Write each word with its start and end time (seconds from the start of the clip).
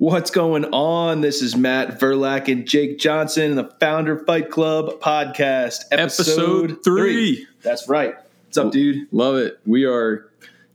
What's 0.00 0.30
going 0.30 0.64
on? 0.64 1.20
This 1.20 1.42
is 1.42 1.54
Matt 1.56 2.00
Verlack 2.00 2.50
and 2.50 2.66
Jake 2.66 2.98
Johnson, 2.98 3.54
the 3.54 3.70
Founder 3.80 4.18
Fight 4.24 4.50
Club 4.50 4.98
podcast, 4.98 5.80
episode, 5.92 6.70
Episode 6.70 6.82
three. 6.82 7.46
That's 7.60 7.86
right. 7.86 8.14
What's 8.46 8.56
up, 8.56 8.72
dude? 8.72 9.08
Love 9.12 9.36
it. 9.36 9.60
We 9.66 9.84
are 9.84 10.26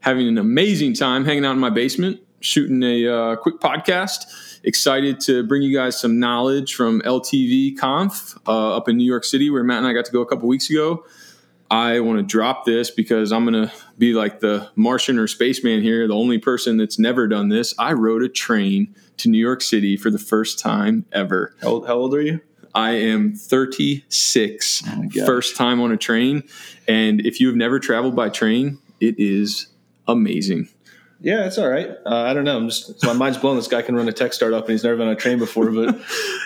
having 0.01 0.27
an 0.27 0.37
amazing 0.37 0.93
time 0.93 1.25
hanging 1.25 1.43
out 1.43 1.53
in 1.53 1.57
my 1.57 1.71
basement, 1.71 2.19
shooting 2.39 2.83
a 2.83 3.07
uh, 3.07 3.35
quick 3.37 3.59
podcast. 3.59 4.59
Excited 4.63 5.19
to 5.21 5.41
bring 5.41 5.63
you 5.63 5.75
guys 5.75 5.99
some 5.99 6.19
knowledge 6.19 6.75
from 6.75 7.01
LTV 7.01 7.79
Conf 7.79 8.37
uh, 8.47 8.77
up 8.77 8.87
in 8.87 8.95
New 8.95 9.05
York 9.05 9.23
City, 9.23 9.49
where 9.49 9.63
Matt 9.63 9.79
and 9.79 9.87
I 9.87 9.93
got 9.93 10.05
to 10.05 10.11
go 10.11 10.21
a 10.21 10.27
couple 10.27 10.47
weeks 10.47 10.69
ago. 10.69 11.03
I 11.71 11.99
want 11.99 12.19
to 12.19 12.23
drop 12.23 12.65
this 12.65 12.91
because 12.91 13.31
I'm 13.31 13.43
going 13.43 13.67
to 13.67 13.73
be 13.97 14.13
like 14.13 14.39
the 14.39 14.69
Martian 14.75 15.17
or 15.17 15.27
spaceman 15.27 15.81
here, 15.81 16.07
the 16.07 16.15
only 16.15 16.37
person 16.37 16.77
that's 16.77 16.99
never 16.99 17.27
done 17.27 17.49
this. 17.49 17.73
I 17.77 17.93
rode 17.93 18.23
a 18.23 18.29
train 18.29 18.93
to 19.17 19.29
New 19.29 19.37
York 19.37 19.61
City 19.61 19.97
for 19.97 20.09
the 20.09 20.19
first 20.19 20.59
time 20.59 21.05
ever. 21.11 21.55
How 21.61 21.69
old, 21.69 21.87
how 21.87 21.95
old 21.95 22.13
are 22.13 22.21
you? 22.21 22.41
I 22.73 22.91
am 22.91 23.33
36, 23.33 24.83
Oh 24.85 25.25
first 25.25 25.55
time 25.55 25.79
on 25.79 25.93
a 25.93 25.97
train. 25.97 26.43
And 26.87 27.25
if 27.25 27.39
you 27.39 27.47
have 27.47 27.55
never 27.55 27.79
traveled 27.79 28.15
by 28.15 28.27
train, 28.29 28.79
it 28.99 29.15
is 29.17 29.67
amazing. 30.07 30.67
Yeah, 31.21 31.45
it's 31.45 31.57
all 31.57 31.69
right. 31.69 31.89
Uh, 32.05 32.23
I 32.23 32.33
don't 32.33 32.43
know. 32.43 32.57
I'm 32.57 32.67
just 32.67 33.03
my 33.05 33.13
mind's 33.13 33.37
blown. 33.37 33.55
This 33.55 33.69
guy 33.69 33.81
can 33.81 33.95
run 33.95 34.09
a 34.09 34.13
tech 34.13 34.33
startup 34.33 34.65
and 34.65 34.71
he's 34.71 34.83
never 34.83 34.97
been 34.97 35.07
on 35.07 35.13
a 35.13 35.15
train 35.15 35.39
before. 35.39 35.71
But 35.71 35.99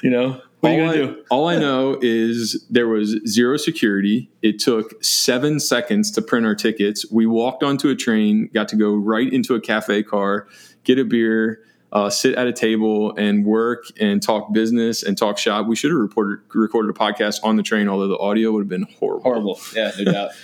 you 0.03 0.11
know, 0.11 0.39
what 0.59 0.71
are 0.71 0.75
you 0.75 0.81
all, 0.81 0.87
gonna 0.87 1.03
I, 1.03 1.05
do? 1.05 1.23
all 1.31 1.47
I 1.47 1.57
know 1.57 1.97
is 2.01 2.65
there 2.69 2.87
was 2.87 3.19
zero 3.27 3.57
security. 3.57 4.29
It 4.41 4.59
took 4.59 5.03
seven 5.03 5.59
seconds 5.59 6.11
to 6.11 6.21
print 6.21 6.45
our 6.45 6.55
tickets. 6.55 7.05
We 7.11 7.25
walked 7.25 7.63
onto 7.63 7.89
a 7.89 7.95
train, 7.95 8.49
got 8.53 8.67
to 8.69 8.75
go 8.75 8.93
right 8.93 9.31
into 9.31 9.55
a 9.55 9.61
cafe 9.61 10.03
car, 10.03 10.47
get 10.83 10.99
a 10.99 11.05
beer, 11.05 11.61
uh, 11.91 12.09
sit 12.09 12.35
at 12.35 12.47
a 12.47 12.53
table, 12.53 13.15
and 13.15 13.45
work 13.45 13.85
and 13.99 14.21
talk 14.21 14.51
business 14.53 15.01
and 15.01 15.17
talk 15.17 15.37
shop. 15.37 15.67
We 15.67 15.75
should 15.75 15.91
have 15.91 15.99
reported, 15.99 16.39
recorded 16.53 16.95
a 16.95 16.99
podcast 16.99 17.39
on 17.43 17.55
the 17.55 17.63
train, 17.63 17.87
although 17.87 18.07
the 18.07 18.17
audio 18.17 18.51
would 18.51 18.61
have 18.61 18.69
been 18.69 18.87
horrible. 18.99 19.23
Horrible. 19.23 19.59
Yeah, 19.75 19.91
no 19.97 20.11
doubt. 20.11 20.31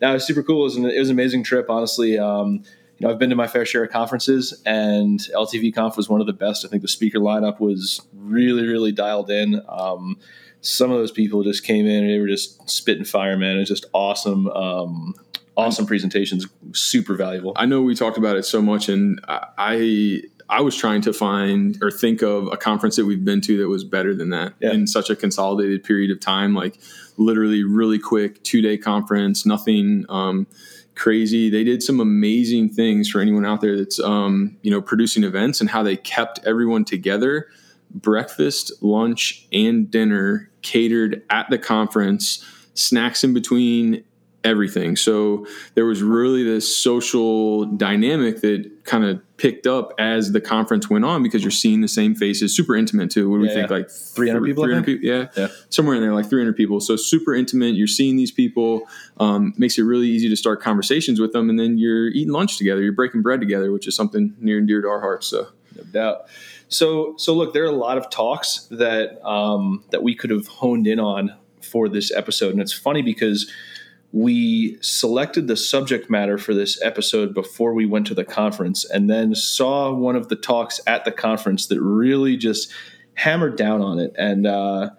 Now 0.00 0.12
it 0.12 0.14
was 0.14 0.26
super 0.26 0.42
cool. 0.42 0.62
It 0.62 0.64
was 0.64 0.76
an, 0.76 0.86
it 0.86 0.98
was 0.98 1.10
an 1.10 1.14
amazing 1.14 1.44
trip, 1.44 1.68
honestly. 1.68 2.18
Um, 2.18 2.62
you 3.00 3.06
know, 3.06 3.12
I've 3.14 3.18
been 3.18 3.30
to 3.30 3.36
my 3.36 3.46
fair 3.46 3.64
share 3.64 3.82
of 3.82 3.90
conferences, 3.90 4.60
and 4.66 5.18
LTV 5.34 5.74
Conf 5.74 5.96
was 5.96 6.08
one 6.10 6.20
of 6.20 6.26
the 6.26 6.34
best. 6.34 6.66
I 6.66 6.68
think 6.68 6.82
the 6.82 6.88
speaker 6.88 7.18
lineup 7.18 7.58
was 7.58 8.02
really, 8.14 8.66
really 8.66 8.92
dialed 8.92 9.30
in. 9.30 9.62
Um, 9.68 10.18
some 10.60 10.90
of 10.92 10.98
those 10.98 11.10
people 11.10 11.42
just 11.42 11.64
came 11.64 11.86
in 11.86 12.04
and 12.04 12.10
they 12.10 12.18
were 12.18 12.28
just 12.28 12.68
spitting 12.68 13.06
fire, 13.06 13.38
man. 13.38 13.56
It 13.56 13.60
was 13.60 13.68
just 13.70 13.86
awesome, 13.94 14.48
um, 14.48 15.14
awesome 15.56 15.86
presentations, 15.86 16.46
super 16.72 17.14
valuable. 17.14 17.54
I 17.56 17.64
know 17.64 17.80
we 17.80 17.94
talked 17.94 18.18
about 18.18 18.36
it 18.36 18.44
so 18.44 18.60
much, 18.60 18.90
and 18.90 19.18
I- 19.26 19.46
I 19.56 20.22
I 20.52 20.62
was 20.62 20.74
trying 20.76 21.00
to 21.02 21.12
find 21.12 21.78
or 21.80 21.92
think 21.92 22.22
of 22.22 22.48
a 22.48 22.56
conference 22.56 22.96
that 22.96 23.04
we've 23.06 23.24
been 23.24 23.40
to 23.42 23.56
that 23.58 23.68
was 23.68 23.84
better 23.84 24.12
than 24.16 24.30
that 24.30 24.54
Yeah. 24.60 24.72
in 24.72 24.88
such 24.88 25.08
a 25.08 25.14
consolidated 25.14 25.84
period 25.84 26.10
of 26.10 26.18
time, 26.18 26.56
like 26.56 26.80
literally 27.16 27.62
really 27.62 28.00
quick 28.00 28.42
two 28.42 28.60
day 28.60 28.76
conference, 28.76 29.46
nothing 29.46 30.06
um, 30.08 30.48
crazy. 31.00 31.48
They 31.48 31.64
did 31.64 31.82
some 31.82 31.98
amazing 31.98 32.68
things 32.68 33.08
for 33.08 33.20
anyone 33.20 33.46
out 33.46 33.62
there 33.62 33.76
that's 33.76 33.98
um, 33.98 34.56
you 34.62 34.70
know 34.70 34.82
producing 34.82 35.24
events 35.24 35.60
and 35.60 35.70
how 35.70 35.82
they 35.82 35.96
kept 35.96 36.38
everyone 36.44 36.84
together. 36.84 37.48
Breakfast, 37.92 38.70
lunch, 38.82 39.46
and 39.52 39.90
dinner 39.90 40.50
catered 40.62 41.22
at 41.30 41.50
the 41.50 41.58
conference, 41.58 42.44
snacks 42.74 43.24
in 43.24 43.34
between, 43.34 44.04
everything. 44.42 44.96
So 44.96 45.46
there 45.74 45.84
was 45.84 46.02
really 46.02 46.42
this 46.44 46.74
social 46.76 47.66
dynamic 47.66 48.40
that 48.40 48.70
kind 48.84 49.04
of 49.04 49.20
picked 49.36 49.66
up 49.66 49.92
as 49.98 50.32
the 50.32 50.40
conference 50.40 50.88
went 50.88 51.04
on 51.04 51.22
because 51.22 51.42
you're 51.42 51.50
seeing 51.50 51.80
the 51.82 51.88
same 51.88 52.14
faces, 52.14 52.54
super 52.56 52.74
intimate 52.74 53.10
too. 53.10 53.28
What 53.30 53.36
do 53.36 53.42
we 53.42 53.48
Yeah, 53.48 53.54
think? 53.54 53.70
yeah. 53.70 53.76
Like 53.76 53.90
300 53.90 54.44
people, 54.44 54.64
300 54.64 54.84
think? 54.86 55.00
people, 55.00 55.16
yeah. 55.16 55.26
Yeah. 55.36 55.48
Somewhere 55.68 55.96
in 55.96 56.02
there, 56.02 56.14
like 56.14 56.28
300 56.28 56.56
people. 56.56 56.80
So 56.80 56.96
super 56.96 57.34
intimate. 57.34 57.74
You're 57.74 57.86
seeing 57.86 58.16
these 58.16 58.32
people, 58.32 58.82
um, 59.18 59.52
makes 59.58 59.78
it 59.78 59.82
really 59.82 60.08
easy 60.08 60.28
to 60.30 60.36
start 60.36 60.62
conversations 60.62 61.20
with 61.20 61.32
them. 61.32 61.50
And 61.50 61.58
then 61.58 61.76
you're 61.78 62.08
eating 62.08 62.32
lunch 62.32 62.56
together, 62.56 62.82
you're 62.82 62.92
breaking 62.92 63.22
bread 63.22 63.40
together, 63.40 63.70
which 63.72 63.86
is 63.86 63.94
something 63.94 64.34
near 64.40 64.58
and 64.58 64.66
dear 64.66 64.80
to 64.80 64.88
our 64.88 65.00
hearts. 65.00 65.26
So 65.26 65.48
no 65.76 65.82
doubt. 65.84 66.26
So, 66.68 67.14
so 67.18 67.34
look, 67.34 67.52
there 67.52 67.64
are 67.64 67.66
a 67.68 67.72
lot 67.72 67.98
of 67.98 68.08
talks 68.10 68.66
that 68.70 69.20
um, 69.26 69.84
that 69.90 70.02
we 70.02 70.14
could 70.14 70.30
have 70.30 70.46
honed 70.46 70.86
in 70.86 70.98
on 71.00 71.34
for 71.62 71.88
this 71.88 72.10
episode, 72.12 72.52
and 72.52 72.60
it's 72.62 72.72
funny 72.72 73.02
because 73.02 73.50
we 74.12 74.78
selected 74.80 75.46
the 75.46 75.56
subject 75.56 76.10
matter 76.10 76.36
for 76.36 76.52
this 76.52 76.80
episode 76.82 77.32
before 77.32 77.74
we 77.74 77.86
went 77.86 78.06
to 78.08 78.14
the 78.14 78.24
conference, 78.24 78.84
and 78.84 79.08
then 79.08 79.34
saw 79.34 79.92
one 79.92 80.16
of 80.16 80.28
the 80.28 80.36
talks 80.36 80.80
at 80.86 81.04
the 81.04 81.12
conference 81.12 81.66
that 81.66 81.80
really 81.80 82.36
just 82.36 82.72
hammered 83.14 83.56
down 83.56 83.80
on 83.80 83.98
it, 83.98 84.12
and 84.18 84.46
uh, 84.46 84.90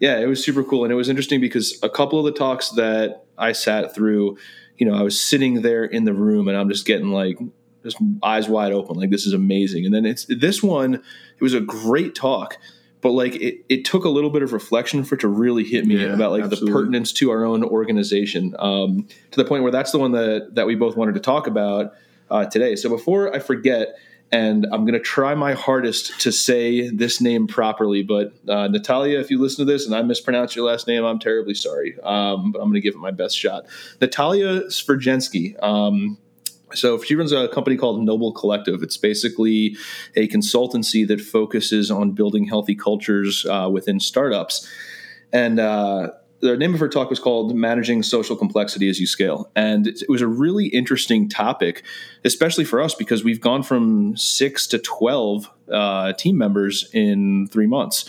yeah, 0.00 0.18
it 0.18 0.26
was 0.26 0.44
super 0.44 0.62
cool, 0.62 0.84
and 0.84 0.92
it 0.92 0.96
was 0.96 1.08
interesting 1.08 1.40
because 1.40 1.78
a 1.82 1.88
couple 1.88 2.18
of 2.18 2.24
the 2.24 2.38
talks 2.38 2.70
that 2.70 3.24
I 3.36 3.52
sat 3.52 3.94
through, 3.94 4.38
you 4.76 4.86
know, 4.86 4.94
I 4.94 5.02
was 5.02 5.20
sitting 5.20 5.62
there 5.62 5.84
in 5.84 6.04
the 6.04 6.14
room, 6.14 6.48
and 6.48 6.56
I'm 6.56 6.68
just 6.68 6.86
getting 6.86 7.08
like 7.08 7.38
just 7.84 7.98
eyes 8.22 8.48
wide 8.48 8.72
open 8.72 8.96
like 8.96 9.10
this 9.10 9.26
is 9.26 9.34
amazing. 9.34 9.84
And 9.84 9.94
then 9.94 10.06
it's 10.06 10.24
this 10.24 10.62
one 10.62 10.94
it 10.94 11.42
was 11.42 11.54
a 11.54 11.60
great 11.60 12.14
talk 12.14 12.56
but 13.04 13.10
like 13.12 13.34
it, 13.36 13.64
it 13.68 13.84
took 13.84 14.06
a 14.06 14.08
little 14.08 14.30
bit 14.30 14.42
of 14.42 14.54
reflection 14.54 15.04
for 15.04 15.14
it 15.16 15.20
to 15.20 15.28
really 15.28 15.62
hit 15.62 15.84
me 15.84 15.96
Yeah, 15.96 16.14
about 16.14 16.32
like 16.32 16.42
absolutely. 16.44 16.70
the 16.72 16.78
pertinence 16.78 17.12
to 17.12 17.30
our 17.30 17.44
own 17.44 17.62
organization 17.62 18.56
um, 18.58 19.06
to 19.30 19.36
the 19.36 19.44
point 19.44 19.62
where 19.62 19.70
that's 19.70 19.92
the 19.92 19.98
one 19.98 20.12
that 20.12 20.54
that 20.54 20.66
we 20.66 20.74
both 20.74 20.96
wanted 20.96 21.12
to 21.14 21.20
talk 21.20 21.46
about 21.46 21.92
uh, 22.30 22.46
today. 22.46 22.74
So 22.76 22.88
before 22.88 23.34
i 23.34 23.38
forget 23.38 23.94
and 24.32 24.64
i'm 24.72 24.86
going 24.86 24.94
to 24.94 25.00
try 25.00 25.34
my 25.34 25.52
hardest 25.52 26.18
to 26.22 26.32
say 26.32 26.88
this 26.88 27.20
name 27.20 27.46
properly 27.46 28.02
but 28.02 28.32
uh, 28.48 28.66
natalia 28.68 29.20
if 29.20 29.30
you 29.30 29.38
listen 29.38 29.66
to 29.66 29.70
this 29.70 29.84
and 29.84 29.94
i 29.94 30.00
mispronounce 30.00 30.56
your 30.56 30.64
last 30.66 30.86
name 30.86 31.04
i'm 31.04 31.18
terribly 31.18 31.52
sorry. 31.54 31.94
Um, 32.02 32.52
but 32.52 32.60
i'm 32.60 32.68
going 32.70 32.80
to 32.80 32.80
give 32.80 32.94
it 32.94 33.00
my 33.00 33.10
best 33.10 33.36
shot. 33.38 33.66
Natalia 34.00 34.62
svirgensky 34.70 35.62
um, 35.62 36.16
so 36.74 37.00
she 37.00 37.14
runs 37.14 37.32
a 37.32 37.48
company 37.48 37.76
called 37.76 38.02
Noble 38.02 38.32
Collective. 38.32 38.82
It's 38.82 38.96
basically 38.96 39.76
a 40.16 40.28
consultancy 40.28 41.06
that 41.08 41.20
focuses 41.20 41.90
on 41.90 42.12
building 42.12 42.46
healthy 42.46 42.74
cultures 42.74 43.46
uh, 43.46 43.68
within 43.72 44.00
startups. 44.00 44.68
And 45.32 45.58
uh, 45.58 46.10
the 46.40 46.56
name 46.56 46.74
of 46.74 46.80
her 46.80 46.88
talk 46.88 47.10
was 47.10 47.18
called 47.18 47.54
Managing 47.56 48.02
Social 48.02 48.36
Complexity 48.36 48.88
as 48.88 49.00
You 49.00 49.06
Scale. 49.06 49.50
And 49.56 49.86
it 49.86 50.08
was 50.08 50.20
a 50.20 50.26
really 50.26 50.66
interesting 50.66 51.28
topic, 51.28 51.82
especially 52.24 52.64
for 52.64 52.80
us 52.80 52.94
because 52.94 53.24
we've 53.24 53.40
gone 53.40 53.62
from 53.62 54.16
six 54.16 54.66
to 54.68 54.78
12 54.78 55.50
uh, 55.72 56.12
team 56.12 56.36
members 56.36 56.88
in 56.92 57.48
three 57.50 57.66
months. 57.66 58.08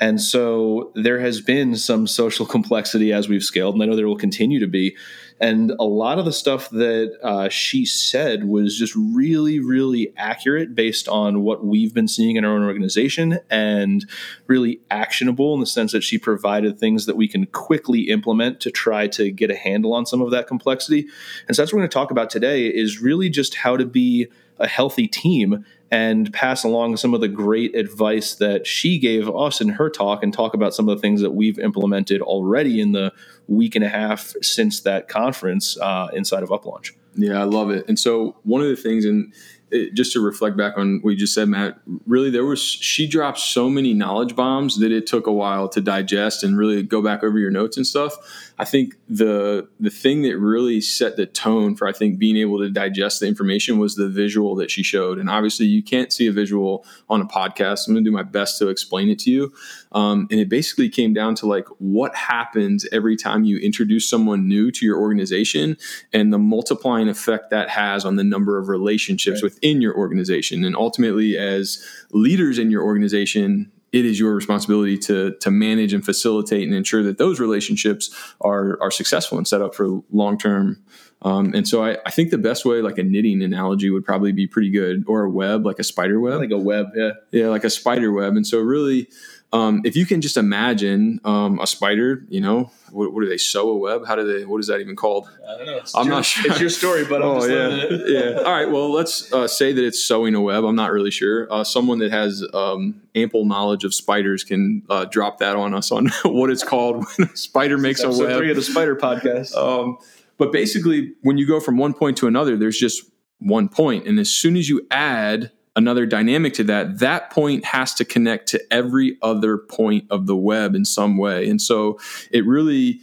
And 0.00 0.20
so 0.20 0.92
there 0.94 1.20
has 1.20 1.40
been 1.40 1.76
some 1.76 2.06
social 2.06 2.46
complexity 2.56 3.12
as 3.12 3.28
we've 3.28 3.44
scaled, 3.44 3.74
and 3.74 3.82
I 3.82 3.86
know 3.86 3.96
there 3.96 4.08
will 4.08 4.16
continue 4.16 4.60
to 4.60 4.68
be. 4.68 4.96
And 5.40 5.72
a 5.78 5.84
lot 5.84 6.18
of 6.18 6.24
the 6.24 6.32
stuff 6.32 6.68
that 6.70 7.16
uh, 7.22 7.48
she 7.48 7.84
said 7.84 8.44
was 8.44 8.76
just 8.76 8.94
really, 8.96 9.60
really 9.60 10.12
accurate 10.16 10.74
based 10.74 11.08
on 11.08 11.42
what 11.42 11.64
we've 11.64 11.94
been 11.94 12.08
seeing 12.08 12.36
in 12.36 12.44
our 12.44 12.52
own 12.52 12.64
organization 12.64 13.38
and 13.48 14.04
really 14.46 14.80
actionable 14.90 15.54
in 15.54 15.60
the 15.60 15.66
sense 15.66 15.92
that 15.92 16.02
she 16.02 16.18
provided 16.18 16.78
things 16.78 17.06
that 17.06 17.16
we 17.16 17.28
can 17.28 17.46
quickly 17.46 18.08
implement 18.08 18.60
to 18.60 18.70
try 18.70 19.06
to 19.08 19.30
get 19.30 19.50
a 19.50 19.56
handle 19.56 19.94
on 19.94 20.06
some 20.06 20.20
of 20.20 20.30
that 20.30 20.46
complexity. 20.46 21.06
And 21.46 21.54
so 21.54 21.62
that's 21.62 21.72
what 21.72 21.76
we're 21.76 21.82
going 21.82 21.90
to 21.90 21.94
talk 21.94 22.10
about 22.10 22.30
today 22.30 22.66
is 22.66 23.00
really 23.00 23.28
just 23.28 23.54
how 23.54 23.76
to 23.76 23.86
be 23.86 24.28
a 24.58 24.66
healthy 24.66 25.06
team 25.06 25.64
and 25.90 26.32
pass 26.32 26.64
along 26.64 26.96
some 26.96 27.14
of 27.14 27.20
the 27.20 27.28
great 27.28 27.74
advice 27.74 28.34
that 28.34 28.66
she 28.66 28.98
gave 28.98 29.28
us 29.30 29.60
in 29.60 29.70
her 29.70 29.88
talk 29.88 30.22
and 30.22 30.34
talk 30.34 30.54
about 30.54 30.74
some 30.74 30.88
of 30.88 30.96
the 30.96 31.00
things 31.00 31.20
that 31.22 31.30
we've 31.30 31.58
implemented 31.58 32.20
already 32.20 32.80
in 32.80 32.92
the 32.92 33.12
week 33.46 33.74
and 33.74 33.84
a 33.84 33.88
half 33.88 34.34
since 34.42 34.80
that 34.80 35.08
conference 35.08 35.78
uh, 35.80 36.08
inside 36.12 36.42
of 36.42 36.50
Uplaunch. 36.50 36.92
Yeah, 37.14 37.40
I 37.40 37.44
love 37.44 37.70
it. 37.70 37.88
And 37.88 37.98
so 37.98 38.36
one 38.44 38.60
of 38.60 38.68
the 38.68 38.76
things, 38.76 39.04
and 39.04 39.32
it, 39.70 39.94
just 39.94 40.12
to 40.12 40.20
reflect 40.20 40.56
back 40.56 40.76
on 40.76 41.00
what 41.00 41.10
you 41.10 41.16
just 41.16 41.34
said, 41.34 41.48
Matt, 41.48 41.78
really 42.06 42.30
there 42.30 42.44
was 42.44 42.60
she 42.60 43.06
dropped 43.06 43.38
so 43.38 43.68
many 43.68 43.92
knowledge 43.94 44.36
bombs 44.36 44.78
that 44.78 44.92
it 44.92 45.06
took 45.06 45.26
a 45.26 45.32
while 45.32 45.68
to 45.70 45.80
digest 45.80 46.44
and 46.44 46.56
really 46.56 46.82
go 46.82 47.02
back 47.02 47.24
over 47.24 47.38
your 47.38 47.50
notes 47.50 47.76
and 47.76 47.86
stuff. 47.86 48.47
I 48.60 48.64
think 48.64 48.96
the 49.08 49.68
the 49.78 49.90
thing 49.90 50.22
that 50.22 50.36
really 50.36 50.80
set 50.80 51.16
the 51.16 51.26
tone 51.26 51.76
for 51.76 51.86
I 51.86 51.92
think 51.92 52.18
being 52.18 52.36
able 52.36 52.58
to 52.58 52.68
digest 52.68 53.20
the 53.20 53.26
information 53.28 53.78
was 53.78 53.94
the 53.94 54.08
visual 54.08 54.56
that 54.56 54.70
she 54.70 54.82
showed. 54.82 55.18
And 55.18 55.30
obviously 55.30 55.66
you 55.66 55.82
can't 55.82 56.12
see 56.12 56.26
a 56.26 56.32
visual 56.32 56.84
on 57.08 57.20
a 57.20 57.24
podcast. 57.24 57.86
I'm 57.86 57.94
going 57.94 58.04
to 58.04 58.10
do 58.10 58.14
my 58.14 58.24
best 58.24 58.58
to 58.58 58.68
explain 58.68 59.10
it 59.10 59.20
to 59.20 59.30
you. 59.30 59.52
Um, 59.92 60.26
and 60.30 60.40
it 60.40 60.48
basically 60.48 60.88
came 60.88 61.14
down 61.14 61.36
to 61.36 61.46
like 61.46 61.66
what 61.78 62.14
happens 62.16 62.84
every 62.90 63.16
time 63.16 63.44
you 63.44 63.58
introduce 63.58 64.08
someone 64.10 64.48
new 64.48 64.70
to 64.72 64.84
your 64.84 64.98
organization 64.98 65.76
and 66.12 66.32
the 66.32 66.38
multiplying 66.38 67.08
effect 67.08 67.50
that 67.50 67.68
has 67.70 68.04
on 68.04 68.16
the 68.16 68.24
number 68.24 68.58
of 68.58 68.68
relationships 68.68 69.42
Right. 69.42 69.52
within 69.52 69.80
your 69.80 69.96
organization. 69.96 70.64
And 70.64 70.74
ultimately, 70.74 71.38
as 71.38 71.82
leaders 72.10 72.58
in 72.58 72.70
your 72.70 72.82
organization, 72.82 73.70
it 73.92 74.04
is 74.04 74.18
your 74.20 74.34
responsibility 74.34 74.98
to 74.98 75.34
to 75.40 75.50
manage 75.50 75.92
and 75.92 76.04
facilitate 76.04 76.64
and 76.64 76.74
ensure 76.74 77.02
that 77.02 77.18
those 77.18 77.40
relationships 77.40 78.14
are 78.40 78.78
are 78.80 78.90
successful 78.90 79.38
and 79.38 79.46
set 79.48 79.62
up 79.62 79.74
for 79.74 80.00
long 80.10 80.38
term. 80.38 80.82
Um, 81.22 81.52
and 81.52 81.66
so 81.66 81.82
I, 81.82 81.96
I 82.06 82.10
think 82.10 82.30
the 82.30 82.38
best 82.38 82.64
way, 82.64 82.80
like 82.80 82.96
a 82.98 83.02
knitting 83.02 83.42
analogy, 83.42 83.90
would 83.90 84.04
probably 84.04 84.30
be 84.30 84.46
pretty 84.46 84.70
good, 84.70 85.02
or 85.08 85.24
a 85.24 85.30
web, 85.30 85.66
like 85.66 85.80
a 85.80 85.84
spider 85.84 86.20
web, 86.20 86.38
like 86.38 86.52
a 86.52 86.58
web, 86.58 86.86
yeah, 86.94 87.10
yeah, 87.32 87.48
like 87.48 87.64
a 87.64 87.70
spider 87.70 88.12
web. 88.12 88.36
And 88.36 88.46
so 88.46 88.60
really, 88.60 89.08
um, 89.52 89.80
if 89.84 89.96
you 89.96 90.04
can 90.04 90.20
just 90.20 90.36
imagine 90.36 91.20
um, 91.24 91.58
a 91.58 91.66
spider, 91.66 92.24
you 92.28 92.40
know, 92.40 92.70
what, 92.90 93.14
what, 93.14 93.22
do 93.22 93.28
they 93.28 93.38
sew 93.38 93.70
a 93.70 93.76
web? 93.76 94.06
How 94.06 94.14
do 94.14 94.30
they? 94.30 94.44
What 94.44 94.58
is 94.58 94.66
that 94.66 94.80
even 94.80 94.94
called? 94.94 95.28
I 95.46 95.56
don't 95.56 95.66
know. 95.66 95.76
It's 95.78 95.94
I'm 95.94 96.06
your, 96.06 96.16
not 96.16 96.24
sure. 96.24 96.50
It's 96.50 96.60
your 96.60 96.70
story, 96.70 97.04
but 97.06 97.22
oh 97.22 97.44
yeah, 97.44 97.86
yeah. 98.06 98.42
All 98.42 98.52
right. 98.52 98.70
Well, 98.70 98.92
let's 98.92 99.32
uh, 99.32 99.48
say 99.48 99.72
that 99.72 99.82
it's 99.84 100.04
sewing 100.04 100.34
a 100.34 100.40
web. 100.40 100.64
I'm 100.64 100.76
not 100.76 100.92
really 100.92 101.10
sure. 101.10 101.50
Uh, 101.50 101.64
someone 101.64 101.98
that 102.00 102.10
has 102.10 102.44
um, 102.52 103.00
ample 103.14 103.46
knowledge 103.46 103.84
of 103.84 103.94
spiders 103.94 104.44
can 104.44 104.82
uh, 104.90 105.06
drop 105.06 105.38
that 105.38 105.56
on 105.56 105.74
us 105.74 105.90
on 105.90 106.08
what 106.24 106.50
it's 106.50 106.64
called 106.64 107.06
when 107.16 107.28
a 107.28 107.36
spider 107.36 107.78
makes 107.78 108.02
a 108.02 108.10
web. 108.10 108.36
Three 108.36 108.50
of 108.50 108.56
the 108.56 108.62
Spider 108.62 108.96
Podcast. 108.96 109.54
Um, 109.54 109.96
but 110.36 110.52
basically, 110.52 111.14
when 111.22 111.38
you 111.38 111.46
go 111.46 111.58
from 111.58 111.78
one 111.78 111.94
point 111.94 112.18
to 112.18 112.26
another, 112.26 112.56
there's 112.56 112.78
just 112.78 113.02
one 113.38 113.68
point, 113.68 114.06
and 114.06 114.18
as 114.18 114.28
soon 114.28 114.56
as 114.56 114.68
you 114.68 114.86
add 114.90 115.52
another 115.78 116.04
dynamic 116.04 116.52
to 116.54 116.64
that, 116.64 116.98
that 116.98 117.30
point 117.30 117.64
has 117.64 117.94
to 117.94 118.04
connect 118.04 118.48
to 118.48 118.60
every 118.70 119.16
other 119.22 119.56
point 119.56 120.04
of 120.10 120.26
the 120.26 120.36
web 120.36 120.74
in 120.74 120.84
some 120.84 121.16
way. 121.16 121.48
And 121.48 121.62
so 121.62 121.98
it 122.32 122.44
really, 122.44 122.98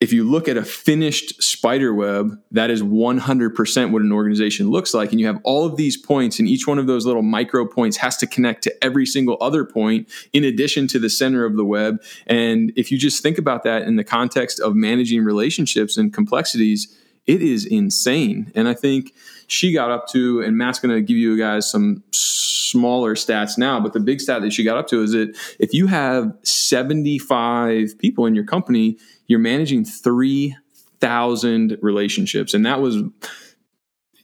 if 0.00 0.12
you 0.12 0.28
look 0.28 0.48
at 0.48 0.56
a 0.56 0.64
finished 0.64 1.40
spider 1.40 1.94
web, 1.94 2.36
that 2.50 2.68
is 2.68 2.82
100% 2.82 3.92
what 3.92 4.02
an 4.02 4.10
organization 4.10 4.68
looks 4.70 4.92
like. 4.92 5.12
And 5.12 5.20
you 5.20 5.26
have 5.28 5.40
all 5.44 5.64
of 5.64 5.76
these 5.76 5.96
points, 5.96 6.40
and 6.40 6.48
each 6.48 6.66
one 6.66 6.80
of 6.80 6.88
those 6.88 7.06
little 7.06 7.22
micro 7.22 7.64
points 7.64 7.96
has 7.98 8.16
to 8.16 8.26
connect 8.26 8.64
to 8.64 8.84
every 8.84 9.06
single 9.06 9.38
other 9.40 9.64
point 9.64 10.08
in 10.32 10.42
addition 10.42 10.88
to 10.88 10.98
the 10.98 11.08
center 11.08 11.44
of 11.44 11.56
the 11.56 11.64
web. 11.64 12.02
And 12.26 12.72
if 12.76 12.90
you 12.90 12.98
just 12.98 13.22
think 13.22 13.38
about 13.38 13.62
that 13.62 13.82
in 13.82 13.94
the 13.94 14.04
context 14.04 14.58
of 14.58 14.74
managing 14.74 15.22
relationships 15.22 15.96
and 15.96 16.12
complexities, 16.12 16.92
it 17.24 17.40
is 17.40 17.64
insane. 17.64 18.50
And 18.56 18.66
I 18.66 18.74
think 18.74 19.12
she 19.46 19.72
got 19.72 19.90
up 19.90 20.08
to, 20.08 20.40
and 20.40 20.56
Matt's 20.56 20.78
going 20.78 20.94
to 20.94 21.00
give 21.00 21.16
you 21.16 21.38
guys 21.38 21.70
some 21.70 22.02
smaller 22.12 23.14
stats 23.14 23.56
now, 23.56 23.80
but 23.80 23.92
the 23.92 24.00
big 24.00 24.20
stat 24.20 24.42
that 24.42 24.52
she 24.52 24.64
got 24.64 24.76
up 24.76 24.88
to 24.88 25.02
is 25.02 25.12
that 25.12 25.36
if 25.58 25.72
you 25.72 25.86
have 25.86 26.32
75 26.42 27.98
people 27.98 28.26
in 28.26 28.34
your 28.34 28.44
company, 28.44 28.98
you're 29.26 29.38
managing 29.38 29.84
3,000 29.84 31.78
relationships. 31.80 32.54
And 32.54 32.66
that 32.66 32.80
was 32.80 33.02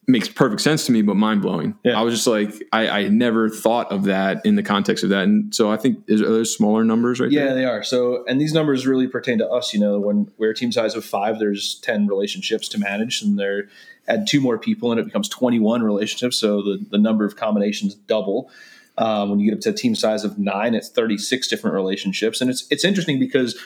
makes 0.09 0.29
perfect 0.29 0.61
sense 0.61 0.85
to 0.87 0.93
me, 0.93 1.01
but 1.03 1.15
mind 1.15 1.43
blowing. 1.43 1.77
Yeah. 1.85 1.99
I 1.99 2.03
was 2.03 2.15
just 2.15 2.27
like, 2.27 2.53
I, 2.73 2.89
I 2.89 3.09
never 3.09 3.49
thought 3.49 3.93
of 3.93 4.05
that 4.05 4.45
in 4.45 4.57
the 4.57 4.63
context 4.63 5.05
of 5.05 5.11
that. 5.11 5.23
And 5.23 5.55
so 5.55 5.71
I 5.71 5.77
think 5.77 6.03
is, 6.09 6.21
are 6.21 6.27
those 6.27 6.55
smaller 6.55 6.83
numbers 6.83 7.21
right 7.21 7.31
yeah, 7.31 7.47
there? 7.47 7.55
they 7.55 7.65
are. 7.65 7.85
So, 7.85 8.25
and 8.27 8.41
these 8.41 8.53
numbers 8.53 8.87
really 8.87 9.07
pertain 9.07 9.39
to 9.39 9.49
us, 9.49 9.73
you 9.73 9.79
know, 9.79 10.01
when 10.01 10.31
we're 10.39 10.51
a 10.51 10.55
team 10.55 10.73
size 10.73 10.97
of 10.97 11.05
five, 11.05 11.39
there's 11.39 11.77
10 11.83 12.09
relationships 12.09 12.69
to 12.69 12.79
manage 12.79 13.23
and 13.23 13.39
they're 13.39 13.69
add 14.09 14.27
two 14.27 14.41
more 14.41 14.59
people 14.59 14.91
and 14.91 14.99
it 14.99 15.05
becomes 15.05 15.29
21 15.29 15.83
relationships. 15.83 16.37
So 16.37 16.63
the, 16.63 16.85
the 16.91 16.99
number 16.99 17.25
of 17.25 17.37
combinations 17.37 17.95
double. 17.95 18.51
Um, 18.99 19.31
when 19.31 19.41
you 19.41 19.51
get 19.51 19.57
up 19.57 19.63
to 19.63 19.71
a 19.71 19.73
team 19.73 19.95
size 19.95 20.25
of 20.25 20.39
nine, 20.39 20.75
it's 20.75 20.89
36 20.89 21.47
different 21.47 21.75
relationships. 21.75 22.41
And 22.41 22.51
it's, 22.51 22.67
it's 22.71 22.85
interesting 22.85 23.19
because 23.21 23.59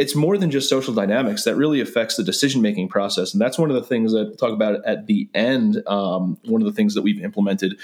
it's 0.00 0.14
more 0.14 0.38
than 0.38 0.50
just 0.50 0.66
social 0.66 0.94
dynamics 0.94 1.44
that 1.44 1.56
really 1.56 1.78
affects 1.78 2.16
the 2.16 2.24
decision 2.24 2.62
making 2.62 2.88
process. 2.88 3.34
And 3.34 3.40
that's 3.40 3.58
one 3.58 3.70
of 3.70 3.76
the 3.76 3.82
things 3.82 4.12
that 4.12 4.28
we'll 4.28 4.36
talk 4.36 4.52
about 4.52 4.82
at 4.86 5.06
the 5.06 5.28
end. 5.34 5.82
Um, 5.86 6.38
one 6.46 6.62
of 6.62 6.66
the 6.66 6.72
things 6.72 6.94
that 6.94 7.02
we've 7.02 7.22
implemented 7.22 7.78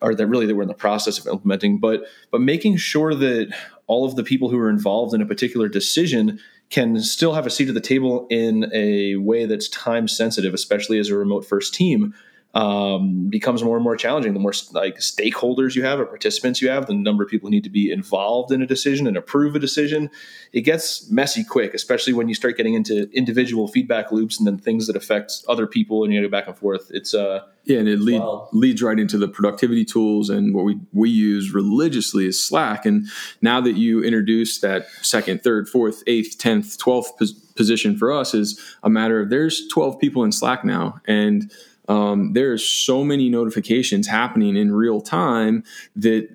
or 0.00 0.14
that 0.14 0.26
really 0.28 0.46
that 0.46 0.54
we're 0.54 0.62
in 0.62 0.68
the 0.68 0.74
process 0.74 1.18
of 1.18 1.26
implementing, 1.26 1.78
but, 1.78 2.04
but 2.30 2.40
making 2.40 2.76
sure 2.76 3.14
that 3.14 3.52
all 3.88 4.04
of 4.04 4.14
the 4.14 4.22
people 4.22 4.48
who 4.48 4.58
are 4.58 4.70
involved 4.70 5.12
in 5.12 5.20
a 5.20 5.26
particular 5.26 5.68
decision 5.68 6.38
can 6.70 7.00
still 7.00 7.34
have 7.34 7.46
a 7.46 7.50
seat 7.50 7.68
at 7.68 7.74
the 7.74 7.80
table 7.80 8.26
in 8.30 8.70
a 8.72 9.16
way 9.16 9.46
that's 9.46 9.68
time 9.68 10.06
sensitive, 10.06 10.54
especially 10.54 10.98
as 10.98 11.08
a 11.08 11.16
remote 11.16 11.44
first 11.44 11.74
team, 11.74 12.14
um, 12.56 13.28
becomes 13.28 13.62
more 13.62 13.76
and 13.76 13.84
more 13.84 13.96
challenging. 13.96 14.32
The 14.32 14.40
more 14.40 14.54
like 14.72 14.96
stakeholders 14.96 15.74
you 15.74 15.84
have 15.84 16.00
or 16.00 16.06
participants 16.06 16.62
you 16.62 16.70
have, 16.70 16.86
the 16.86 16.94
number 16.94 17.22
of 17.22 17.28
people 17.28 17.48
who 17.48 17.50
need 17.50 17.64
to 17.64 17.70
be 17.70 17.92
involved 17.92 18.50
in 18.50 18.62
a 18.62 18.66
decision 18.66 19.06
and 19.06 19.14
approve 19.14 19.54
a 19.54 19.58
decision, 19.58 20.08
it 20.54 20.62
gets 20.62 21.10
messy 21.10 21.44
quick, 21.44 21.74
especially 21.74 22.14
when 22.14 22.30
you 22.30 22.34
start 22.34 22.56
getting 22.56 22.72
into 22.72 23.10
individual 23.12 23.68
feedback 23.68 24.10
loops 24.10 24.38
and 24.38 24.46
then 24.46 24.56
things 24.56 24.86
that 24.86 24.96
affect 24.96 25.44
other 25.46 25.66
people 25.66 26.02
and 26.02 26.14
you 26.14 26.22
go 26.22 26.30
back 26.30 26.46
and 26.46 26.56
forth. 26.56 26.90
It's 26.90 27.12
uh 27.12 27.40
yeah, 27.64 27.80
and 27.80 27.88
it 27.88 27.98
lead, 27.98 28.22
leads 28.52 28.80
right 28.80 28.98
into 28.98 29.18
the 29.18 29.26
productivity 29.26 29.84
tools 29.84 30.30
and 30.30 30.54
what 30.54 30.64
we 30.64 30.78
we 30.92 31.10
use 31.10 31.52
religiously 31.52 32.24
is 32.26 32.42
Slack. 32.42 32.86
And 32.86 33.06
now 33.42 33.60
that 33.60 33.76
you 33.76 34.02
introduce 34.02 34.60
that 34.60 34.86
second, 35.02 35.42
third, 35.42 35.68
fourth, 35.68 36.02
eighth, 36.06 36.38
tenth, 36.38 36.78
twelfth 36.78 37.12
position 37.56 37.98
for 37.98 38.12
us 38.12 38.34
is 38.34 38.58
a 38.84 38.88
matter 38.88 39.20
of 39.20 39.30
there's 39.30 39.66
twelve 39.68 39.98
people 39.98 40.22
in 40.24 40.30
Slack 40.32 40.64
now, 40.64 41.00
and 41.06 41.50
um, 41.88 42.32
there's 42.32 42.66
so 42.68 43.04
many 43.04 43.28
notifications 43.28 44.06
happening 44.06 44.56
in 44.56 44.72
real 44.72 45.00
time 45.00 45.64
that 45.96 46.28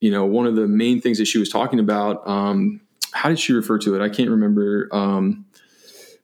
you 0.00 0.10
know 0.10 0.24
one 0.24 0.46
of 0.46 0.56
the 0.56 0.66
main 0.66 1.00
things 1.00 1.18
that 1.18 1.26
she 1.26 1.38
was 1.38 1.48
talking 1.48 1.78
about 1.78 2.26
um, 2.26 2.80
how 3.12 3.28
did 3.28 3.38
she 3.38 3.52
refer 3.52 3.78
to 3.78 3.94
it? 3.94 4.02
I 4.02 4.08
can't 4.08 4.30
remember. 4.30 4.88
Um, 4.92 5.46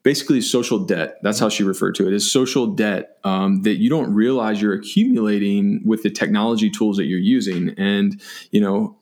basically 0.03 0.41
social 0.41 0.79
debt. 0.79 1.17
That's 1.21 1.39
how 1.39 1.49
she 1.49 1.63
referred 1.63 1.93
to 1.95 2.07
it 2.07 2.13
is 2.13 2.29
social 2.29 2.67
debt 2.67 3.17
um, 3.23 3.61
that 3.63 3.77
you 3.77 3.89
don't 3.89 4.13
realize 4.13 4.61
you're 4.61 4.73
accumulating 4.73 5.81
with 5.85 6.01
the 6.03 6.09
technology 6.09 6.69
tools 6.69 6.97
that 6.97 7.05
you're 7.05 7.19
using. 7.19 7.75
And 7.77 8.19
you 8.51 8.61
know 8.61 8.97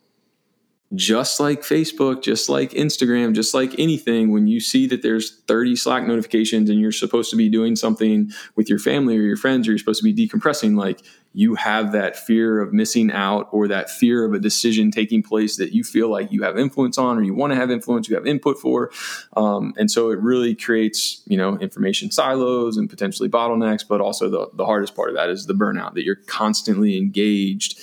just 0.95 1.39
like 1.39 1.62
Facebook, 1.62 2.24
just 2.24 2.50
like 2.50 2.71
Instagram, 2.71 3.36
just 3.36 3.53
like 3.53 3.77
anything, 3.77 4.31
when 4.31 4.47
you 4.47 4.59
see 4.59 4.88
that 4.88 5.03
there's 5.03 5.41
30 5.41 5.75
Slack 5.75 6.07
notifications 6.07 6.69
and 6.69 6.80
you're 6.80 6.91
supposed 6.91 7.30
to 7.30 7.36
be 7.36 7.47
doing 7.47 7.75
something 7.75 8.31
with 8.56 8.69
your 8.69 8.80
family 8.80 9.15
or 9.18 9.21
your 9.21 9.38
friends, 9.38 9.68
or 9.68 9.71
you're 9.71 9.77
supposed 9.77 10.03
to 10.03 10.12
be 10.12 10.27
decompressing, 10.27 10.75
like 10.75 11.01
you 11.33 11.53
have 11.53 11.91
that 11.91 12.18
fear 12.18 12.59
of 12.59 12.74
missing 12.74 13.12
out 13.12 13.47
or 13.51 13.68
that 13.68 13.88
fear 13.88 14.25
of 14.25 14.33
a 14.33 14.39
decision 14.39 14.89
taking 14.89 15.21
place 15.21 15.57
that 15.57 15.74
you 15.74 15.83
feel 15.83 16.09
like 16.09 16.31
you 16.31 16.41
have 16.41 16.57
influence 16.57 16.97
on 16.97 17.19
or 17.19 17.21
you 17.21 17.36
want 17.36 17.53
to 17.53 17.56
have 17.56 17.69
influence, 17.69 18.09
you 18.09 18.15
have 18.15 18.25
input 18.25 18.57
for. 18.57 18.91
Um, 19.38 19.75
and 19.77 19.91
so 19.91 20.09
it 20.09 20.18
really 20.19 20.56
creates, 20.56 21.21
you 21.27 21.38
know, 21.38 21.56
information 21.59 22.09
silos 22.09 22.77
and 22.77 22.89
potentially 22.89 23.30
bottlenecks, 23.30 23.88
but 23.88 24.01
also 24.01 24.27
the, 24.27 24.50
the 24.56 24.65
hardest 24.65 24.95
part 24.95 25.09
of 25.09 25.15
that 25.15 25.30
is 25.30 25.45
the 25.45 25.53
burnout 25.53 25.94
that 25.94 26.03
you're 26.03 26.15
constantly 26.15 26.97
engaged 26.97 27.80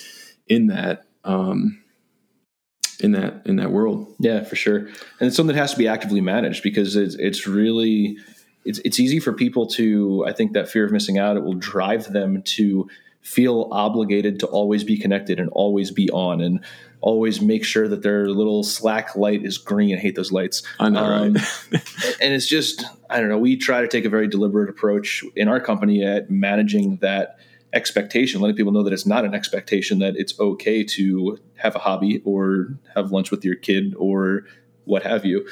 in 0.47 0.67
that. 0.67 1.05
Um, 1.23 1.81
in 2.99 3.11
that 3.13 3.41
in 3.45 3.57
that 3.57 3.71
world. 3.71 4.13
Yeah, 4.19 4.43
for 4.43 4.55
sure. 4.55 4.77
And 4.77 5.27
it's 5.27 5.35
something 5.35 5.55
that 5.55 5.61
has 5.61 5.71
to 5.71 5.77
be 5.77 5.87
actively 5.87 6.21
managed 6.21 6.63
because 6.63 6.95
it's 6.95 7.15
it's 7.15 7.47
really 7.47 8.17
it's 8.65 8.79
it's 8.79 8.99
easy 8.99 9.19
for 9.19 9.33
people 9.33 9.67
to 9.67 10.25
I 10.27 10.33
think 10.33 10.53
that 10.53 10.69
fear 10.69 10.85
of 10.85 10.91
missing 10.91 11.17
out 11.17 11.37
it 11.37 11.43
will 11.43 11.55
drive 11.55 12.11
them 12.11 12.41
to 12.43 12.89
feel 13.21 13.67
obligated 13.71 14.39
to 14.39 14.47
always 14.47 14.83
be 14.83 14.97
connected 14.97 15.39
and 15.39 15.49
always 15.49 15.91
be 15.91 16.09
on 16.11 16.39
and 16.39 16.63
always 17.01 17.41
make 17.41 17.63
sure 17.63 17.87
that 17.87 18.01
their 18.01 18.29
little 18.29 18.63
slack 18.63 19.15
light 19.15 19.43
is 19.43 19.57
green. 19.57 19.95
I 19.95 19.99
hate 19.99 20.15
those 20.15 20.31
lights. 20.31 20.63
I 20.79 20.89
know, 20.89 21.03
um, 21.03 21.33
right? 21.33 21.43
and 22.21 22.33
it's 22.33 22.47
just 22.47 22.83
I 23.09 23.19
don't 23.19 23.29
know. 23.29 23.37
We 23.37 23.57
try 23.57 23.81
to 23.81 23.87
take 23.87 24.05
a 24.05 24.09
very 24.09 24.27
deliberate 24.27 24.69
approach 24.69 25.23
in 25.35 25.47
our 25.47 25.59
company 25.59 26.03
at 26.03 26.29
managing 26.29 26.97
that 26.97 27.37
expectation, 27.73 28.41
letting 28.41 28.55
people 28.55 28.71
know 28.71 28.83
that 28.83 28.93
it's 28.93 29.05
not 29.05 29.25
an 29.25 29.33
expectation, 29.33 29.99
that 29.99 30.15
it's 30.15 30.39
okay 30.39 30.83
to 30.83 31.37
have 31.55 31.75
a 31.75 31.79
hobby 31.79 32.21
or 32.23 32.77
have 32.95 33.11
lunch 33.11 33.31
with 33.31 33.43
your 33.43 33.55
kid 33.55 33.93
or 33.97 34.43
what 34.87 35.03
have 35.03 35.25
you. 35.25 35.47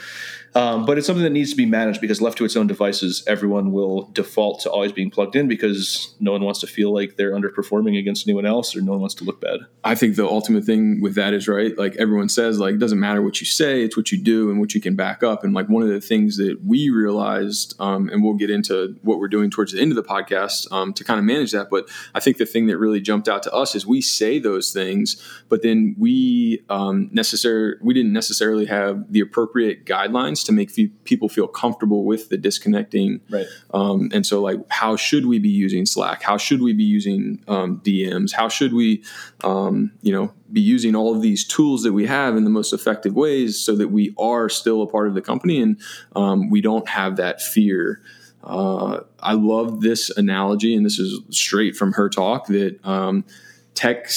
Um, 0.55 0.85
but 0.85 0.97
it's 0.97 1.05
something 1.05 1.23
that 1.23 1.31
needs 1.31 1.51
to 1.51 1.57
be 1.57 1.65
managed 1.65 1.99
because 1.99 2.21
left 2.21 2.37
to 2.37 2.45
its 2.45 2.55
own 2.55 2.65
devices, 2.65 3.23
everyone 3.27 3.73
will 3.73 4.03
default 4.13 4.61
to 4.61 4.71
always 4.71 4.93
being 4.93 5.11
plugged 5.11 5.35
in 5.35 5.49
because 5.49 6.15
no 6.21 6.31
one 6.31 6.43
wants 6.43 6.61
to 6.61 6.67
feel 6.67 6.93
like 6.93 7.17
they're 7.17 7.33
underperforming 7.33 7.99
against 7.99 8.25
anyone 8.25 8.45
else 8.45 8.73
or 8.73 8.81
no 8.81 8.93
one 8.93 9.01
wants 9.01 9.15
to 9.15 9.25
look 9.25 9.41
bad. 9.41 9.59
I 9.83 9.95
think 9.95 10.15
the 10.15 10.25
ultimate 10.25 10.63
thing 10.63 11.01
with 11.01 11.15
that 11.15 11.33
is 11.33 11.49
right. 11.49 11.77
Like 11.77 11.97
everyone 11.97 12.29
says, 12.29 12.57
like 12.57 12.75
it 12.75 12.79
doesn't 12.79 13.01
matter 13.01 13.21
what 13.21 13.41
you 13.41 13.45
say, 13.45 13.83
it's 13.83 13.97
what 13.97 14.13
you 14.13 14.17
do 14.17 14.49
and 14.49 14.57
what 14.57 14.73
you 14.73 14.79
can 14.79 14.95
back 14.95 15.23
up. 15.23 15.43
And 15.43 15.53
like 15.53 15.67
one 15.67 15.83
of 15.83 15.89
the 15.89 15.99
things 15.99 16.37
that 16.37 16.59
we 16.65 16.89
realized, 16.89 17.75
um, 17.81 18.07
and 18.07 18.23
we'll 18.23 18.35
get 18.35 18.49
into 18.49 18.95
what 19.01 19.19
we're 19.19 19.27
doing 19.27 19.49
towards 19.49 19.73
the 19.73 19.81
end 19.81 19.91
of 19.91 19.97
the 19.97 20.03
podcast 20.03 20.71
um, 20.71 20.93
to 20.93 21.03
kind 21.03 21.19
of 21.19 21.25
manage 21.25 21.51
that. 21.51 21.69
But 21.69 21.89
I 22.13 22.21
think 22.21 22.37
the 22.37 22.45
thing 22.45 22.67
that 22.67 22.77
really 22.77 23.01
jumped 23.01 23.27
out 23.27 23.43
to 23.43 23.51
us 23.53 23.75
is 23.75 23.85
we 23.85 23.99
say 23.99 24.39
those 24.39 24.71
things, 24.71 25.21
but 25.49 25.63
then 25.63 25.97
we 25.99 26.63
um, 26.69 27.09
necessary 27.11 27.75
we 27.81 27.93
didn't 27.93 28.13
necessarily 28.13 28.67
have 28.67 29.11
the 29.11 29.19
appropriate 29.25 29.85
guidelines 29.85 30.45
to 30.45 30.51
make 30.51 30.71
people 31.03 31.29
feel 31.29 31.47
comfortable 31.47 32.05
with 32.05 32.29
the 32.29 32.37
disconnecting. 32.37 33.21
Right. 33.29 33.45
Um, 33.73 34.09
and 34.13 34.25
so, 34.25 34.41
like, 34.41 34.59
how 34.69 34.95
should 34.95 35.25
we 35.25 35.39
be 35.39 35.49
using 35.49 35.85
Slack? 35.85 36.23
How 36.23 36.37
should 36.37 36.61
we 36.61 36.73
be 36.73 36.83
using 36.83 37.43
um, 37.47 37.81
DMs? 37.83 38.33
How 38.33 38.49
should 38.49 38.73
we, 38.73 39.03
um, 39.43 39.91
you 40.01 40.11
know, 40.11 40.33
be 40.51 40.61
using 40.61 40.95
all 40.95 41.15
of 41.15 41.21
these 41.21 41.45
tools 41.45 41.83
that 41.83 41.93
we 41.93 42.05
have 42.05 42.37
in 42.37 42.43
the 42.43 42.49
most 42.49 42.71
effective 42.71 43.15
ways 43.15 43.59
so 43.59 43.75
that 43.75 43.89
we 43.89 44.13
are 44.17 44.47
still 44.47 44.81
a 44.81 44.87
part 44.87 45.07
of 45.07 45.13
the 45.15 45.21
company 45.21 45.61
and 45.61 45.79
um, 46.15 46.49
we 46.49 46.61
don't 46.61 46.87
have 46.87 47.17
that 47.17 47.41
fear. 47.41 48.01
Uh, 48.43 49.01
I 49.19 49.33
love 49.33 49.81
this 49.81 50.11
analogy, 50.15 50.75
and 50.75 50.85
this 50.85 50.99
is 50.99 51.19
straight 51.35 51.75
from 51.75 51.93
her 51.93 52.09
talk 52.09 52.45
that 52.47 52.79
um, 52.85 53.25
tech 53.73 54.07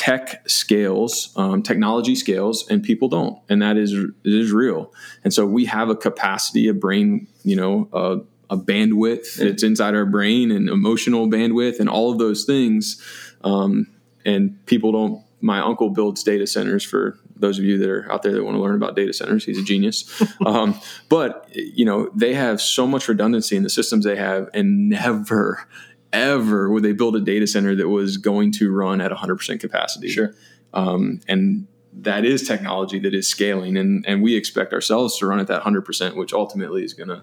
tech 0.00 0.48
scales, 0.48 1.30
um, 1.36 1.62
technology 1.62 2.14
scales, 2.14 2.66
and 2.70 2.82
people 2.82 3.06
don't, 3.06 3.38
and 3.50 3.60
that 3.60 3.76
is 3.76 3.92
it 3.92 4.14
is 4.24 4.50
real. 4.50 4.94
And 5.24 5.34
so 5.34 5.44
we 5.44 5.66
have 5.66 5.90
a 5.90 5.94
capacity, 5.94 6.68
a 6.68 6.72
brain, 6.72 7.28
you 7.44 7.54
know, 7.54 7.86
uh, 7.92 8.16
a 8.48 8.56
bandwidth 8.56 9.34
that's 9.34 9.62
inside 9.62 9.94
our 9.94 10.06
brain, 10.06 10.52
and 10.52 10.70
emotional 10.70 11.28
bandwidth, 11.28 11.80
and 11.80 11.90
all 11.90 12.10
of 12.10 12.18
those 12.18 12.46
things. 12.46 12.98
Um, 13.44 13.88
and 14.24 14.64
people 14.64 14.90
don't. 14.90 15.22
My 15.42 15.60
uncle 15.60 15.90
builds 15.90 16.24
data 16.24 16.46
centers 16.46 16.82
for 16.82 17.18
those 17.36 17.58
of 17.58 17.64
you 17.64 17.76
that 17.76 17.90
are 17.90 18.10
out 18.10 18.22
there 18.22 18.32
that 18.32 18.42
want 18.42 18.56
to 18.56 18.60
learn 18.62 18.76
about 18.76 18.96
data 18.96 19.12
centers. 19.12 19.44
He's 19.44 19.58
a 19.58 19.62
genius. 19.62 20.22
um, 20.46 20.80
but 21.10 21.46
you 21.52 21.84
know 21.84 22.08
they 22.14 22.32
have 22.32 22.62
so 22.62 22.86
much 22.86 23.06
redundancy 23.06 23.54
in 23.54 23.64
the 23.64 23.70
systems 23.70 24.06
they 24.06 24.16
have, 24.16 24.48
and 24.54 24.88
never 24.88 25.66
ever 26.12 26.70
would 26.70 26.82
they 26.82 26.92
build 26.92 27.16
a 27.16 27.20
data 27.20 27.46
center 27.46 27.74
that 27.76 27.88
was 27.88 28.16
going 28.16 28.52
to 28.52 28.72
run 28.72 29.00
at 29.00 29.10
100% 29.10 29.60
capacity. 29.60 30.08
Sure. 30.08 30.34
Um, 30.72 31.20
and 31.28 31.66
that 31.92 32.24
is 32.24 32.46
technology 32.46 32.98
that 33.00 33.14
is 33.14 33.28
scaling, 33.28 33.76
and 33.76 34.04
and 34.06 34.22
we 34.22 34.36
expect 34.36 34.72
ourselves 34.72 35.18
to 35.18 35.26
run 35.26 35.40
at 35.40 35.48
that 35.48 35.62
100%, 35.62 36.14
which 36.16 36.32
ultimately 36.32 36.84
is 36.84 36.94
going 36.94 37.08
to 37.08 37.22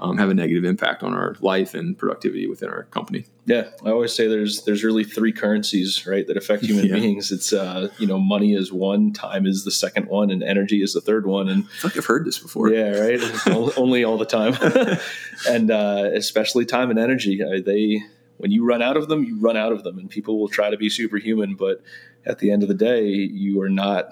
um, 0.00 0.16
have 0.18 0.30
a 0.30 0.34
negative 0.34 0.64
impact 0.64 1.02
on 1.02 1.12
our 1.12 1.36
life 1.40 1.74
and 1.74 1.98
productivity 1.98 2.46
within 2.46 2.68
our 2.68 2.84
company. 2.84 3.26
Yeah, 3.46 3.68
I 3.84 3.90
always 3.90 4.12
say 4.12 4.28
there's 4.28 4.62
there's 4.62 4.84
really 4.84 5.04
three 5.04 5.32
currencies, 5.32 6.06
right, 6.06 6.26
that 6.26 6.36
affect 6.36 6.64
human 6.64 6.86
yeah. 6.88 6.94
beings. 6.94 7.32
It's 7.32 7.52
uh, 7.52 7.88
you 7.98 8.06
know, 8.06 8.18
money 8.18 8.54
is 8.54 8.72
one, 8.72 9.12
time 9.12 9.46
is 9.46 9.64
the 9.64 9.70
second 9.70 10.06
one, 10.06 10.30
and 10.30 10.42
energy 10.42 10.82
is 10.82 10.92
the 10.92 11.00
third 11.00 11.26
one. 11.26 11.48
And 11.48 11.64
I 11.64 11.68
feel 11.68 11.90
like 11.90 11.96
I've 11.96 12.06
heard 12.06 12.24
this 12.24 12.38
before. 12.38 12.70
Yeah, 12.70 12.98
right. 12.98 13.20
Only 13.76 14.04
all 14.04 14.18
the 14.18 14.26
time, 14.26 14.56
and 15.48 15.70
uh, 15.70 16.10
especially 16.12 16.64
time 16.64 16.90
and 16.90 16.98
energy. 16.98 17.42
Uh, 17.42 17.60
they 17.64 18.02
when 18.38 18.50
you 18.50 18.64
run 18.64 18.82
out 18.82 18.96
of 18.96 19.08
them, 19.08 19.24
you 19.24 19.38
run 19.38 19.56
out 19.56 19.72
of 19.72 19.84
them, 19.84 19.98
and 19.98 20.08
people 20.08 20.40
will 20.40 20.48
try 20.48 20.70
to 20.70 20.76
be 20.76 20.88
superhuman. 20.88 21.54
But 21.54 21.82
at 22.24 22.38
the 22.38 22.50
end 22.50 22.62
of 22.62 22.68
the 22.68 22.74
day, 22.74 23.06
you 23.06 23.60
are 23.60 23.68
not 23.68 24.08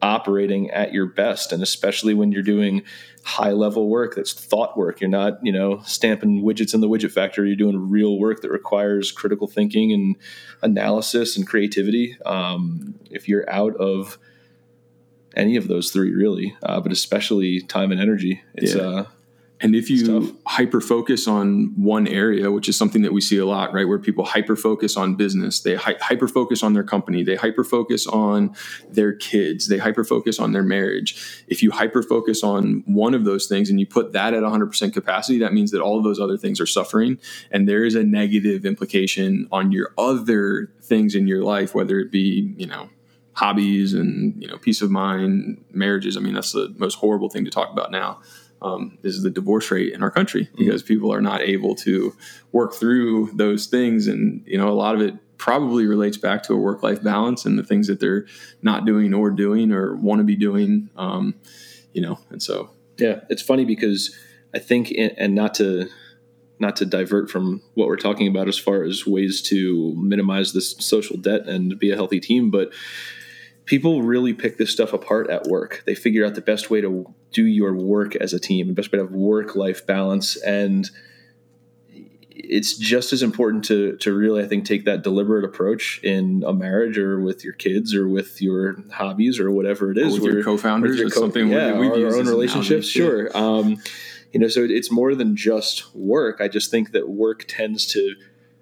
operating 0.00 0.70
at 0.70 0.92
your 0.92 1.06
best, 1.06 1.52
and 1.52 1.62
especially 1.62 2.14
when 2.14 2.30
you're 2.30 2.42
doing 2.42 2.82
high 3.24 3.52
level 3.52 3.88
work 3.88 4.14
that's 4.14 4.34
thought 4.34 4.76
work. 4.76 5.00
You're 5.00 5.08
not, 5.10 5.38
you 5.42 5.50
know, 5.50 5.80
stamping 5.84 6.42
widgets 6.42 6.74
in 6.74 6.80
the 6.82 6.88
widget 6.88 7.10
factory. 7.10 7.48
You're 7.48 7.56
doing 7.56 7.90
real 7.90 8.18
work 8.18 8.42
that 8.42 8.50
requires 8.50 9.10
critical 9.10 9.46
thinking 9.46 9.92
and 9.92 10.16
analysis 10.62 11.36
and 11.36 11.46
creativity. 11.46 12.16
Um, 12.26 12.94
if 13.10 13.28
you're 13.28 13.48
out 13.50 13.74
of 13.76 14.18
any 15.34 15.56
of 15.56 15.68
those 15.68 15.90
three, 15.90 16.12
really, 16.12 16.54
uh, 16.62 16.80
but 16.80 16.92
especially 16.92 17.60
time 17.62 17.90
and 17.90 18.00
energy, 18.00 18.42
it's 18.54 18.74
yeah. 18.74 18.82
uh, 18.82 19.06
and 19.64 19.74
if 19.74 19.88
you 19.88 20.38
hyper 20.46 20.82
focus 20.82 21.26
on 21.26 21.72
one 21.74 22.06
area, 22.06 22.52
which 22.52 22.68
is 22.68 22.76
something 22.76 23.00
that 23.00 23.14
we 23.14 23.22
see 23.22 23.38
a 23.38 23.46
lot, 23.46 23.72
right, 23.72 23.88
where 23.88 23.98
people 23.98 24.22
hyper 24.22 24.56
focus 24.56 24.94
on 24.94 25.14
business, 25.14 25.60
they 25.60 25.74
hy- 25.74 25.96
hyper 26.02 26.28
focus 26.28 26.62
on 26.62 26.74
their 26.74 26.84
company, 26.84 27.22
they 27.22 27.36
hyper 27.36 27.64
focus 27.64 28.06
on 28.06 28.54
their 28.90 29.14
kids, 29.14 29.68
they 29.68 29.78
hyper 29.78 30.04
focus 30.04 30.38
on 30.38 30.52
their 30.52 30.62
marriage. 30.62 31.44
If 31.48 31.62
you 31.62 31.70
hyper 31.70 32.02
focus 32.02 32.44
on 32.44 32.82
one 32.84 33.14
of 33.14 33.24
those 33.24 33.46
things 33.46 33.70
and 33.70 33.80
you 33.80 33.86
put 33.86 34.12
that 34.12 34.34
at 34.34 34.42
100% 34.42 34.92
capacity, 34.92 35.38
that 35.38 35.54
means 35.54 35.70
that 35.70 35.80
all 35.80 35.96
of 35.96 36.04
those 36.04 36.20
other 36.20 36.36
things 36.36 36.60
are 36.60 36.66
suffering. 36.66 37.18
And 37.50 37.66
there 37.66 37.86
is 37.86 37.94
a 37.94 38.04
negative 38.04 38.66
implication 38.66 39.48
on 39.50 39.72
your 39.72 39.94
other 39.96 40.74
things 40.82 41.14
in 41.14 41.26
your 41.26 41.42
life, 41.42 41.74
whether 41.74 41.98
it 42.00 42.12
be, 42.12 42.52
you 42.58 42.66
know, 42.66 42.90
hobbies 43.32 43.94
and, 43.94 44.40
you 44.40 44.46
know, 44.46 44.58
peace 44.58 44.82
of 44.82 44.90
mind, 44.90 45.64
marriages. 45.72 46.18
I 46.18 46.20
mean, 46.20 46.34
that's 46.34 46.52
the 46.52 46.74
most 46.76 46.96
horrible 46.96 47.30
thing 47.30 47.46
to 47.46 47.50
talk 47.50 47.72
about 47.72 47.90
now 47.90 48.20
um, 48.62 48.98
is 49.02 49.22
the 49.22 49.30
divorce 49.30 49.70
rate 49.70 49.92
in 49.92 50.02
our 50.02 50.10
country 50.10 50.44
mm-hmm. 50.46 50.58
because 50.58 50.82
people 50.82 51.12
are 51.12 51.20
not 51.20 51.42
able 51.42 51.74
to 51.76 52.16
work 52.52 52.74
through 52.74 53.30
those 53.34 53.66
things, 53.66 54.06
and 54.06 54.42
you 54.46 54.58
know 54.58 54.68
a 54.68 54.74
lot 54.74 54.94
of 54.94 55.00
it 55.00 55.14
probably 55.36 55.86
relates 55.86 56.16
back 56.16 56.42
to 56.44 56.54
a 56.54 56.56
work 56.56 56.82
life 56.82 57.02
balance 57.02 57.44
and 57.44 57.58
the 57.58 57.64
things 57.64 57.86
that 57.86 58.00
they're 58.00 58.26
not 58.62 58.86
doing 58.86 59.12
or 59.12 59.30
doing 59.30 59.72
or 59.72 59.94
want 59.96 60.18
to 60.20 60.24
be 60.24 60.36
doing. 60.36 60.88
Um, 60.96 61.34
you 61.92 62.00
know, 62.00 62.18
and 62.30 62.42
so 62.42 62.70
yeah, 62.98 63.20
it's 63.28 63.42
funny 63.42 63.64
because 63.64 64.16
I 64.54 64.58
think, 64.58 64.92
and 64.96 65.34
not 65.34 65.54
to 65.54 65.88
not 66.60 66.76
to 66.76 66.86
divert 66.86 67.30
from 67.30 67.60
what 67.74 67.88
we're 67.88 67.96
talking 67.96 68.28
about 68.28 68.48
as 68.48 68.58
far 68.58 68.84
as 68.84 69.06
ways 69.06 69.42
to 69.42 69.92
minimize 69.96 70.52
this 70.52 70.76
social 70.78 71.16
debt 71.16 71.48
and 71.48 71.78
be 71.78 71.90
a 71.90 71.96
healthy 71.96 72.20
team, 72.20 72.50
but 72.50 72.72
people 73.64 74.02
really 74.02 74.34
pick 74.34 74.58
this 74.58 74.70
stuff 74.70 74.92
apart 74.92 75.30
at 75.30 75.44
work. 75.44 75.82
They 75.86 75.94
figure 75.94 76.24
out 76.24 76.34
the 76.34 76.40
best 76.40 76.70
way 76.70 76.80
to 76.80 77.12
do 77.32 77.44
your 77.44 77.74
work 77.74 78.14
as 78.16 78.32
a 78.32 78.38
team, 78.38 78.68
the 78.68 78.74
best 78.74 78.92
way 78.92 78.98
to 78.98 79.04
have 79.04 79.12
work 79.12 79.56
life 79.56 79.86
balance. 79.86 80.36
And 80.36 80.90
it's 82.30 82.76
just 82.76 83.12
as 83.12 83.22
important 83.22 83.64
to 83.64 83.96
to 83.98 84.12
really, 84.12 84.42
I 84.42 84.46
think, 84.46 84.66
take 84.66 84.84
that 84.84 85.02
deliberate 85.02 85.44
approach 85.44 86.00
in 86.02 86.44
a 86.46 86.52
marriage 86.52 86.98
or 86.98 87.20
with 87.20 87.44
your 87.44 87.54
kids 87.54 87.94
or 87.94 88.08
with 88.08 88.42
your 88.42 88.76
hobbies 88.92 89.40
or 89.40 89.50
whatever 89.50 89.90
it 89.92 89.98
is. 89.98 90.18
Or 90.18 90.22
with 90.22 90.34
your 90.34 90.44
co-founders 90.44 90.98
your 90.98 91.10
co- 91.10 91.20
something 91.20 91.48
yeah, 91.48 91.78
we, 91.78 91.88
our, 91.88 92.08
our 92.08 92.16
own 92.16 92.26
relationships. 92.26 92.88
Sure. 92.88 93.34
Um, 93.36 93.78
you 94.32 94.40
know, 94.40 94.48
so 94.48 94.64
it's 94.64 94.90
more 94.90 95.14
than 95.14 95.36
just 95.36 95.94
work. 95.94 96.40
I 96.40 96.48
just 96.48 96.70
think 96.70 96.90
that 96.90 97.08
work 97.08 97.44
tends 97.46 97.86
to, 97.92 98.16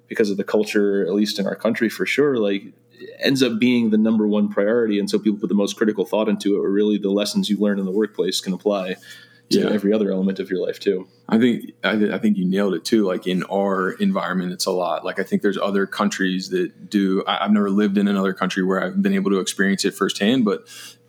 because 0.06 0.28
of 0.28 0.36
the 0.36 0.44
culture, 0.44 1.02
at 1.06 1.14
least 1.14 1.38
in 1.38 1.46
our 1.46 1.56
country 1.56 1.88
for 1.88 2.04
sure, 2.04 2.36
like 2.36 2.74
ends 3.18 3.42
up 3.42 3.58
being 3.58 3.90
the 3.90 3.98
number 3.98 4.26
one 4.26 4.48
priority. 4.48 4.98
And 4.98 5.08
so 5.08 5.18
people 5.18 5.38
put 5.38 5.48
the 5.48 5.54
most 5.54 5.76
critical 5.76 6.04
thought 6.04 6.28
into 6.28 6.56
it, 6.56 6.58
or 6.58 6.70
really 6.70 6.98
the 6.98 7.10
lessons 7.10 7.48
you 7.48 7.58
learn 7.58 7.78
in 7.78 7.84
the 7.84 7.92
workplace 7.92 8.40
can 8.40 8.52
apply 8.52 8.96
to 9.52 9.60
yeah. 9.60 9.70
every 9.70 9.92
other 9.92 10.10
element 10.10 10.38
of 10.38 10.50
your 10.50 10.64
life 10.64 10.78
too. 10.78 11.06
I 11.28 11.38
think 11.38 11.72
I, 11.84 11.96
th- 11.96 12.10
I, 12.10 12.18
think 12.18 12.36
you 12.36 12.44
nailed 12.44 12.74
it 12.74 12.84
too. 12.84 13.04
Like 13.06 13.26
in 13.26 13.42
our 13.44 13.92
environment, 13.92 14.52
it's 14.52 14.66
a 14.66 14.70
lot. 14.70 15.04
Like 15.04 15.18
I 15.18 15.22
think 15.22 15.42
there's 15.42 15.58
other 15.58 15.86
countries 15.86 16.48
that 16.50 16.90
do. 16.90 17.22
I, 17.26 17.44
have 17.44 17.52
never 17.52 17.70
lived 17.70 17.98
in 17.98 18.08
another 18.08 18.32
country 18.32 18.62
where 18.62 18.82
I've 18.82 19.02
been 19.02 19.14
able 19.14 19.30
to 19.30 19.38
experience 19.38 19.84
it 19.84 19.94
firsthand, 19.94 20.44
but 20.44 20.66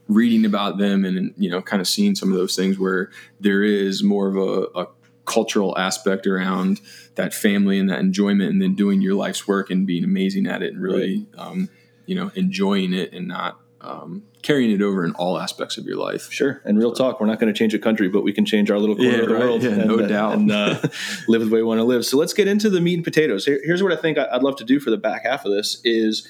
reading 0.07 0.45
about 0.45 0.77
them 0.77 1.05
and 1.05 1.33
you 1.37 1.49
know 1.49 1.61
kind 1.61 1.81
of 1.81 1.87
seeing 1.87 2.15
some 2.15 2.29
of 2.31 2.37
those 2.37 2.55
things 2.55 2.77
where 2.77 3.09
there 3.39 3.63
is 3.63 4.03
more 4.03 4.27
of 4.27 4.35
a, 4.35 4.81
a 4.81 4.87
cultural 5.25 5.77
aspect 5.77 6.27
around 6.27 6.81
that 7.15 7.33
family 7.33 7.79
and 7.79 7.89
that 7.89 7.99
enjoyment, 7.99 8.51
and 8.51 8.61
then 8.61 8.75
doing 8.75 9.01
your 9.01 9.15
life's 9.15 9.47
work 9.47 9.69
and 9.69 9.87
being 9.87 10.03
amazing 10.03 10.47
at 10.47 10.61
it 10.61 10.73
and 10.73 10.81
really. 10.81 11.25
Right. 11.33 11.47
Um, 11.47 11.69
you 12.05 12.15
know 12.15 12.31
enjoying 12.35 12.93
it 12.93 13.13
and 13.13 13.27
not 13.27 13.59
um, 13.83 14.23
carrying 14.41 14.71
it 14.71 14.81
over 14.81 15.05
in 15.05 15.11
all 15.13 15.37
aspects 15.37 15.77
of 15.77 15.85
your 15.85 15.97
life. 15.97 16.31
Sure. 16.31 16.61
And 16.63 16.77
real 16.77 16.93
talk, 16.93 17.19
we're 17.19 17.27
not 17.27 17.39
going 17.39 17.53
to 17.53 17.57
change 17.57 17.73
a 17.73 17.79
country, 17.79 18.07
but 18.07 18.23
we 18.23 18.31
can 18.31 18.45
change 18.45 18.71
our 18.71 18.79
little 18.79 18.95
corner 18.95 19.11
yeah, 19.11 19.19
of 19.19 19.27
the 19.27 19.33
right. 19.33 19.43
world. 19.43 19.63
Yeah, 19.63 19.71
and, 19.71 19.87
no 19.87 19.99
uh, 19.99 20.07
doubt. 20.07 20.33
And 20.35 20.51
uh, 20.51 20.79
live 21.27 21.41
the 21.41 21.49
way 21.49 21.59
we 21.59 21.63
want 21.63 21.79
to 21.79 21.83
live. 21.83 22.05
So 22.05 22.17
let's 22.17 22.33
get 22.33 22.47
into 22.47 22.69
the 22.69 22.79
meat 22.79 22.95
and 22.95 23.03
potatoes. 23.03 23.45
Here, 23.45 23.59
here's 23.63 23.83
what 23.83 23.91
I 23.91 23.97
think 23.97 24.17
I'd 24.17 24.43
love 24.43 24.55
to 24.57 24.63
do 24.63 24.79
for 24.79 24.89
the 24.89 24.97
back 24.97 25.25
half 25.25 25.45
of 25.45 25.51
this 25.51 25.81
is 25.83 26.27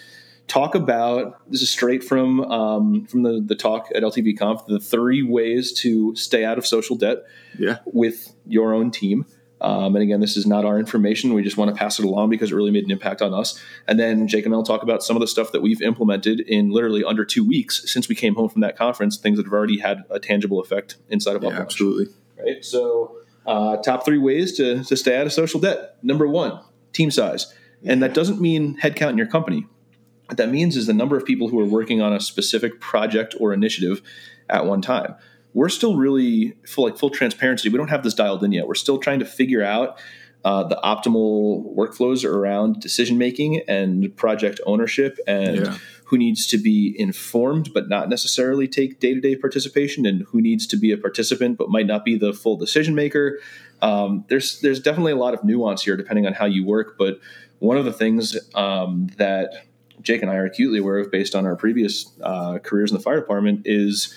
talk 0.47 0.75
about 0.75 1.39
this 1.49 1.61
is 1.61 1.69
straight 1.69 2.03
from 2.03 2.41
um, 2.51 3.05
from 3.05 3.23
the, 3.23 3.41
the 3.45 3.55
talk 3.55 3.89
at 3.95 4.03
LTV 4.03 4.37
Conf 4.37 4.65
the 4.67 4.79
three 4.79 5.23
ways 5.23 5.71
to 5.73 6.15
stay 6.15 6.43
out 6.43 6.57
of 6.57 6.65
social 6.65 6.95
debt 6.95 7.19
yeah. 7.57 7.77
with 7.85 8.35
your 8.45 8.73
own 8.73 8.91
team. 8.91 9.25
Um, 9.63 9.95
and 9.95 10.03
again, 10.03 10.19
this 10.19 10.35
is 10.35 10.45
not 10.45 10.65
our 10.65 10.77
information. 10.77 11.33
We 11.33 11.41
just 11.41 11.55
want 11.55 11.71
to 11.71 11.75
pass 11.75 11.97
it 11.97 12.05
along 12.05 12.29
because 12.29 12.51
it 12.51 12.55
really 12.55 12.69
made 12.69 12.83
an 12.83 12.91
impact 12.91 13.21
on 13.21 13.33
us. 13.33 13.57
And 13.87 13.97
then 13.97 14.27
Jake 14.27 14.45
and 14.45 14.53
I'll 14.53 14.61
talk 14.61 14.83
about 14.83 15.03
some 15.03 15.15
of 15.15 15.21
the 15.21 15.27
stuff 15.27 15.53
that 15.53 15.61
we've 15.61 15.81
implemented 15.81 16.41
in 16.41 16.69
literally 16.69 17.01
under 17.01 17.23
two 17.23 17.47
weeks 17.47 17.89
since 17.89 18.09
we 18.09 18.13
came 18.15 18.35
home 18.35 18.49
from 18.49 18.59
that 18.59 18.75
conference, 18.77 19.15
things 19.15 19.37
that 19.37 19.45
have 19.45 19.53
already 19.53 19.79
had 19.79 20.03
a 20.09 20.19
tangible 20.19 20.59
effect 20.59 20.97
inside 21.09 21.37
of 21.37 21.43
yeah, 21.43 21.51
Absolutely. 21.51 22.13
Right. 22.37 22.63
So, 22.63 23.15
uh, 23.45 23.77
top 23.77 24.03
three 24.03 24.17
ways 24.17 24.57
to, 24.57 24.83
to 24.83 24.97
stay 24.97 25.17
out 25.17 25.25
of 25.25 25.33
social 25.33 25.61
debt. 25.61 25.95
Number 26.03 26.27
one, 26.27 26.59
team 26.91 27.09
size. 27.09 27.53
And 27.85 28.03
that 28.03 28.13
doesn't 28.13 28.41
mean 28.41 28.77
headcount 28.79 29.11
in 29.11 29.17
your 29.17 29.27
company. 29.27 29.65
What 30.27 30.37
that 30.37 30.49
means 30.49 30.75
is 30.75 30.87
the 30.87 30.93
number 30.93 31.15
of 31.15 31.25
people 31.25 31.49
who 31.49 31.59
are 31.59 31.65
working 31.65 32.01
on 32.01 32.13
a 32.13 32.19
specific 32.19 32.81
project 32.81 33.35
or 33.39 33.53
initiative 33.53 34.01
at 34.49 34.65
one 34.65 34.81
time 34.81 35.15
we're 35.53 35.69
still 35.69 35.95
really 35.95 36.53
full 36.65 36.85
like 36.85 36.97
full 36.97 37.09
transparency. 37.09 37.69
We 37.69 37.77
don't 37.77 37.89
have 37.89 38.03
this 38.03 38.13
dialed 38.13 38.43
in 38.43 38.51
yet. 38.51 38.67
We're 38.67 38.75
still 38.75 38.97
trying 38.97 39.19
to 39.19 39.25
figure 39.25 39.63
out 39.63 39.99
uh, 40.43 40.63
the 40.63 40.79
optimal 40.83 41.73
workflows 41.75 42.25
around 42.25 42.81
decision 42.81 43.17
making 43.17 43.61
and 43.67 44.15
project 44.17 44.59
ownership 44.65 45.17
and 45.25 45.57
yeah. 45.57 45.77
who 46.05 46.17
needs 46.17 46.45
to 46.47 46.57
be 46.57 46.93
informed 46.99 47.73
but 47.73 47.87
not 47.87 48.09
necessarily 48.09 48.67
take 48.67 48.99
day 48.99 49.13
to 49.13 49.21
day 49.21 49.35
participation 49.35 50.05
and 50.05 50.23
who 50.23 50.41
needs 50.41 50.67
to 50.67 50.75
be 50.75 50.91
a 50.91 50.97
participant 50.97 51.57
but 51.57 51.69
might 51.69 51.85
not 51.85 52.03
be 52.03 52.17
the 52.17 52.33
full 52.33 52.57
decision 52.57 52.93
maker. 52.93 53.39
Um, 53.81 54.25
there's 54.27 54.59
there's 54.61 54.79
definitely 54.79 55.13
a 55.13 55.17
lot 55.17 55.33
of 55.33 55.43
nuance 55.43 55.83
here 55.83 55.95
depending 55.95 56.25
on 56.25 56.33
how 56.33 56.45
you 56.45 56.65
work. 56.65 56.97
But 56.97 57.19
one 57.59 57.77
of 57.77 57.85
the 57.85 57.93
things 57.93 58.37
um, 58.55 59.07
that 59.17 59.65
Jake 60.01 60.21
and 60.21 60.29
I 60.29 60.35
are 60.35 60.45
acutely 60.45 60.79
aware 60.79 60.97
of 60.97 61.11
based 61.11 61.35
on 61.35 61.45
our 61.45 61.55
previous 61.55 62.11
uh, 62.21 62.59
careers 62.59 62.91
in 62.91 62.97
the 62.97 63.03
fire 63.03 63.19
department 63.19 63.61
is 63.65 64.13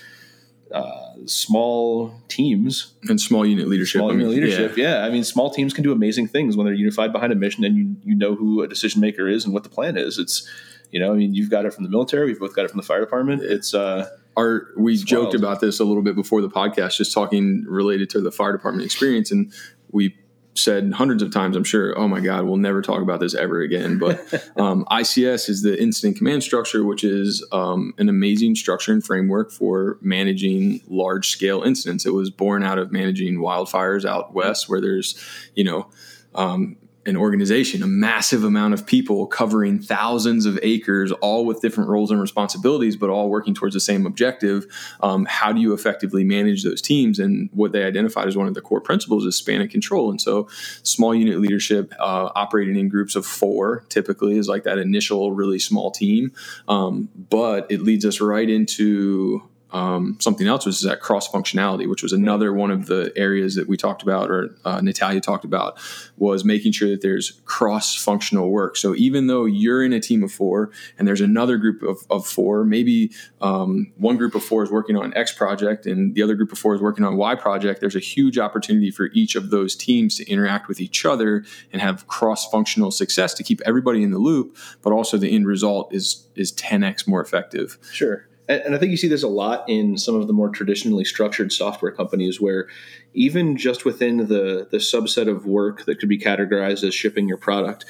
uh, 0.73 1.14
small 1.26 2.12
teams 2.28 2.94
and 3.08 3.20
small 3.20 3.46
unit 3.46 3.68
leadership. 3.68 4.00
Small 4.00 4.12
unit 4.12 4.28
leadership, 4.28 4.76
yeah. 4.76 5.00
yeah. 5.00 5.06
I 5.06 5.11
mean, 5.11 5.25
small 5.25 5.50
teams 5.50 5.73
can 5.73 5.85
do 5.85 5.92
amazing 5.92 6.28
things 6.28 6.56
when 6.56 6.66
they're 6.66 6.75
unified 6.75 7.12
behind 7.12 7.32
a 7.32 7.37
mission 7.37 7.64
and 7.64 7.76
you 7.76 7.96
you 8.04 8.14
know 8.16 8.35
who 8.35 8.62
a 8.62 8.68
decision 8.68 9.00
maker 9.00 9.28
is 9.28 9.44
and 9.44 9.54
what 9.54 9.62
the 9.62 9.68
plan 9.68 9.96
is. 9.96 10.18
It's 10.18 10.49
you 10.90 11.00
know, 11.00 11.12
I 11.12 11.16
mean, 11.16 11.35
you've 11.35 11.50
got 11.50 11.66
it 11.66 11.75
from 11.75 11.85
the 11.85 11.90
military, 11.90 12.26
we've 12.26 12.38
both 12.38 12.54
got 12.54 12.64
it 12.64 12.70
from 12.70 12.78
the 12.78 12.87
fire 12.87 13.00
department. 13.00 13.42
It's 13.42 13.75
uh, 13.75 14.08
our 14.37 14.68
we 14.76 14.96
joked 14.96 15.32
wild. 15.32 15.35
about 15.37 15.61
this 15.61 15.80
a 15.80 15.85
little 15.85 16.02
bit 16.02 16.14
before 16.14 16.40
the 16.40 16.50
podcast, 16.50 16.96
just 16.96 17.12
talking 17.12 17.64
related 17.68 18.11
to 18.11 18.20
the 18.20 18.30
fire 18.30 18.52
department 18.52 18.85
experience, 18.85 19.30
and 19.30 19.52
we 19.90 20.16
said 20.59 20.93
hundreds 20.95 21.23
of 21.23 21.33
times, 21.33 21.57
I'm 21.57 21.65
sure, 21.65 21.99
oh 21.99 22.09
my 22.09 22.21
God, 22.21 22.45
we'll 22.45 22.57
never 22.57 22.83
talk 22.83 23.03
about 23.03 23.21
this 23.21 23.35
ever 23.35 23.61
again. 23.61 23.99
But 23.99 24.21
um, 24.57 24.85
ICS 24.91 25.49
is 25.49 25.63
the 25.63 25.81
incident 25.81 26.17
command 26.17 26.43
structure, 26.43 26.85
which 26.85 27.05
is 27.05 27.47
um, 27.53 27.95
an 27.99 28.09
amazing 28.09 28.55
structure 28.55 28.93
and 28.93 29.05
framework 29.05 29.51
for 29.53 29.99
managing 30.01 30.83
large 30.89 31.29
scale 31.29 31.63
incidents. 31.63 32.07
It 32.07 32.15
was 32.15 32.31
born 32.31 32.63
out 32.63 32.79
of 32.79 32.93
managing 32.93 33.37
wildfires 33.37 34.05
out 34.05 34.35
west, 34.35 34.69
where 34.69 34.81
there's, 34.81 35.19
you 35.55 35.65
know, 35.65 35.89
um, 36.35 36.77
an 37.07 37.17
organization, 37.17 37.83
a 37.83 37.87
massive 37.87 38.45
amount 38.45 38.75
of 38.75 38.87
people 38.87 39.27
covering 39.27 39.79
thousands 39.79 40.47
of 40.47 40.59
acres, 40.63 41.13
all 41.13 41.47
with 41.47 41.61
different 41.61 41.89
roles 41.89 42.11
and 42.11 42.21
responsibilities, 42.21 42.97
but 42.97 43.11
all 43.11 43.31
working 43.31 43.55
towards 43.55 43.75
the 43.75 43.81
same 43.81 44.07
objective. 44.07 44.67
Um, 45.01 45.27
how 45.27 45.53
do 45.53 45.61
you 45.61 45.73
effectively 45.73 46.25
manage 46.25 46.65
those 46.65 46.83
teams? 46.83 47.19
And 47.19 47.49
what 47.53 47.73
they 47.73 47.85
identified 47.85 48.27
as 48.29 48.37
one 48.37 48.49
of 48.49 48.55
the 48.55 48.61
core 48.61 48.81
principles 48.81 49.25
is 49.25 49.37
span 49.37 49.61
of 49.61 49.71
control. 49.71 50.11
And 50.11 50.21
so, 50.21 50.49
small 50.83 51.15
unit 51.15 51.41
leadership, 51.41 51.95
uh, 51.99 52.31
operating 52.35 52.77
in 52.77 52.89
groups 52.89 53.17
of 53.17 53.25
four, 53.25 53.85
typically 53.89 54.37
is 54.37 54.49
like 54.49 54.65
that 54.65 54.79
initial 54.79 55.33
really 55.33 55.59
small 55.59 55.91
team. 55.91 56.33
Um, 56.69 57.09
but 57.31 57.71
it 57.71 57.83
leads 57.83 58.05
us 58.05 58.21
right 58.21 58.49
into 58.49 59.43
um, 59.73 60.16
something 60.20 60.46
else 60.46 60.64
was 60.64 60.82
that 60.82 61.00
cross 61.00 61.28
functionality, 61.28 61.88
which 61.88 62.02
was 62.02 62.12
another 62.12 62.52
one 62.52 62.70
of 62.70 62.87
the 62.87 63.12
areas 63.16 63.56
that 63.56 63.68
we 63.68 63.76
talked 63.76 64.02
about, 64.02 64.30
or 64.30 64.54
uh, 64.64 64.80
Natalia 64.80 65.20
talked 65.20 65.44
about, 65.44 65.78
was 66.16 66.44
making 66.44 66.73
sure 66.73 66.88
that 66.88 67.00
there's 67.02 67.40
cross 67.44 67.94
functional 67.96 68.50
work. 68.50 68.76
So 68.76 68.94
even 68.94 69.26
though 69.26 69.44
you're 69.44 69.85
in 69.85 69.92
a 69.92 70.00
team 70.00 70.23
of 70.23 70.30
four 70.30 70.70
and 70.99 71.06
there's 71.06 71.20
another 71.20 71.56
group 71.56 71.82
of, 71.82 71.99
of 72.11 72.26
four, 72.26 72.64
maybe 72.64 73.12
um, 73.40 73.92
one 73.96 74.16
group 74.16 74.35
of 74.37 74.44
four 74.44 74.62
is 74.62 74.70
working 74.70 74.96
on 74.96 75.12
X 75.14 75.32
project 75.32 75.85
and 75.85 76.14
the 76.14 76.23
other 76.23 76.35
group 76.35 76.52
of 76.52 76.58
four 76.58 76.75
is 76.75 76.80
working 76.80 77.04
on 77.04 77.16
Y 77.16 77.35
project, 77.35 77.80
there's 77.80 77.96
a 77.96 78.00
huge 78.00 78.38
opportunity 78.38 78.90
for 78.90 79.11
each 79.14 79.35
of 79.35 79.50
those 79.50 79.75
teams 79.75 80.16
to 80.16 80.30
interact 80.30 80.68
with 80.68 80.80
each 80.80 81.04
other 81.04 81.44
and 81.73 81.82
have 81.82 82.06
cross 82.06 82.49
functional 82.49 82.92
success 82.92 83.35
to 83.35 83.42
keep 83.42 83.61
everybody 83.66 84.04
in 84.04 84.12
the 84.12 84.18
loop, 84.18 84.56
but 84.82 84.92
also 84.92 85.18
the 85.18 85.35
end 85.35 85.46
result 85.46 85.92
is 85.92 86.26
is 86.37 86.52
10x 86.52 87.08
more 87.08 87.20
effective. 87.20 87.78
Sure 87.92 88.28
and 88.49 88.75
I 88.75 88.79
think 88.79 88.91
you 88.91 88.97
see 88.97 89.09
this 89.09 89.23
a 89.23 89.29
lot 89.29 89.69
in 89.69 89.99
some 89.99 90.15
of 90.15 90.26
the 90.26 90.33
more 90.33 90.50
traditionally 90.50 91.05
structured 91.05 91.53
software 91.53 91.91
companies 91.93 92.41
where 92.41 92.69
even 93.15 93.57
just 93.57 93.85
within 93.85 94.19
the, 94.29 94.69
the 94.71 94.79
subset 94.79 95.29
of 95.29 95.47
work 95.47 95.85
that 95.87 95.99
could 95.99 96.09
be 96.09 96.19
categorized 96.19 96.87
as 96.87 96.95
shipping 96.95 97.26
your 97.26 97.38
product, 97.38 97.85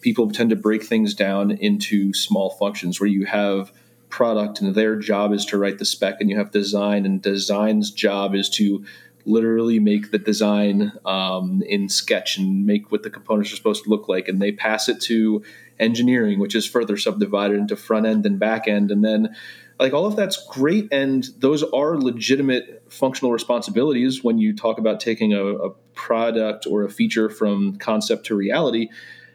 people 0.00 0.30
tend 0.30 0.50
to 0.50 0.56
break 0.56 0.82
things 0.82 1.14
down 1.14 1.50
into 1.50 2.12
small 2.12 2.50
functions 2.50 2.98
where 2.98 3.08
you 3.08 3.26
have 3.26 3.72
product 4.08 4.60
and 4.60 4.74
their 4.74 4.96
job 4.96 5.32
is 5.32 5.44
to 5.46 5.56
write 5.58 5.78
the 5.78 5.84
spec 5.84 6.16
and 6.20 6.28
you 6.28 6.36
have 6.36 6.50
design 6.50 7.06
and 7.06 7.22
design's 7.22 7.90
job 7.92 8.34
is 8.34 8.48
to 8.48 8.84
literally 9.26 9.78
make 9.78 10.10
the 10.10 10.18
design 10.18 10.92
um, 11.04 11.62
in 11.68 11.88
sketch 11.88 12.36
and 12.36 12.66
make 12.66 12.90
what 12.90 13.02
the 13.02 13.10
components 13.10 13.52
are 13.52 13.56
supposed 13.56 13.84
to 13.84 13.90
look 13.90 14.08
like. 14.08 14.26
And 14.28 14.40
they 14.40 14.50
pass 14.50 14.88
it 14.88 15.00
to 15.02 15.44
engineering 15.78 16.38
which 16.38 16.54
is 16.54 16.66
further 16.66 16.96
subdivided 16.98 17.56
into 17.56 17.76
front 17.76 18.06
end 18.06 18.26
and 18.26 18.38
back 18.38 18.68
end. 18.68 18.90
And 18.90 19.04
then 19.04 19.34
like 19.80 19.94
all 19.94 20.06
of 20.06 20.14
that's 20.14 20.46
great 20.46 20.88
and 20.92 21.28
those 21.38 21.62
are 21.62 21.96
legitimate 21.96 22.82
functional 22.88 23.32
responsibilities 23.32 24.22
when 24.22 24.38
you 24.38 24.54
talk 24.54 24.78
about 24.78 25.00
taking 25.00 25.32
a, 25.32 25.42
a 25.42 25.70
product 25.94 26.66
or 26.66 26.84
a 26.84 26.90
feature 26.90 27.30
from 27.30 27.76
concept 27.76 28.26
to 28.26 28.34
reality. 28.34 28.88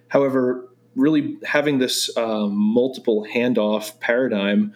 However 0.08 0.70
really 0.96 1.38
having 1.44 1.80
this 1.80 2.16
um, 2.16 2.56
multiple 2.56 3.26
handoff 3.34 4.00
paradigm 4.00 4.74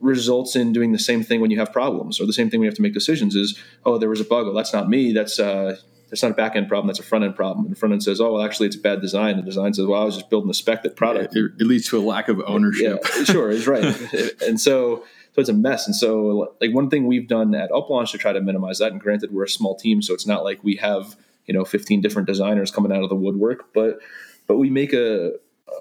results 0.00 0.56
in 0.56 0.72
doing 0.72 0.92
the 0.92 0.98
same 0.98 1.22
thing 1.22 1.40
when 1.40 1.50
you 1.50 1.58
have 1.58 1.72
problems 1.72 2.20
or 2.20 2.26
the 2.26 2.32
same 2.32 2.50
thing 2.50 2.60
when 2.60 2.64
you 2.64 2.70
have 2.70 2.76
to 2.76 2.82
make 2.82 2.92
decisions 2.92 3.34
is 3.34 3.58
oh 3.86 3.96
there 3.96 4.10
was 4.10 4.20
a 4.20 4.24
bug 4.24 4.46
oh 4.46 4.52
that's 4.52 4.74
not 4.74 4.90
me 4.90 5.12
that's 5.12 5.38
uh, 5.40 5.76
that's 6.08 6.22
not 6.22 6.32
a 6.32 6.34
back 6.34 6.54
end 6.56 6.68
problem. 6.68 6.86
That's 6.86 7.00
a 7.00 7.02
front 7.02 7.24
end 7.24 7.34
problem. 7.34 7.66
And 7.66 7.74
the 7.74 7.78
front 7.78 7.92
end 7.92 8.02
says, 8.02 8.20
oh, 8.20 8.34
well, 8.34 8.44
actually, 8.44 8.68
it's 8.68 8.76
a 8.76 8.80
bad 8.80 9.00
design. 9.00 9.36
The 9.36 9.42
design 9.42 9.74
says, 9.74 9.86
well, 9.86 10.00
I 10.00 10.04
was 10.04 10.16
just 10.16 10.30
building 10.30 10.50
a 10.50 10.54
spec 10.54 10.82
that 10.84 10.96
product. 10.96 11.34
Yeah, 11.34 11.44
it, 11.44 11.62
it, 11.62 11.66
leads 11.66 11.88
to 11.88 11.98
a 11.98 12.00
lack 12.00 12.28
of 12.28 12.40
ownership. 12.46 13.00
Yeah, 13.02 13.24
sure, 13.24 13.50
it's 13.50 13.66
right. 13.66 13.84
and 14.42 14.60
so, 14.60 15.04
so 15.32 15.40
it's 15.40 15.48
a 15.48 15.54
mess. 15.54 15.86
And 15.86 15.96
so, 15.96 16.54
like 16.60 16.72
one 16.72 16.90
thing 16.90 17.06
we've 17.06 17.28
done 17.28 17.54
at 17.54 17.70
UpLaunch 17.70 18.12
to 18.12 18.18
try 18.18 18.32
to 18.32 18.40
minimize 18.40 18.78
that. 18.78 18.92
And 18.92 19.00
granted, 19.00 19.32
we're 19.32 19.44
a 19.44 19.48
small 19.48 19.74
team, 19.74 20.00
so 20.00 20.14
it's 20.14 20.26
not 20.26 20.44
like 20.44 20.62
we 20.62 20.76
have 20.76 21.16
you 21.46 21.54
know 21.54 21.64
15 21.64 22.00
different 22.00 22.26
designers 22.26 22.70
coming 22.70 22.92
out 22.92 23.02
of 23.02 23.08
the 23.08 23.16
woodwork, 23.16 23.72
but 23.72 23.98
but 24.46 24.58
we 24.58 24.70
make 24.70 24.92
a, 24.92 25.32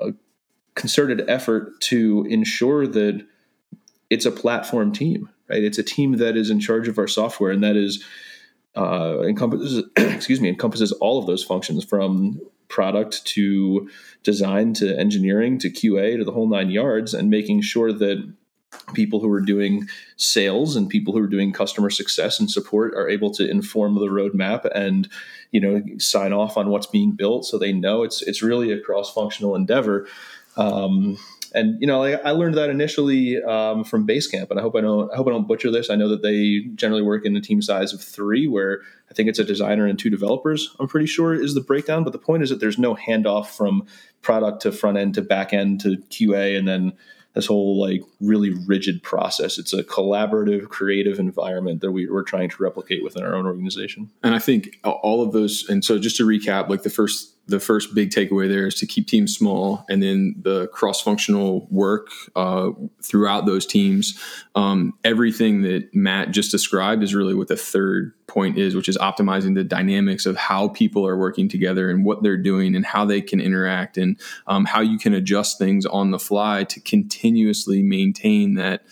a 0.01 0.13
concerted 0.74 1.29
effort 1.29 1.79
to 1.79 2.25
ensure 2.29 2.88
that 2.88 3.25
it's 4.10 4.25
a 4.25 4.32
platform 4.32 4.91
team, 4.91 5.29
right? 5.50 5.63
It's 5.63 5.77
a 5.77 5.84
team 5.84 6.17
that 6.17 6.36
is 6.36 6.50
in 6.50 6.60
charge 6.60 6.88
of 6.88 6.98
our 6.98 7.08
software, 7.08 7.51
and 7.51 7.63
that 7.63 7.75
is 7.75 8.03
uh, 8.75 9.22
encompasses 9.22 9.83
excuse 9.98 10.42
me 10.42 10.50
encompasses 10.50 10.92
all 10.94 11.20
of 11.20 11.27
those 11.27 11.44
functions 11.44 11.83
from 11.83 12.40
product 12.68 13.25
to 13.25 13.90
design 14.24 14.74
to 14.74 14.98
engineering 14.98 15.57
to 15.59 15.70
QA 15.70 16.18
to 16.18 16.24
the 16.24 16.31
whole 16.31 16.48
nine 16.48 16.70
yards, 16.70 17.14
and 17.14 17.29
making 17.29 17.61
sure 17.61 17.94
that 17.94 18.31
people 18.94 19.22
who 19.22 19.31
are 19.31 19.42
doing 19.42 19.88
sales 20.18 20.75
and 20.75 20.90
people 20.90 21.14
who 21.14 21.20
are 21.20 21.27
doing 21.27 21.53
customer 21.53 21.90
success 21.90 22.40
and 22.40 22.51
support 22.51 22.94
are 22.94 23.07
able 23.07 23.31
to 23.31 23.50
inform 23.50 23.96
the 23.96 24.07
roadmap 24.07 24.70
and 24.75 25.07
you 25.51 25.61
know 25.61 25.81
sign 25.98 26.33
off 26.33 26.57
on 26.57 26.70
what's 26.70 26.88
being 26.88 27.11
built 27.11 27.46
so 27.46 27.57
they 27.57 27.72
know. 27.72 28.03
It's 28.03 28.22
it's 28.22 28.42
really 28.42 28.72
a 28.72 28.79
cross 28.81 29.14
functional 29.14 29.55
endeavor. 29.55 30.07
Um, 30.57 31.18
and 31.55 31.79
you 31.79 31.87
know, 31.87 32.03
I, 32.03 32.11
I 32.11 32.31
learned 32.31 32.55
that 32.55 32.70
initially 32.70 33.41
um, 33.41 33.85
from 33.85 34.05
Basecamp, 34.05 34.51
and 34.51 34.59
I 34.59 34.61
hope 34.61 34.75
I 34.75 34.81
don't 34.81 35.11
I 35.11 35.15
hope 35.15 35.27
I 35.27 35.31
don't 35.31 35.48
butcher 35.48 35.72
this. 35.72 35.89
I 35.89 35.96
know 35.96 36.09
that 36.09 36.22
they 36.22 36.70
generally 36.75 37.01
work 37.01 37.25
in 37.25 37.35
a 37.35 37.41
team 37.41 37.61
size 37.61 37.94
of 37.94 38.01
three, 38.01 38.46
where 38.46 38.81
I 39.09 39.13
think 39.13 39.29
it's 39.29 39.39
a 39.39 39.46
designer 39.46 39.87
and 39.87 39.98
two 39.98 40.09
developers. 40.09 40.75
I'm 40.79 40.89
pretty 40.89 41.07
sure 41.07 41.33
is 41.33 41.55
the 41.55 41.61
breakdown. 41.61 42.03
But 42.03 42.11
the 42.11 42.20
point 42.20 42.44
is 42.44 42.50
that 42.50 42.59
there's 42.59 42.77
no 42.77 42.96
handoff 42.96 43.48
from 43.48 43.87
product 44.22 44.63
to 44.63 44.72
front 44.74 44.98
end 44.98 45.13
to 45.15 45.22
back 45.22 45.53
end 45.53 45.79
to 45.81 45.98
QA, 46.09 46.57
and 46.57 46.68
then 46.68 46.91
this 47.35 47.46
whole 47.46 47.79
like 47.79 48.01
really 48.20 48.53
rigid 48.68 49.01
process. 49.01 49.57
It's 49.57 49.74
a 49.74 49.83
collaborative, 49.83 50.68
creative 50.68 51.20
environment 51.20 51.79
that 51.81 51.91
we, 51.91 52.07
are 52.09 52.24
trying 52.24 52.50
to 52.50 52.63
replicate 52.63 53.01
within 53.01 53.24
our 53.24 53.33
own 53.33 53.46
organization. 53.46 54.09
And 54.24 54.35
I 54.35 54.39
think 54.39 54.79
all 54.83 55.22
of 55.22 55.31
those. 55.31 55.65
And 55.70 55.85
so, 55.85 56.00
just 56.00 56.18
to 56.18 56.25
recap, 56.25 56.68
like 56.68 56.83
the 56.83 56.89
first 56.89 57.34
the 57.48 57.60
first 57.60 57.94
big 57.94 58.10
takeaway 58.10 58.48
there 58.48 58.68
is 58.68 58.75
to 58.75 58.88
keep 58.88 59.08
teams 59.08 59.36
small, 59.36 59.86
and 59.88 60.01
then 60.01 60.36
the 60.42 60.68
cross 60.68 61.01
functional 61.01 61.68
work 61.70 62.08
uh, 62.36 62.72
throughout 63.03 63.46
those 63.46 63.66
teams. 63.66 64.20
Um, 64.55 64.94
everything 65.03 65.62
that 65.62 65.94
Matt 65.94 66.31
just 66.31 66.51
described 66.51 67.03
is 67.03 67.14
really 67.14 67.36
what 67.36 67.48
the 67.48 67.58
third 67.58 68.14
point 68.27 68.58
is, 68.58 68.75
which 68.75 68.90
is 68.90 68.98
optimizing 68.98 69.53
the 69.53 69.64
dynamics 69.64 70.25
of 70.25 70.36
how 70.36 70.70
people 70.70 71.05
are 71.05 71.18
working 71.18 71.48
together 71.48 71.90
and 71.90 72.03
what 72.03 72.24
they're 72.24 72.38
doing 72.38 72.75
and 72.75 72.86
how 72.86 73.05
they 73.05 73.22
can 73.22 73.40
interact 73.40 73.98
and 73.98 74.20
um, 74.48 74.66
how 74.66 74.81
you 74.81 74.98
can 74.98 75.14
adjust 75.14 75.60
things 75.60 75.86
on 75.86 76.12
the 76.12 76.20
fly 76.20 76.64
to 76.64 76.79
continuously 76.79 77.84
maintain 77.84 78.55
that 78.55 78.84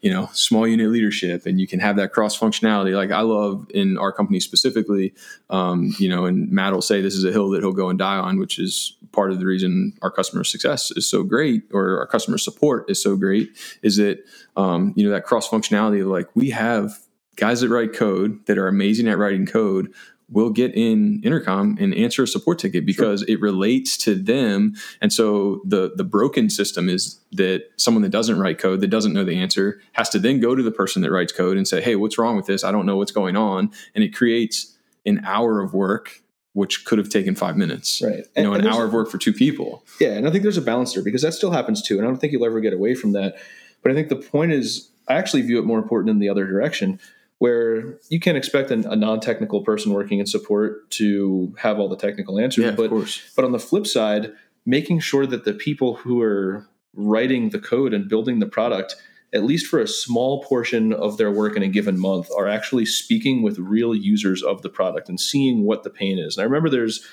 you 0.00 0.10
know 0.10 0.28
small 0.32 0.66
unit 0.66 0.90
leadership 0.90 1.46
and 1.46 1.60
you 1.60 1.66
can 1.66 1.80
have 1.80 1.96
that 1.96 2.12
cross 2.12 2.38
functionality 2.38 2.94
like 2.94 3.10
i 3.10 3.20
love 3.20 3.66
in 3.74 3.98
our 3.98 4.12
company 4.12 4.40
specifically 4.40 5.12
um, 5.50 5.94
you 5.98 6.08
know 6.08 6.24
and 6.24 6.50
matt 6.50 6.72
will 6.72 6.82
say 6.82 7.00
this 7.00 7.14
is 7.14 7.24
a 7.24 7.32
hill 7.32 7.50
that 7.50 7.60
he'll 7.60 7.72
go 7.72 7.88
and 7.88 7.98
die 7.98 8.16
on 8.16 8.38
which 8.38 8.58
is 8.58 8.96
part 9.12 9.30
of 9.30 9.38
the 9.38 9.46
reason 9.46 9.92
our 10.02 10.10
customer 10.10 10.44
success 10.44 10.90
is 10.92 11.08
so 11.08 11.22
great 11.22 11.62
or 11.72 11.98
our 11.98 12.06
customer 12.06 12.38
support 12.38 12.88
is 12.88 13.02
so 13.02 13.16
great 13.16 13.50
is 13.82 13.96
that 13.96 14.24
um, 14.56 14.92
you 14.96 15.04
know 15.04 15.10
that 15.10 15.24
cross 15.24 15.48
functionality 15.48 16.00
of 16.00 16.08
like 16.08 16.28
we 16.34 16.50
have 16.50 16.98
guys 17.36 17.60
that 17.60 17.68
write 17.68 17.92
code 17.92 18.44
that 18.46 18.58
are 18.58 18.68
amazing 18.68 19.08
at 19.08 19.18
writing 19.18 19.46
code 19.46 19.92
will 20.30 20.50
get 20.50 20.74
in 20.74 21.20
intercom 21.24 21.76
and 21.80 21.94
answer 21.94 22.22
a 22.22 22.26
support 22.26 22.58
ticket 22.58 22.86
because 22.86 23.20
sure. 23.20 23.28
it 23.28 23.40
relates 23.40 23.96
to 23.98 24.14
them. 24.14 24.74
And 25.00 25.12
so 25.12 25.60
the 25.64 25.92
the 25.94 26.04
broken 26.04 26.48
system 26.48 26.88
is 26.88 27.20
that 27.32 27.64
someone 27.76 28.02
that 28.02 28.10
doesn't 28.10 28.38
write 28.38 28.58
code 28.58 28.80
that 28.80 28.88
doesn't 28.88 29.12
know 29.12 29.24
the 29.24 29.38
answer 29.38 29.80
has 29.92 30.08
to 30.10 30.18
then 30.18 30.40
go 30.40 30.54
to 30.54 30.62
the 30.62 30.70
person 30.70 31.02
that 31.02 31.10
writes 31.10 31.32
code 31.32 31.56
and 31.56 31.66
say 31.66 31.80
hey 31.80 31.96
what's 31.96 32.18
wrong 32.18 32.36
with 32.36 32.46
this? 32.46 32.64
I 32.64 32.72
don't 32.72 32.86
know 32.86 32.96
what's 32.96 33.12
going 33.12 33.36
on. 33.36 33.72
And 33.94 34.04
it 34.04 34.14
creates 34.14 34.76
an 35.04 35.22
hour 35.24 35.60
of 35.60 35.74
work 35.74 36.22
which 36.52 36.84
could 36.84 36.98
have 36.98 37.08
taken 37.08 37.36
five 37.36 37.56
minutes. 37.56 38.02
Right. 38.02 38.24
You 38.36 38.42
know 38.42 38.54
an 38.54 38.66
hour 38.66 38.84
of 38.84 38.92
work 38.92 39.10
for 39.10 39.18
two 39.18 39.32
people. 39.32 39.84
Yeah 40.00 40.10
and 40.10 40.26
i 40.26 40.30
think 40.30 40.42
there's 40.42 40.56
a 40.56 40.62
balance 40.62 40.94
there 40.94 41.02
because 41.02 41.22
that 41.22 41.34
still 41.34 41.50
happens 41.50 41.82
too 41.82 41.96
and 41.98 42.06
i 42.06 42.08
don't 42.08 42.18
think 42.18 42.32
you'll 42.32 42.46
ever 42.46 42.60
get 42.60 42.72
away 42.72 42.94
from 42.94 43.12
that. 43.12 43.36
But 43.82 43.92
i 43.92 43.94
think 43.94 44.08
the 44.08 44.16
point 44.16 44.52
is 44.52 44.90
i 45.08 45.14
actually 45.14 45.42
view 45.42 45.58
it 45.58 45.64
more 45.64 45.78
important 45.78 46.10
in 46.10 46.20
the 46.20 46.28
other 46.28 46.46
direction 46.46 47.00
where 47.40 47.98
you 48.10 48.20
can't 48.20 48.36
expect 48.36 48.70
an, 48.70 48.84
a 48.84 48.94
non-technical 48.94 49.62
person 49.62 49.94
working 49.94 50.18
in 50.18 50.26
support 50.26 50.90
to 50.90 51.54
have 51.56 51.78
all 51.78 51.88
the 51.88 51.96
technical 51.96 52.38
answers. 52.38 52.66
Yeah, 52.66 52.72
but, 52.72 52.90
but 53.34 53.46
on 53.46 53.52
the 53.52 53.58
flip 53.58 53.86
side, 53.86 54.34
making 54.66 55.00
sure 55.00 55.26
that 55.26 55.46
the 55.46 55.54
people 55.54 55.94
who 55.94 56.20
are 56.20 56.68
writing 56.92 57.48
the 57.48 57.58
code 57.58 57.94
and 57.94 58.10
building 58.10 58.40
the 58.40 58.46
product, 58.46 58.94
at 59.32 59.42
least 59.42 59.68
for 59.68 59.80
a 59.80 59.88
small 59.88 60.44
portion 60.44 60.92
of 60.92 61.16
their 61.16 61.30
work 61.30 61.56
in 61.56 61.62
a 61.62 61.68
given 61.68 61.98
month, 61.98 62.28
are 62.36 62.46
actually 62.46 62.84
speaking 62.84 63.40
with 63.40 63.58
real 63.58 63.94
users 63.94 64.42
of 64.42 64.60
the 64.60 64.68
product 64.68 65.08
and 65.08 65.18
seeing 65.18 65.64
what 65.64 65.82
the 65.82 65.88
pain 65.88 66.18
is. 66.18 66.36
And 66.36 66.42
I 66.42 66.44
remember 66.44 66.68
there's 66.68 67.06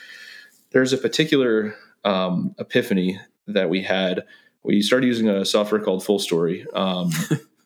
there's 0.72 0.92
a 0.92 0.98
particular 0.98 1.74
um, 2.04 2.54
epiphany 2.60 3.18
that 3.48 3.70
we 3.70 3.82
had. 3.82 4.26
We 4.62 4.82
started 4.82 5.08
using 5.08 5.30
a 5.30 5.46
software 5.46 5.80
called 5.80 6.04
Fullstory. 6.04 6.66
Um, 6.76 7.12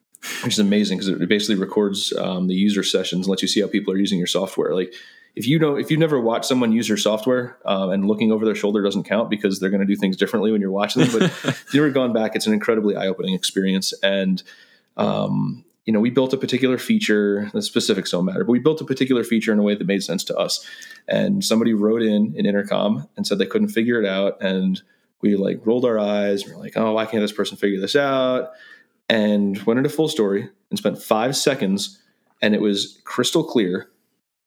which 0.43 0.53
is 0.53 0.59
amazing 0.59 0.97
because 0.97 1.09
it 1.09 1.29
basically 1.29 1.55
records 1.55 2.13
um, 2.13 2.47
the 2.47 2.55
user 2.55 2.83
sessions 2.83 3.25
and 3.25 3.29
lets 3.29 3.41
you 3.41 3.47
see 3.47 3.61
how 3.61 3.67
people 3.67 3.93
are 3.93 3.97
using 3.97 4.17
your 4.17 4.27
software. 4.27 4.73
Like 4.75 4.93
if 5.35 5.47
you 5.47 5.59
know 5.59 5.75
if 5.75 5.89
you've 5.89 5.99
never 5.99 6.19
watched 6.19 6.45
someone 6.45 6.71
use 6.71 6.87
your 6.87 6.97
software 6.97 7.57
uh, 7.65 7.89
and 7.89 8.07
looking 8.07 8.31
over 8.31 8.45
their 8.45 8.55
shoulder 8.55 8.81
doesn't 8.81 9.03
count 9.03 9.29
because 9.29 9.59
they're 9.59 9.69
going 9.69 9.81
to 9.81 9.87
do 9.87 9.95
things 9.95 10.17
differently 10.17 10.51
when 10.51 10.61
you're 10.61 10.71
watching 10.71 11.03
them. 11.03 11.11
But 11.11 11.21
if 11.43 11.73
you've 11.73 11.81
never 11.81 11.89
gone 11.89 12.13
back, 12.13 12.35
it's 12.35 12.47
an 12.47 12.53
incredibly 12.53 12.95
eye 12.95 13.07
opening 13.07 13.33
experience. 13.33 13.93
And 14.03 14.43
um, 14.97 15.63
you 15.85 15.93
know, 15.93 15.99
we 15.99 16.09
built 16.09 16.33
a 16.33 16.37
particular 16.37 16.77
feature. 16.77 17.49
The 17.53 17.61
specifics 17.61 18.11
don't 18.11 18.25
matter, 18.25 18.43
but 18.43 18.51
we 18.51 18.59
built 18.59 18.81
a 18.81 18.85
particular 18.85 19.23
feature 19.23 19.51
in 19.51 19.59
a 19.59 19.63
way 19.63 19.75
that 19.75 19.87
made 19.87 20.03
sense 20.03 20.23
to 20.25 20.37
us. 20.37 20.65
And 21.07 21.43
somebody 21.43 21.73
wrote 21.73 22.03
in 22.03 22.35
an 22.37 22.45
intercom 22.45 23.07
and 23.17 23.25
said 23.25 23.39
they 23.39 23.47
couldn't 23.47 23.69
figure 23.69 24.01
it 24.01 24.07
out, 24.07 24.41
and 24.41 24.81
we 25.21 25.35
like 25.35 25.65
rolled 25.65 25.85
our 25.85 25.97
eyes. 25.97 26.45
We're 26.45 26.57
like, 26.57 26.77
oh, 26.77 26.93
why 26.93 27.05
can't 27.05 27.23
this 27.23 27.31
person 27.31 27.57
figure 27.57 27.79
this 27.79 27.95
out? 27.95 28.51
And 29.11 29.61
went 29.63 29.77
into 29.77 29.89
Fullstory 29.89 30.49
and 30.69 30.79
spent 30.79 31.01
five 31.01 31.35
seconds, 31.35 31.99
and 32.41 32.55
it 32.55 32.61
was 32.61 33.01
crystal 33.03 33.43
clear. 33.43 33.89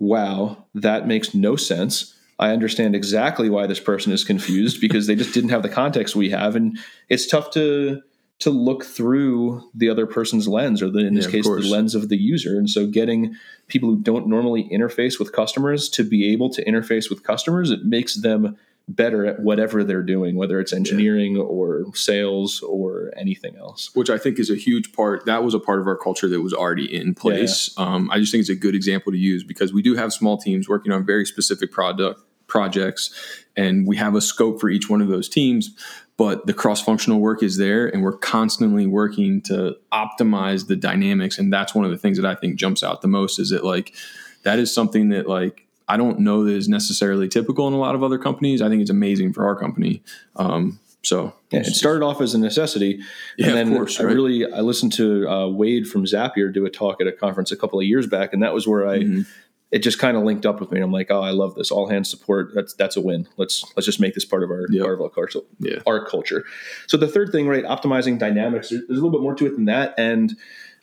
Wow, 0.00 0.64
that 0.74 1.06
makes 1.06 1.34
no 1.34 1.54
sense. 1.54 2.14
I 2.38 2.50
understand 2.50 2.96
exactly 2.96 3.50
why 3.50 3.66
this 3.66 3.78
person 3.78 4.10
is 4.10 4.24
confused 4.24 4.80
because 4.80 5.06
they 5.06 5.14
just 5.14 5.34
didn't 5.34 5.50
have 5.50 5.62
the 5.62 5.68
context 5.68 6.16
we 6.16 6.30
have, 6.30 6.56
and 6.56 6.78
it's 7.08 7.26
tough 7.26 7.50
to 7.52 8.02
to 8.40 8.50
look 8.50 8.84
through 8.84 9.62
the 9.74 9.88
other 9.88 10.06
person's 10.06 10.48
lens, 10.48 10.82
or 10.82 10.90
the, 10.90 10.98
in 11.06 11.14
this 11.14 11.26
Yeah, 11.26 11.32
case, 11.32 11.46
the 11.46 11.70
lens 11.70 11.94
of 11.94 12.08
the 12.08 12.16
user. 12.16 12.58
And 12.58 12.68
so, 12.68 12.86
getting 12.86 13.36
people 13.68 13.90
who 13.90 14.00
don't 14.00 14.26
normally 14.26 14.68
interface 14.72 15.18
with 15.18 15.32
customers 15.32 15.88
to 15.90 16.02
be 16.02 16.32
able 16.32 16.50
to 16.50 16.64
interface 16.64 17.08
with 17.08 17.22
customers, 17.22 17.70
it 17.70 17.84
makes 17.84 18.16
them 18.16 18.56
better 18.86 19.24
at 19.24 19.40
whatever 19.40 19.82
they're 19.82 20.02
doing, 20.02 20.36
whether 20.36 20.60
it's 20.60 20.72
engineering 20.72 21.38
or 21.38 21.84
sales 21.94 22.60
or 22.62 23.12
anything 23.16 23.56
else. 23.56 23.90
which 23.94 24.10
I 24.10 24.18
think 24.18 24.38
is 24.38 24.50
a 24.50 24.56
huge 24.56 24.92
part. 24.92 25.24
That 25.24 25.42
was 25.42 25.54
a 25.54 25.58
part 25.58 25.80
of 25.80 25.86
our 25.86 25.96
culture 25.96 26.28
that 26.28 26.42
was 26.42 26.52
already 26.52 26.94
in 26.94 27.14
place. 27.14 27.70
Um, 27.78 28.10
I 28.10 28.18
just 28.18 28.30
think 28.30 28.40
it's 28.40 28.50
a 28.50 28.54
good 28.54 28.74
example 28.74 29.12
to 29.12 29.18
use 29.18 29.42
because 29.42 29.72
we 29.72 29.80
do 29.80 29.94
have 29.94 30.12
small 30.12 30.36
teams 30.36 30.68
working 30.68 30.92
on 30.92 31.06
very 31.06 31.24
specific 31.24 31.72
product 31.72 32.20
projects, 32.46 33.10
and 33.56 33.86
we 33.86 33.96
have 33.96 34.14
a 34.14 34.20
scope 34.20 34.60
for 34.60 34.68
each 34.68 34.90
one 34.90 35.00
of 35.00 35.08
those 35.08 35.28
teams. 35.28 35.74
But 36.16 36.46
the 36.46 36.54
cross-functional 36.54 37.18
work 37.18 37.42
is 37.42 37.56
there, 37.56 37.88
and 37.88 38.02
we're 38.02 38.16
constantly 38.16 38.86
working 38.86 39.40
to 39.42 39.76
optimize 39.92 40.68
the 40.68 40.76
dynamics. 40.76 41.38
And 41.38 41.52
that's 41.52 41.74
one 41.74 41.84
of 41.84 41.90
the 41.90 41.98
things 41.98 42.18
that 42.18 42.26
I 42.26 42.36
think 42.36 42.54
jumps 42.56 42.84
out 42.84 43.02
the 43.02 43.08
most. 43.08 43.40
Is 43.40 43.50
that 43.50 43.64
like 43.64 43.94
that 44.44 44.60
is 44.60 44.72
something 44.72 45.08
that 45.08 45.26
like 45.26 45.63
I 45.88 45.96
don't 45.96 46.20
know 46.20 46.44
that 46.44 46.52
is 46.52 46.68
necessarily 46.68 47.28
typical 47.28 47.68
in 47.68 47.74
a 47.74 47.78
lot 47.78 47.94
of 47.94 48.02
other 48.02 48.18
companies. 48.18 48.62
I 48.62 48.68
think 48.68 48.80
it's 48.80 48.90
amazing 48.90 49.32
for 49.34 49.44
our 49.46 49.54
company. 49.56 50.02
Um, 50.36 50.78
so 51.02 51.34
Yeah, 51.50 51.60
it 51.60 51.66
started 51.66 52.02
off 52.02 52.20
as 52.22 52.32
a 52.34 52.38
necessity, 52.38 53.00
Yeah, 53.36 53.48
and 53.50 53.58
of 53.58 53.66
then 53.68 53.76
course, 53.76 54.00
I 54.00 54.04
right. 54.04 54.14
really 54.14 54.50
I 54.50 54.60
listened 54.60 54.92
to 54.94 55.28
uh, 55.28 55.48
Wade 55.48 55.86
from 55.86 56.04
Zapier 56.06 56.52
do 56.52 56.64
a 56.64 56.70
talk 56.70 57.00
at 57.02 57.06
a 57.06 57.12
conference 57.12 57.52
a 57.52 57.56
couple 57.56 57.78
of 57.78 57.84
years 57.84 58.06
back, 58.06 58.32
and 58.32 58.42
that 58.42 58.54
was 58.54 58.66
where 58.66 58.88
I 58.88 58.98
Mhm. 59.00 59.26
it 59.70 59.80
just 59.80 59.98
kind 59.98 60.16
of 60.16 60.22
linked 60.22 60.46
up 60.46 60.60
with 60.60 60.70
me. 60.72 60.80
I'm 60.80 60.92
like, 60.92 61.10
oh, 61.10 61.20
I 61.20 61.32
love 61.32 61.56
this 61.56 61.70
all 61.70 61.88
hands 61.88 62.08
support. 62.08 62.52
That's 62.54 62.72
that's 62.72 62.96
a 62.96 63.02
win. 63.02 63.28
Let's 63.36 63.62
let's 63.76 63.84
just 63.84 64.00
make 64.00 64.14
this 64.14 64.24
part 64.24 64.42
of 64.42 64.50
our 64.50 64.66
Yep. 64.70 64.82
part 64.82 64.94
of 64.94 65.00
our 65.02 65.10
culture. 65.10 65.40
Yeah. 65.58 65.80
Our 65.86 66.06
culture. 66.06 66.44
So 66.86 66.96
the 66.96 67.08
third 67.08 67.30
thing, 67.32 67.48
right, 67.48 67.64
optimizing 67.64 68.18
dynamics. 68.18 68.70
There's 68.70 68.86
there's 68.86 68.98
a 68.98 69.02
little 69.02 69.10
bit 69.10 69.20
more 69.20 69.34
to 69.34 69.44
it 69.46 69.56
than 69.56 69.66
that, 69.66 69.94
and 69.98 70.34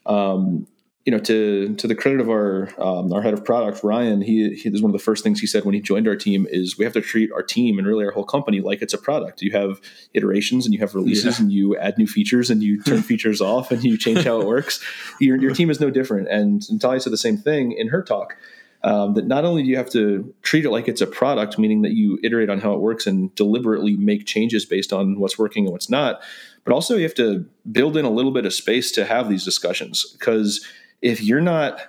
um, 0.05 0.67
you 1.05 1.11
know, 1.11 1.17
to 1.19 1.73
to 1.75 1.87
the 1.87 1.95
credit 1.95 2.21
of 2.21 2.29
our 2.29 2.69
um, 2.79 3.11
our 3.11 3.21
head 3.23 3.33
of 3.33 3.43
product, 3.43 3.83
Ryan, 3.83 4.21
he, 4.21 4.53
he 4.53 4.69
is 4.69 4.81
one 4.83 4.89
of 4.89 4.93
the 4.93 5.03
first 5.03 5.23
things 5.23 5.39
he 5.39 5.47
said 5.47 5.65
when 5.65 5.73
he 5.73 5.81
joined 5.81 6.07
our 6.07 6.15
team 6.15 6.45
is 6.51 6.77
we 6.77 6.83
have 6.85 6.93
to 6.93 7.01
treat 7.01 7.31
our 7.31 7.41
team 7.41 7.79
and 7.79 7.87
really 7.87 8.05
our 8.05 8.11
whole 8.11 8.23
company 8.23 8.61
like 8.61 8.81
it's 8.83 8.93
a 8.93 8.99
product. 8.99 9.41
You 9.41 9.51
have 9.53 9.81
iterations 10.13 10.65
and 10.65 10.73
you 10.75 10.79
have 10.79 10.93
releases 10.93 11.39
Yeah. 11.39 11.43
and 11.43 11.51
you 11.51 11.75
add 11.77 11.97
new 11.97 12.05
features 12.05 12.51
and 12.51 12.61
you 12.61 12.81
turn 12.83 13.01
features 13.11 13.41
off 13.41 13.71
and 13.71 13.83
you 13.83 13.97
change 13.97 14.23
how 14.25 14.39
it 14.41 14.45
works. 14.47 14.79
Your 15.19 15.37
your 15.37 15.55
team 15.55 15.71
is 15.71 15.79
no 15.79 15.89
different. 15.89 16.27
And 16.27 16.61
Natalia 16.71 16.99
said 16.99 17.13
the 17.13 17.17
same 17.17 17.37
thing 17.37 17.71
in 17.71 17.87
her 17.87 18.03
talk. 18.03 18.35
Um, 18.83 19.13
that 19.13 19.27
not 19.27 19.45
only 19.45 19.61
do 19.61 19.69
you 19.69 19.77
have 19.77 19.91
to 19.91 20.33
treat 20.41 20.65
it 20.65 20.71
like 20.71 20.87
it's 20.87 21.01
a 21.01 21.05
product, 21.07 21.59
meaning 21.59 21.83
that 21.83 21.91
you 21.91 22.17
iterate 22.23 22.49
on 22.49 22.59
how 22.59 22.73
it 22.73 22.79
works 22.79 23.05
and 23.05 23.33
deliberately 23.35 23.95
make 23.95 24.25
changes 24.25 24.65
based 24.65 24.91
on 24.91 25.19
what's 25.19 25.37
working 25.37 25.65
and 25.65 25.71
what's 25.71 25.87
not, 25.87 26.19
but 26.63 26.73
also 26.73 26.95
you 26.95 27.03
have 27.03 27.13
to 27.15 27.45
build 27.71 27.95
in 27.95 28.05
a 28.05 28.09
little 28.09 28.31
bit 28.31 28.43
of 28.43 28.53
space 28.53 28.91
to 28.93 29.05
have 29.05 29.29
these 29.29 29.45
discussions 29.45 30.15
because 30.17 30.65
if 31.01 31.23
you're 31.23 31.41
not 31.41 31.79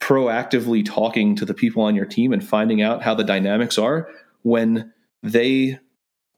proactively 0.00 0.84
talking 0.84 1.34
to 1.36 1.44
the 1.44 1.54
people 1.54 1.82
on 1.82 1.94
your 1.94 2.06
team 2.06 2.32
and 2.32 2.46
finding 2.46 2.80
out 2.82 3.02
how 3.02 3.14
the 3.14 3.24
dynamics 3.24 3.78
are 3.78 4.08
when 4.42 4.92
they 5.22 5.78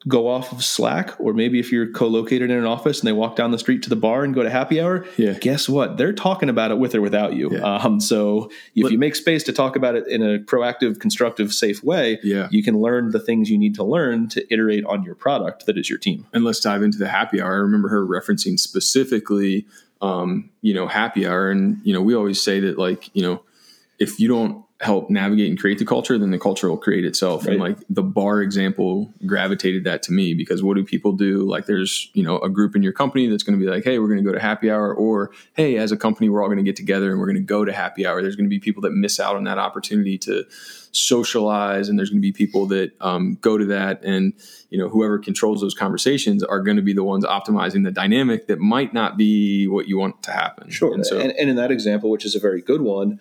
go 0.08 0.26
off 0.28 0.50
of 0.50 0.64
Slack, 0.64 1.20
or 1.20 1.34
maybe 1.34 1.60
if 1.60 1.70
you're 1.70 1.92
co-located 1.92 2.50
in 2.50 2.56
an 2.56 2.64
office 2.64 3.00
and 3.00 3.06
they 3.06 3.12
walk 3.12 3.36
down 3.36 3.50
the 3.50 3.58
street 3.58 3.82
to 3.82 3.90
the 3.90 3.96
bar 3.96 4.24
and 4.24 4.32
go 4.34 4.42
to 4.42 4.48
happy 4.48 4.80
hour, 4.80 5.04
Yeah. 5.18 5.34
guess 5.34 5.68
what? 5.68 5.98
They're 5.98 6.14
talking 6.14 6.48
about 6.48 6.70
it 6.70 6.78
with 6.78 6.94
or 6.94 7.02
without 7.02 7.34
you. 7.34 7.50
Yeah. 7.52 7.58
Um, 7.76 8.00
so 8.00 8.50
if 8.74 8.84
Let- 8.84 8.92
you 8.92 8.98
make 8.98 9.14
space 9.14 9.42
to 9.42 9.52
talk 9.52 9.76
about 9.76 9.96
it 9.96 10.08
in 10.08 10.22
a 10.22 10.38
proactive, 10.38 10.98
constructive, 11.00 11.52
safe 11.52 11.84
way, 11.84 12.18
Yeah. 12.22 12.48
you 12.50 12.62
can 12.62 12.78
learn 12.80 13.10
the 13.10 13.20
things 13.20 13.50
you 13.50 13.58
need 13.58 13.74
to 13.74 13.84
learn 13.84 14.28
to 14.28 14.42
iterate 14.50 14.86
on 14.86 15.02
your 15.02 15.14
product 15.14 15.66
that 15.66 15.76
is 15.76 15.90
your 15.90 15.98
team. 15.98 16.24
and 16.32 16.44
let's 16.44 16.60
dive 16.60 16.82
into 16.82 16.96
the 16.96 17.08
happy 17.08 17.38
hour. 17.38 17.52
I 17.52 17.56
remember 17.56 17.88
her 17.90 18.02
referencing 18.06 18.58
specifically, 18.58 19.66
um, 20.00 20.50
you 20.62 20.74
know, 20.74 20.86
happy 20.86 21.26
hour, 21.26 21.50
and 21.50 21.80
you 21.84 21.92
know, 21.92 22.02
we 22.02 22.14
always 22.14 22.42
say 22.42 22.60
that 22.60 22.78
like, 22.78 23.10
you 23.14 23.22
know, 23.22 23.42
if 24.00 24.18
you 24.18 24.26
don't 24.28 24.64
help 24.80 25.10
navigate 25.10 25.50
and 25.50 25.60
create 25.60 25.78
the 25.78 25.84
culture, 25.84 26.16
then 26.16 26.30
the 26.30 26.38
culture 26.38 26.66
will 26.70 26.78
create 26.78 27.04
itself. 27.04 27.44
And 27.46 27.60
like 27.60 27.76
the 27.90 28.02
bar 28.02 28.40
example 28.40 29.12
gravitated 29.26 29.84
that 29.84 30.02
to 30.04 30.12
me 30.12 30.32
because 30.32 30.62
what 30.62 30.74
do 30.78 30.84
people 30.84 31.12
do? 31.12 31.46
Like, 31.46 31.66
there's 31.66 32.10
you 32.14 32.22
know 32.22 32.38
a 32.38 32.48
group 32.48 32.74
in 32.74 32.82
your 32.82 32.92
company 32.94 33.26
that's 33.28 33.42
going 33.42 33.58
to 33.60 33.62
be 33.64 33.70
like, 33.70 33.84
hey, 33.84 33.98
we're 33.98 34.08
going 34.08 34.24
to 34.24 34.24
go 34.24 34.32
to 34.32 34.40
happy 34.40 34.70
hour, 34.70 34.94
or 34.94 35.32
hey, 35.52 35.76
as 35.76 35.92
a 35.92 35.98
company, 35.98 36.30
we're 36.30 36.42
all 36.42 36.48
going 36.48 36.56
to 36.56 36.64
get 36.64 36.76
together 36.76 37.10
and 37.10 37.20
we're 37.20 37.26
going 37.26 37.36
to 37.36 37.42
go 37.42 37.64
to 37.64 37.72
happy 37.72 38.06
hour. 38.06 38.22
There's 38.22 38.36
going 38.36 38.46
to 38.46 38.50
be 38.50 38.58
people 38.58 38.80
that 38.82 38.92
miss 38.92 39.20
out 39.20 39.36
on 39.36 39.44
that 39.44 39.58
opportunity 39.58 40.16
to 40.18 40.46
socialize, 40.92 41.88
and 41.88 41.98
there's 41.98 42.10
going 42.10 42.20
to 42.20 42.26
be 42.26 42.32
people 42.32 42.66
that 42.66 42.92
um, 43.00 43.36
go 43.42 43.58
to 43.58 43.66
that 43.66 44.02
and 44.02 44.32
you 44.70 44.78
know 44.78 44.88
whoever 44.88 45.18
controls 45.18 45.60
those 45.60 45.74
conversations 45.74 46.42
are 46.42 46.60
going 46.60 46.76
to 46.76 46.82
be 46.82 46.92
the 46.92 47.04
ones 47.04 47.24
optimizing 47.24 47.84
the 47.84 47.90
dynamic 47.90 48.46
that 48.46 48.58
might 48.58 48.92
not 48.94 49.16
be 49.16 49.66
what 49.68 49.88
you 49.88 49.98
want 49.98 50.22
to 50.22 50.30
happen 50.32 50.70
Sure. 50.70 50.94
and 50.94 51.06
so 51.06 51.18
and, 51.18 51.32
and 51.32 51.50
in 51.50 51.56
that 51.56 51.70
example, 51.70 52.10
which 52.10 52.24
is 52.24 52.34
a 52.34 52.40
very 52.40 52.60
good 52.60 52.80
one, 52.80 53.20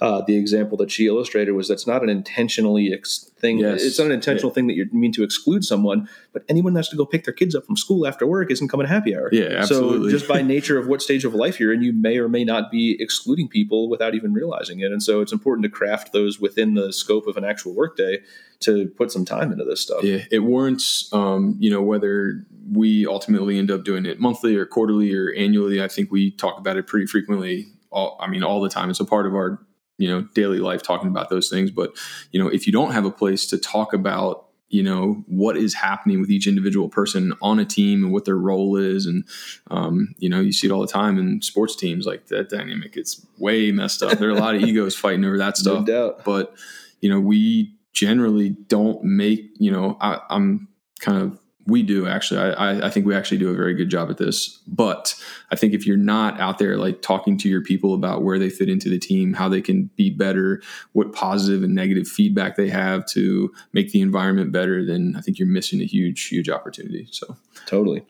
uh, 0.00 0.22
the 0.26 0.36
example 0.36 0.78
that 0.78 0.90
she 0.90 1.06
illustrated 1.06 1.52
was 1.52 1.68
that's 1.68 1.86
not 1.86 2.02
an 2.02 2.08
intentionally 2.08 2.92
ex- 2.92 3.30
thing. 3.38 3.58
Yes. 3.58 3.82
It's 3.82 3.98
not 3.98 4.06
an 4.06 4.12
intentional 4.12 4.50
thing 4.50 4.66
that 4.68 4.74
you 4.74 4.88
mean 4.92 5.12
to 5.12 5.22
exclude 5.22 5.64
someone, 5.64 6.08
but 6.32 6.42
anyone 6.48 6.72
that 6.74 6.80
has 6.80 6.88
to 6.90 6.96
go 6.96 7.04
pick 7.04 7.24
their 7.24 7.34
kids 7.34 7.54
up 7.54 7.66
from 7.66 7.76
school 7.76 8.06
after 8.06 8.26
work 8.26 8.50
isn't 8.50 8.68
coming 8.68 8.86
to 8.86 8.92
happy 8.92 9.14
hour. 9.14 9.28
Yeah, 9.32 9.58
absolutely. 9.58 10.10
So 10.10 10.16
just 10.16 10.28
by 10.28 10.42
nature 10.42 10.78
of 10.78 10.86
what 10.86 11.02
stage 11.02 11.24
of 11.24 11.34
life 11.34 11.60
you're 11.60 11.72
in, 11.72 11.82
you 11.82 11.92
may 11.92 12.18
or 12.18 12.28
may 12.28 12.44
not 12.44 12.70
be 12.70 12.96
excluding 13.00 13.48
people 13.48 13.88
without 13.88 14.14
even 14.14 14.32
realizing 14.32 14.80
it. 14.80 14.92
And 14.92 15.02
so 15.02 15.20
it's 15.20 15.32
important 15.32 15.64
to 15.64 15.70
craft 15.70 16.12
those 16.12 16.40
within 16.40 16.74
the 16.74 16.92
scope 16.92 17.26
of 17.26 17.36
an 17.36 17.44
actual 17.44 17.74
workday 17.74 18.20
to 18.60 18.88
put 18.88 19.10
some 19.10 19.24
time 19.24 19.52
into 19.52 19.64
this 19.64 19.80
stuff. 19.80 20.04
yeah 20.04 20.22
it 20.30 20.40
warrants 20.40 21.10
um, 21.12 21.56
you 21.58 21.70
know 21.70 21.82
whether 21.82 22.44
we 22.70 23.06
ultimately 23.06 23.58
end 23.58 23.70
up 23.70 23.84
doing 23.84 24.04
it 24.04 24.20
monthly 24.20 24.54
or 24.54 24.66
quarterly 24.66 25.14
or 25.14 25.32
annually 25.32 25.82
i 25.82 25.88
think 25.88 26.12
we 26.12 26.30
talk 26.32 26.58
about 26.58 26.76
it 26.76 26.86
pretty 26.86 27.06
frequently 27.06 27.66
all, 27.90 28.18
i 28.20 28.28
mean 28.28 28.42
all 28.42 28.60
the 28.60 28.68
time 28.68 28.90
it's 28.90 29.00
a 29.00 29.04
part 29.04 29.26
of 29.26 29.34
our 29.34 29.58
you 30.00 30.08
know 30.08 30.20
daily 30.34 30.58
life 30.58 30.82
talking 30.82 31.08
about 31.08 31.28
those 31.30 31.48
things. 31.48 31.70
But 31.70 31.90
you 32.32 32.42
know 32.42 32.48
if 32.48 32.66
you 32.66 32.72
don't 32.72 32.92
have 32.92 33.04
a 33.04 33.10
place 33.10 33.46
to 33.48 33.58
talk 33.58 33.92
about 33.92 34.46
you 34.72 34.82
know 34.84 35.24
what 35.26 35.56
is 35.56 35.74
happening 35.74 36.20
with 36.20 36.30
each 36.30 36.46
individual 36.46 36.88
person 36.88 37.32
on 37.42 37.58
a 37.58 37.64
team 37.64 38.04
and 38.04 38.12
what 38.12 38.24
their 38.24 38.38
role 38.38 38.76
is 38.76 39.04
and 39.04 39.24
um, 39.70 40.14
you 40.18 40.28
know 40.28 40.40
you 40.40 40.52
see 40.52 40.68
it 40.68 40.70
all 40.70 40.80
the 40.80 40.86
time 40.86 41.18
in 41.18 41.42
sports 41.42 41.74
teams 41.74 42.06
like 42.06 42.28
that 42.28 42.48
dynamic 42.48 42.96
it's 42.96 43.26
way 43.38 43.72
messed 43.72 44.00
up. 44.02 44.18
There 44.18 44.28
are 44.28 44.32
a 44.32 44.40
lot 44.46 44.54
of 44.54 44.62
egos 44.70 44.94
fighting 44.96 45.24
over 45.24 45.38
that 45.38 45.56
No 45.58 45.72
stuff. 45.74 45.86
doubt. 45.86 46.24
but 46.24 46.54
you 47.00 47.10
know 47.10 47.18
we 47.20 47.74
generally 47.92 48.50
don't 48.50 49.02
make 49.02 49.50
you 49.58 49.72
know 49.72 49.96
I, 50.00 50.20
i'm 50.30 50.68
kind 51.00 51.18
of 51.20 51.38
we 51.66 51.82
do 51.82 52.06
actually 52.06 52.40
I, 52.40 52.86
I 52.86 52.90
think 52.90 53.06
we 53.06 53.14
actually 53.14 53.38
do 53.38 53.50
a 53.50 53.54
very 53.54 53.74
good 53.74 53.90
job 53.90 54.10
at 54.10 54.18
this 54.18 54.60
but 54.66 55.14
i 55.50 55.56
think 55.56 55.74
if 55.74 55.86
you're 55.86 55.96
not 55.96 56.40
out 56.40 56.58
there 56.58 56.76
like 56.76 57.02
talking 57.02 57.36
to 57.38 57.48
your 57.48 57.62
people 57.62 57.94
about 57.94 58.22
where 58.22 58.38
they 58.38 58.50
fit 58.50 58.68
into 58.68 58.88
the 58.88 58.98
team 58.98 59.34
how 59.34 59.48
they 59.48 59.60
can 59.60 59.90
be 59.96 60.10
better 60.10 60.62
what 60.92 61.12
positive 61.12 61.62
and 61.62 61.74
negative 61.74 62.08
feedback 62.08 62.56
they 62.56 62.68
have 62.68 63.06
to 63.06 63.52
make 63.72 63.92
the 63.92 64.00
environment 64.00 64.52
better 64.52 64.84
then 64.84 65.14
i 65.16 65.20
think 65.20 65.38
you're 65.38 65.46
missing 65.46 65.80
a 65.80 65.86
huge 65.86 66.26
huge 66.28 66.48
opportunity 66.48 67.06
so 67.10 67.36
Totally. 67.66 68.04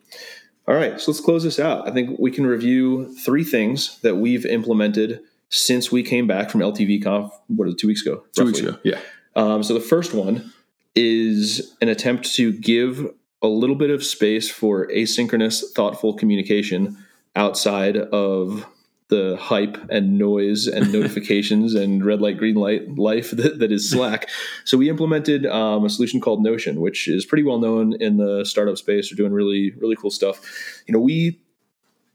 All 0.67 0.75
right, 0.75 1.01
so 1.01 1.11
let's 1.11 1.21
close 1.21 1.43
this 1.43 1.59
out. 1.59 1.89
I 1.89 1.93
think 1.93 2.19
we 2.19 2.31
can 2.31 2.47
review 2.47 3.15
three 3.25 3.45
things 3.45 3.99
that 4.01 4.17
we've 4.17 4.47
implemented 4.47 5.21
since 5.49 5.91
we 5.91 6.03
came 6.03 6.27
back 6.27 6.49
from 6.51 6.61
LTV 6.61 7.03
Conf. 7.03 7.33
What 7.49 7.67
is 7.69 7.75
it, 7.75 7.79
two 7.79 7.89
weeks 7.89 8.03
ago? 8.03 8.23
two 8.37 8.45
weeks 8.47 8.61
ago 8.61 8.79
yeah 8.85 9.01
Um, 9.35 9.63
so 9.63 9.75
the 9.75 9.81
first 9.81 10.15
one 10.15 10.53
is 10.95 11.77
an 11.81 11.89
attempt 11.89 12.33
to 12.35 12.53
give 12.53 13.13
a 13.43 13.49
little 13.49 13.77
bit 13.77 13.91
of 13.91 14.05
space 14.05 14.51
for 14.51 14.87
asynchronous, 14.89 15.63
thoughtful 15.75 16.15
communication 16.15 16.97
outside 17.37 17.97
of 17.97 18.67
the 19.09 19.37
hype 19.39 19.77
and 19.91 20.19
noise 20.19 20.67
and 20.67 20.93
notifications 20.93 21.75
and 21.75 22.05
red 22.05 22.21
light, 22.21 22.39
green 22.39 22.55
light 22.55 22.97
life 22.97 23.31
that, 23.33 23.59
that 23.59 23.73
is 23.73 23.91
Slack. 23.91 24.29
so 24.65 24.79
we 24.79 24.89
implemented 24.89 25.47
um, 25.47 25.85
a 25.85 25.91
solution 25.91 26.21
called 26.21 26.43
Notion, 26.43 26.81
which 26.81 27.09
is 27.09 27.27
pretty 27.27 27.43
well 27.43 27.59
known 27.59 27.95
in 28.01 28.17
the 28.17 28.45
startup 28.45 28.79
space. 28.79 29.11
They're 29.11 29.17
doing 29.17 29.33
really, 29.33 29.73
really 29.79 29.97
cool 29.97 30.11
stuff. 30.11 30.41
You 30.87 30.95
know, 30.95 31.01
we 31.01 31.41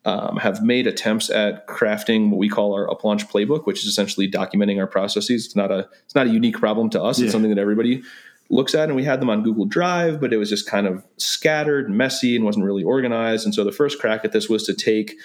um, 0.06 0.38
have 0.38 0.64
made 0.64 0.86
attempts 0.86 1.30
at 1.30 1.68
crafting 1.68 2.30
what 2.30 2.38
we 2.38 2.48
call 2.48 2.74
our 2.74 2.88
UpLaunch 2.88 3.30
playbook, 3.30 3.66
which 3.66 3.80
is 3.80 3.86
essentially 3.86 4.30
documenting 4.30 4.80
our 4.80 4.88
processes. 4.88 5.46
It's 5.46 5.56
not 5.56 5.72
a 5.72 5.90
it's 6.06 6.14
not 6.16 6.28
a 6.28 6.30
unique 6.30 6.58
problem 6.58 6.90
to 6.92 7.02
us. 7.02 7.20
Yeah. 7.20 7.26
It's 7.26 7.32
something 7.32 7.50
that 7.50 7.60
everybody 7.60 8.04
looks 8.50 8.76
at, 8.76 8.90
and 8.90 8.96
we 8.96 9.04
had 9.04 9.20
them 9.20 9.30
on 9.30 9.44
Google 9.44 9.66
Drive, 9.66 10.20
but 10.22 10.32
it 10.32 10.38
was 10.38 10.50
just 10.50 10.68
kind 10.68 10.88
of 10.88 11.04
scattered, 11.18 11.88
and 11.88 11.98
messy, 11.98 12.36
and 12.36 12.46
wasn't 12.46 12.66
really 12.66 12.84
organized. 12.84 13.46
And 13.46 13.54
so 13.56 13.64
the 13.64 13.72
first 13.72 14.00
crack 14.00 14.24
at 14.24 14.32
this 14.32 14.50
was 14.50 14.64
to 14.66 14.74
take 14.74 15.16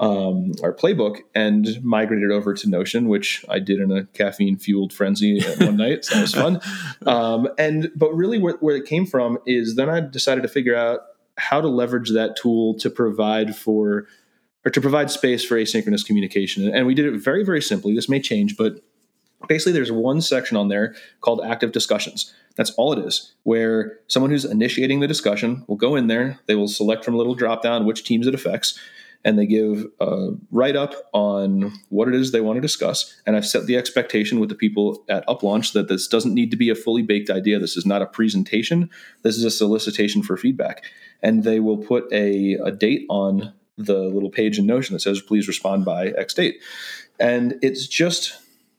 um, 0.00 0.52
our 0.62 0.72
playbook 0.72 1.18
and 1.34 1.82
migrate 1.84 2.22
it 2.22 2.30
over 2.32 2.52
to 2.52 2.68
Notion, 2.68 3.08
which 3.08 3.44
I 3.48 3.60
did 3.60 3.80
in 3.80 3.92
a 3.92 4.04
caffeine 4.06 4.56
fueled 4.56 4.92
frenzy 4.92 5.40
one 5.60 5.76
night. 5.76 6.04
So 6.04 6.16
that 6.16 6.22
was 6.22 6.34
fun. 6.34 6.60
Um, 7.06 7.48
and 7.58 7.90
but 7.94 8.14
really, 8.14 8.38
where, 8.38 8.54
where 8.60 8.76
it 8.76 8.86
came 8.86 9.04
from 9.04 9.38
is 9.46 9.76
then 9.76 9.90
I 9.90 10.00
decided 10.00 10.40
to 10.42 10.48
figure 10.48 10.74
out 10.74 11.00
how 11.36 11.60
to 11.60 11.68
leverage 11.68 12.10
that 12.12 12.36
tool 12.36 12.74
to 12.78 12.88
provide 12.88 13.54
for 13.54 14.06
or 14.64 14.70
to 14.70 14.80
provide 14.80 15.10
space 15.10 15.44
for 15.44 15.56
asynchronous 15.56 16.04
communication. 16.04 16.74
And 16.74 16.86
we 16.86 16.94
did 16.94 17.04
it 17.04 17.18
very, 17.18 17.44
very 17.44 17.60
simply. 17.60 17.94
This 17.94 18.08
may 18.08 18.20
change, 18.20 18.56
but 18.56 18.80
basically 19.48 19.72
there's 19.72 19.92
one 19.92 20.20
section 20.20 20.56
on 20.56 20.68
there 20.68 20.94
called 21.20 21.40
active 21.44 21.72
discussions. 21.72 22.32
That's 22.56 22.70
all 22.72 22.92
it 22.92 23.04
is, 23.04 23.32
where 23.42 23.98
someone 24.06 24.30
who's 24.30 24.44
initiating 24.44 25.00
the 25.00 25.08
discussion 25.08 25.64
will 25.66 25.76
go 25.76 25.96
in 25.96 26.06
there, 26.06 26.38
they 26.46 26.54
will 26.54 26.68
select 26.68 27.04
from 27.04 27.14
a 27.14 27.16
little 27.16 27.34
drop 27.34 27.62
down 27.62 27.84
which 27.84 28.04
teams 28.04 28.26
it 28.26 28.34
affects, 28.34 28.78
and 29.24 29.38
they 29.38 29.46
give 29.46 29.86
a 30.00 30.28
write 30.52 30.76
up 30.76 30.94
on 31.12 31.72
what 31.88 32.08
it 32.08 32.14
is 32.14 32.30
they 32.30 32.42
want 32.42 32.58
to 32.58 32.60
discuss. 32.60 33.20
And 33.26 33.34
I've 33.36 33.46
set 33.46 33.66
the 33.66 33.76
expectation 33.76 34.38
with 34.38 34.50
the 34.50 34.54
people 34.54 35.02
at 35.08 35.26
UpLaunch 35.26 35.72
that 35.72 35.88
this 35.88 36.06
doesn't 36.06 36.34
need 36.34 36.50
to 36.50 36.56
be 36.56 36.70
a 36.70 36.74
fully 36.74 37.02
baked 37.02 37.30
idea. 37.30 37.58
This 37.58 37.76
is 37.76 37.86
not 37.86 38.02
a 38.02 38.06
presentation, 38.06 38.90
this 39.22 39.36
is 39.36 39.44
a 39.44 39.50
solicitation 39.50 40.22
for 40.22 40.36
feedback. 40.36 40.84
And 41.22 41.42
they 41.42 41.58
will 41.58 41.78
put 41.78 42.12
a, 42.12 42.54
a 42.62 42.70
date 42.70 43.06
on 43.08 43.54
the 43.78 43.98
little 43.98 44.30
page 44.30 44.58
in 44.58 44.66
Notion 44.66 44.92
that 44.92 45.00
says, 45.00 45.20
please 45.20 45.48
respond 45.48 45.84
by 45.84 46.08
X 46.08 46.34
date. 46.34 46.62
And 47.18 47.58
it's 47.62 47.86
just 47.86 48.38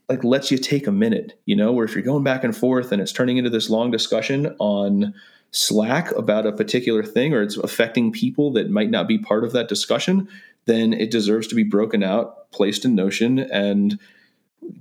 like 0.09 0.23
lets 0.23 0.51
you 0.51 0.57
take 0.57 0.87
a 0.87 0.91
minute, 0.91 1.39
you 1.45 1.55
know, 1.55 1.71
where 1.71 1.85
if 1.85 1.93
you're 1.93 2.03
going 2.03 2.23
back 2.23 2.43
and 2.43 2.55
forth 2.55 2.91
and 2.91 3.01
it's 3.01 3.11
turning 3.11 3.37
into 3.37 3.49
this 3.49 3.69
long 3.69 3.91
discussion 3.91 4.55
on 4.59 5.13
Slack 5.51 6.11
about 6.11 6.45
a 6.45 6.51
particular 6.51 7.03
thing 7.03 7.33
or 7.33 7.41
it's 7.41 7.57
affecting 7.57 8.11
people 8.11 8.51
that 8.53 8.69
might 8.69 8.89
not 8.89 9.07
be 9.07 9.17
part 9.17 9.43
of 9.43 9.51
that 9.53 9.67
discussion, 9.67 10.27
then 10.65 10.93
it 10.93 11.11
deserves 11.11 11.47
to 11.47 11.55
be 11.55 11.63
broken 11.63 12.03
out, 12.03 12.51
placed 12.51 12.85
in 12.85 12.93
Notion, 12.95 13.39
and 13.39 13.97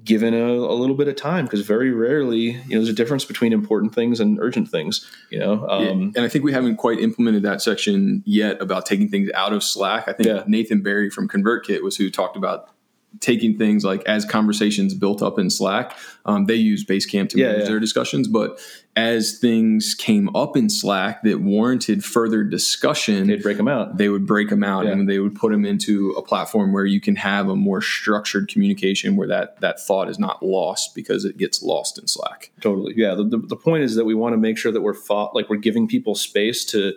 given 0.03 0.35
a, 0.35 0.47
a 0.47 0.75
little 0.75 0.97
bit 0.97 1.09
of 1.09 1.17
time 1.17 1.45
because 1.45 1.61
very 1.61 1.91
rarely, 1.91 2.39
you 2.39 2.53
know, 2.71 2.77
there's 2.77 2.89
a 2.89 2.93
difference 2.95 3.25
between 3.25 3.53
important 3.53 3.95
things 3.95 4.19
and 4.19 4.39
urgent 4.41 4.69
things, 4.69 5.07
you 5.31 5.39
know. 5.39 5.67
Um, 5.69 5.83
yeah. 5.83 5.91
And 5.91 6.19
I 6.21 6.29
think 6.29 6.45
we 6.45 6.53
haven't 6.53 6.77
quite 6.77 6.99
implemented 6.99 7.43
that 7.43 7.61
section 7.61 8.23
yet 8.25 8.61
about 8.61 8.87
taking 8.87 9.09
things 9.09 9.31
out 9.35 9.53
of 9.53 9.63
Slack. 9.63 10.09
I 10.09 10.13
think 10.13 10.27
Yeah. 10.27 10.43
Nathan 10.47 10.83
Barry 10.83 11.11
from 11.11 11.29
ConvertKit 11.29 11.83
was 11.83 11.97
who 11.97 12.11
talked 12.11 12.37
about 12.37 12.71
taking 13.21 13.57
things 13.57 13.85
like 13.85 14.03
as 14.05 14.25
conversations 14.25 14.95
built 14.95 15.23
up 15.23 15.39
in 15.39 15.51
Slack. 15.51 15.97
Um, 16.27 16.47
they 16.47 16.55
use 16.57 16.85
Basecamp 16.85 17.29
to 17.31 17.39
Yeah, 17.39 17.47
manage 17.49 17.61
yeah. 17.63 17.69
their 17.69 17.81
discussions, 17.81 18.29
but 18.29 18.59
as 18.97 19.39
things 19.39 19.95
came 19.95 20.35
up 20.37 20.57
in 20.57 20.71
Slack 20.71 21.23
that 21.23 21.41
warranted 21.41 22.05
further 22.05 22.45
discussion, 22.45 23.27
They'd 23.27 23.43
break 23.43 23.57
them 23.57 23.69
out. 23.69 23.97
they 23.99 24.09
would 24.09 24.27
break 24.27 24.49
them 24.51 24.63
out 24.65 24.85
Yeah. 24.87 24.93
and 24.93 25.09
they 25.09 25.19
would 25.19 25.35
put 25.35 25.53
them 25.53 25.65
into 25.65 26.11
a 26.13 26.23
platform 26.23 26.73
where 26.73 26.87
you 26.87 27.01
can 27.01 27.17
have 27.17 27.49
a 27.49 27.57
more 27.57 27.81
structured 27.81 28.49
communication 28.49 29.17
where 29.17 29.29
that 29.29 29.61
that 29.61 29.81
thought 29.81 30.09
is 30.09 30.19
not 30.19 30.43
lost 30.45 30.95
because 30.95 31.25
it 31.25 31.37
gets 31.37 31.63
lost 31.63 31.99
in 31.99 32.07
Slack. 32.07 32.51
Totally. 32.61 32.95
Yeah. 32.97 33.15
The, 33.15 33.25
the, 33.25 33.39
the 33.39 33.57
point 33.57 33.83
is 33.85 33.95
that 33.97 34.05
we 34.05 34.15
want 34.15 34.33
to 34.33 34.39
make 34.39 34.57
sure 34.59 34.73
that 34.73 34.81
we're 34.83 34.95
fought, 34.95 35.35
like 35.35 35.49
we're 35.51 35.57
giving 35.57 35.89
people 35.89 36.15
space 36.15 36.65
to 36.67 36.95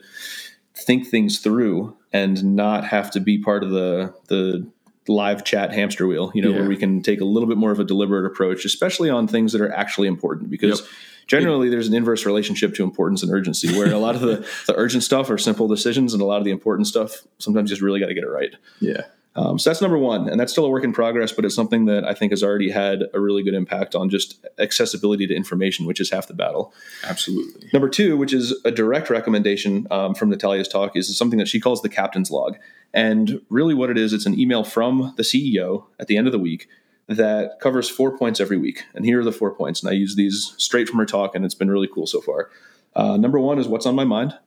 think 0.76 1.08
things 1.08 1.40
through 1.40 1.96
and 2.14 2.56
not 2.56 2.86
have 2.86 3.10
to 3.12 3.20
be 3.20 3.38
part 3.40 3.64
of 3.64 3.72
the 3.72 4.14
the 4.28 4.68
live 5.10 5.44
chat 5.44 5.74
hamster 5.74 6.08
wheel. 6.08 6.32
You 6.34 6.42
know, 6.42 6.50
Yeah. 6.52 6.60
where 6.60 6.68
we 6.70 6.78
can 6.78 7.02
take 7.02 7.22
a 7.22 7.26
little 7.26 7.48
bit 7.48 7.58
more 7.58 7.72
of 7.72 7.80
a 7.80 7.84
deliberate 7.84 8.26
approach, 8.26 8.66
especially 8.66 9.10
on 9.10 9.28
things 9.28 9.52
that 9.54 9.62
are 9.62 9.72
actually 9.72 10.08
important, 10.08 10.50
because. 10.50 10.80
Yep. 10.82 10.90
Generally, 11.28 11.68
there's 11.68 11.90
an 11.90 11.94
inverse 11.94 12.26
relationship 12.26 12.74
to 12.76 12.84
importance 12.86 13.22
and 13.22 13.30
urgency, 13.34 13.78
where 13.78 13.92
a 13.92 13.98
lot 13.98 14.16
of 14.16 14.22
the, 14.22 14.48
the 14.68 14.74
urgent 14.78 15.04
stuff 15.04 15.30
are 15.30 15.38
simple 15.38 15.68
decisions, 15.68 16.14
and 16.14 16.22
a 16.22 16.26
lot 16.26 16.38
of 16.38 16.46
the 16.46 16.52
important 16.52 16.88
stuff 16.88 17.28
sometimes 17.38 17.70
just 17.70 17.82
really 17.82 18.00
got 18.00 18.06
to 18.06 18.14
get 18.14 18.24
it 18.24 18.30
right. 18.30 18.56
Yeah. 18.80 19.02
Um, 19.36 19.60
so 19.60 19.70
that's 19.70 19.82
number 19.82 19.98
one, 19.98 20.30
and 20.30 20.40
that's 20.40 20.54
still 20.54 20.64
a 20.64 20.70
work 20.70 20.86
in 20.86 20.94
progress, 20.94 21.34
but 21.34 21.44
it's 21.44 21.54
something 21.54 21.84
that 21.86 22.06
I 22.06 22.14
think 22.14 22.32
has 22.32 22.44
already 22.44 22.72
had 22.72 23.04
a 23.14 23.20
really 23.20 23.44
good 23.44 23.56
impact 23.56 23.94
on 23.94 24.10
just 24.10 24.44
accessibility 24.58 25.28
to 25.28 25.36
information, 25.36 25.86
which 25.86 26.00
is 26.00 26.10
half 26.10 26.28
the 26.30 26.34
battle. 26.34 26.74
Absolutely. 27.04 27.70
Number 27.74 27.90
two, 27.90 28.16
which 28.16 28.32
is 28.32 28.54
a 28.64 28.72
direct 28.72 29.10
recommendation 29.10 29.86
um, 29.92 30.16
from 30.16 30.30
Natalia's 30.30 30.70
talk, 30.70 30.96
is 30.96 31.16
something 31.18 31.40
that 31.40 31.50
she 31.50 31.60
calls 31.60 31.82
the 31.82 31.90
captain's 31.90 32.32
log. 32.32 32.58
And 32.94 33.42
really, 33.50 33.74
what 33.74 33.90
it 33.90 33.98
is, 33.98 34.14
it's 34.14 34.26
an 34.26 34.40
email 34.40 34.64
from 34.64 35.14
the 35.18 35.24
CEO 35.24 35.86
at 36.00 36.08
the 36.08 36.18
end 36.18 36.28
of 36.28 36.34
the 36.34 36.40
week 36.40 36.68
that 37.08 37.60
covers 37.60 37.90
four 37.90 38.18
points 38.18 38.40
every 38.40 38.58
week. 38.58 38.84
And 38.94 39.06
here 39.06 39.22
are 39.22 39.24
the 39.24 39.32
four 39.32 39.54
points. 39.54 39.82
And 39.82 39.90
I 39.90 39.94
use 39.94 40.16
these 40.16 40.54
straight 40.58 40.90
from 40.90 41.00
her 41.00 41.06
talk, 41.06 41.36
and 41.36 41.46
it's 41.46 41.56
been 41.56 41.72
really 41.72 41.88
cool 41.88 42.08
so 42.08 42.22
far. 42.22 42.50
Uh, 42.96 43.18
number 43.18 43.40
one 43.40 43.60
is 43.60 43.68
what's 43.68 43.86
on 43.86 43.96
my 43.96 44.04
mind, 44.04 44.38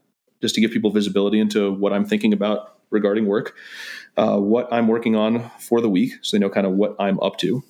just 0.40 0.55
to 0.57 0.61
give 0.61 0.70
people 0.70 0.90
visibility 0.90 1.40
into 1.40 1.72
what 1.72 1.92
I'm 1.92 2.05
thinking 2.05 2.33
about 2.33 2.76
regarding 2.90 3.26
work, 3.26 3.55
uh, 4.16 4.38
what 4.38 4.70
I'm 4.72 4.88
working 4.88 5.16
on 5.16 5.50
for 5.59 5.81
the 5.81 5.88
week, 5.88 6.14
so 6.22 6.37
they 6.37 6.40
know 6.40 6.50
kind 6.50 6.66
of 6.66 6.72
what 6.72 6.96
I'm 6.98 7.20
up 7.20 7.38
to. 7.38 7.62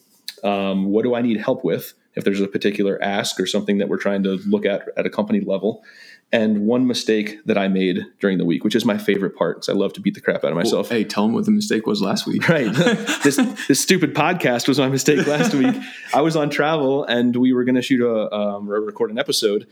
Um, 0.42 0.87
what 0.87 1.02
do 1.02 1.14
I 1.14 1.22
need 1.22 1.37
help 1.37 1.64
with? 1.64 1.92
If 2.14 2.24
there's 2.24 2.40
a 2.40 2.48
particular 2.48 3.00
ask 3.02 3.38
or 3.38 3.46
something 3.46 3.78
that 3.78 3.88
we're 3.88 3.98
trying 3.98 4.22
to 4.24 4.40
look 4.46 4.66
at 4.66 4.88
at 4.96 5.06
a 5.06 5.11
company 5.11 5.40
level, 5.40 5.85
and 6.33 6.66
one 6.66 6.87
mistake 6.87 7.38
that 7.47 7.59
I 7.59 7.66
made 7.66 8.07
during 8.21 8.38
the 8.38 8.45
week, 8.45 8.62
which 8.62 8.77
is 8.77 8.85
my 8.85 8.99
favorite 8.99 9.37
part 9.37 9.57
because 9.57 9.69
I 9.69 9.73
love 9.73 9.93
to 9.95 10.01
beat 10.01 10.14
the 10.14 10.21
crap 10.21 10.45
out 10.45 10.53
of 10.53 10.57
myself. 10.57 10.88
Hey, 10.88 11.03
tell 11.03 11.25
them 11.25 11.35
what 11.35 11.45
the 11.45 11.51
mistake 11.51 11.87
was 11.87 12.01
last 12.01 12.27
week. 12.27 12.49
Right. 12.49 12.73
this 13.25 13.37
this 13.66 13.81
stupid 13.81 14.14
podcast 14.14 14.69
was 14.69 14.79
my 14.79 14.88
mistake 14.88 15.27
last 15.27 15.55
week. 15.55 15.75
I 16.14 16.21
was 16.21 16.37
on 16.37 16.51
travel 16.51 17.05
and 17.05 17.35
we 17.35 17.53
were 17.53 17.64
going 17.64 17.75
to 17.75 17.83
shoot 17.83 18.01
a 18.01 18.33
um, 18.33 18.69
record 18.69 19.11
an 19.11 19.19
episode, 19.19 19.66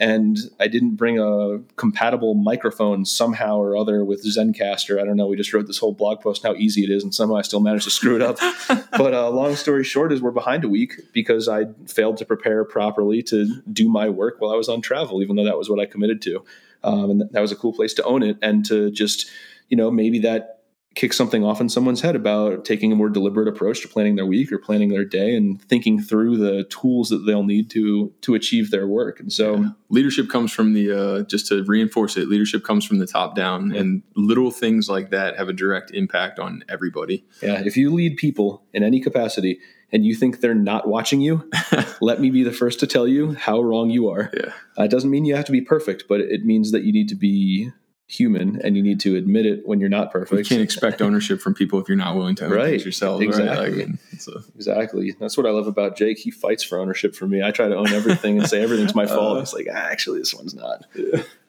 and 0.00 0.38
I 0.58 0.68
didn't 0.68 0.96
bring 0.96 1.18
a 1.18 1.60
compatible 1.76 2.34
microphone 2.34 3.04
somehow 3.04 3.58
or 3.58 3.76
other 3.76 4.04
with 4.04 4.24
Zencastr. 4.24 5.00
I 5.00 5.04
don't 5.04 5.16
know. 5.16 5.26
We 5.26 5.36
just 5.36 5.52
wrote 5.52 5.66
this 5.66 5.78
whole 5.78 5.92
blog 5.92 6.20
post 6.20 6.42
how 6.42 6.54
easy 6.54 6.82
it 6.82 6.90
is, 6.90 7.04
and 7.04 7.14
somehow 7.14 7.36
I 7.36 7.42
still 7.42 7.60
managed 7.60 7.84
to 7.84 7.90
screw 7.90 8.16
it 8.16 8.22
up. 8.22 8.38
but 8.92 9.14
uh, 9.14 9.30
long 9.30 9.54
story 9.54 9.84
short 9.84 10.12
is 10.12 10.20
we're 10.20 10.30
behind 10.30 10.64
a 10.64 10.68
week 10.68 11.00
because 11.12 11.48
I 11.48 11.66
failed 11.86 12.16
to 12.18 12.24
prepare 12.24 12.64
properly 12.64 13.22
to 13.24 13.62
do 13.72 13.88
my 13.88 14.08
work 14.08 14.36
while 14.38 14.50
I 14.50 14.56
was 14.56 14.68
on 14.68 14.80
travel, 14.80 15.22
even 15.22 15.36
though 15.36 15.44
that 15.44 15.58
was 15.58 15.68
what 15.70 15.78
I 15.78 15.86
committed 15.86 16.22
to. 16.22 16.44
Um, 16.84 17.10
and 17.10 17.22
that 17.30 17.40
was 17.40 17.52
a 17.52 17.56
cool 17.56 17.72
place 17.72 17.94
to 17.94 18.04
own 18.04 18.22
it 18.22 18.38
and 18.42 18.64
to 18.66 18.90
just, 18.90 19.30
you 19.68 19.76
know, 19.76 19.90
maybe 19.90 20.18
that 20.20 20.61
kick 20.94 21.12
something 21.12 21.42
off 21.44 21.60
in 21.60 21.68
someone's 21.68 22.00
head 22.02 22.14
about 22.14 22.64
taking 22.64 22.92
a 22.92 22.94
more 22.96 23.08
deliberate 23.08 23.48
approach 23.48 23.80
to 23.82 23.88
planning 23.88 24.16
their 24.16 24.26
week 24.26 24.52
or 24.52 24.58
planning 24.58 24.90
their 24.90 25.04
day 25.04 25.34
and 25.34 25.60
thinking 25.62 26.00
through 26.00 26.36
the 26.36 26.64
tools 26.64 27.08
that 27.08 27.18
they'll 27.26 27.44
need 27.44 27.70
to 27.70 28.12
to 28.20 28.34
achieve 28.34 28.70
their 28.70 28.86
work. 28.86 29.18
And 29.20 29.32
so 29.32 29.56
Yeah. 29.56 29.68
leadership 29.88 30.28
comes 30.28 30.52
from 30.52 30.72
the 30.74 30.90
uh, 30.92 31.22
just 31.24 31.46
to 31.48 31.64
reinforce 31.64 32.16
it 32.16 32.28
leadership 32.28 32.62
comes 32.64 32.84
from 32.84 32.98
the 32.98 33.06
top 33.06 33.34
down 33.34 33.72
and 33.72 34.02
little 34.16 34.50
things 34.50 34.88
like 34.88 35.10
that 35.10 35.36
have 35.38 35.48
a 35.48 35.52
direct 35.52 35.90
impact 35.92 36.38
on 36.38 36.62
everybody 36.68 37.24
yeah, 37.42 37.62
if 37.64 37.76
you 37.76 37.92
lead 37.92 38.16
people 38.16 38.62
in 38.72 38.82
any 38.82 39.00
capacity 39.00 39.58
and 39.94 40.06
you 40.06 40.14
think 40.14 40.40
they're 40.40 40.54
not 40.54 40.88
watching 40.88 41.20
you, 41.20 41.50
let 42.00 42.18
me 42.18 42.30
be 42.30 42.42
the 42.42 42.50
first 42.52 42.80
to 42.80 42.86
tell 42.86 43.06
you 43.06 43.32
how 43.34 43.60
wrong 43.60 43.90
you 43.90 44.08
are. 44.08 44.30
yeah 44.34 44.52
Uh, 44.78 44.84
it 44.84 44.90
doesn't 44.90 45.10
mean 45.10 45.24
you 45.26 45.36
have 45.36 45.44
to 45.44 45.52
be 45.52 45.60
perfect, 45.60 46.04
but 46.08 46.20
it 46.20 46.44
means 46.46 46.70
that 46.72 46.82
you 46.84 46.92
need 46.92 47.08
to 47.10 47.14
be 47.14 47.70
human 48.12 48.60
and 48.62 48.76
you 48.76 48.82
need 48.82 49.00
to 49.00 49.16
admit 49.16 49.46
it 49.46 49.66
when 49.66 49.80
you're 49.80 49.88
not 49.88 50.12
perfect. 50.12 50.38
you 50.38 50.44
can't 50.44 50.60
expect 50.60 51.00
ownership 51.06 51.40
from 51.40 51.54
people 51.54 51.80
if 51.80 51.88
you're 51.88 51.96
not 51.96 52.14
willing 52.14 52.34
to 52.36 52.44
own 52.44 52.50
Right. 52.52 52.70
things 52.72 52.84
yourself 52.84 53.20
right? 53.20 53.28
Exactly. 53.28 53.84
Like, 53.86 53.94
it's 54.12 54.28
a- 54.28 54.44
Exactly. 54.54 55.14
That's 55.18 55.36
what 55.36 55.46
I 55.46 55.50
love 55.50 55.66
about 55.66 55.96
Jake. 55.96 56.18
He 56.18 56.30
fights 56.30 56.62
for 56.62 56.78
ownership 56.78 57.14
for 57.14 57.26
me. 57.26 57.42
I 57.42 57.50
try 57.50 57.68
to 57.68 57.74
own 57.76 57.88
everything 57.88 58.38
and 58.38 58.46
say 58.48 58.62
everything's 58.62 58.94
my 58.94 59.06
fault. 59.14 59.38
It's 59.38 59.54
like, 59.54 59.66
ah, 59.70 59.74
actually, 59.76 60.18
this 60.18 60.34
one's 60.34 60.54
not. 60.54 60.84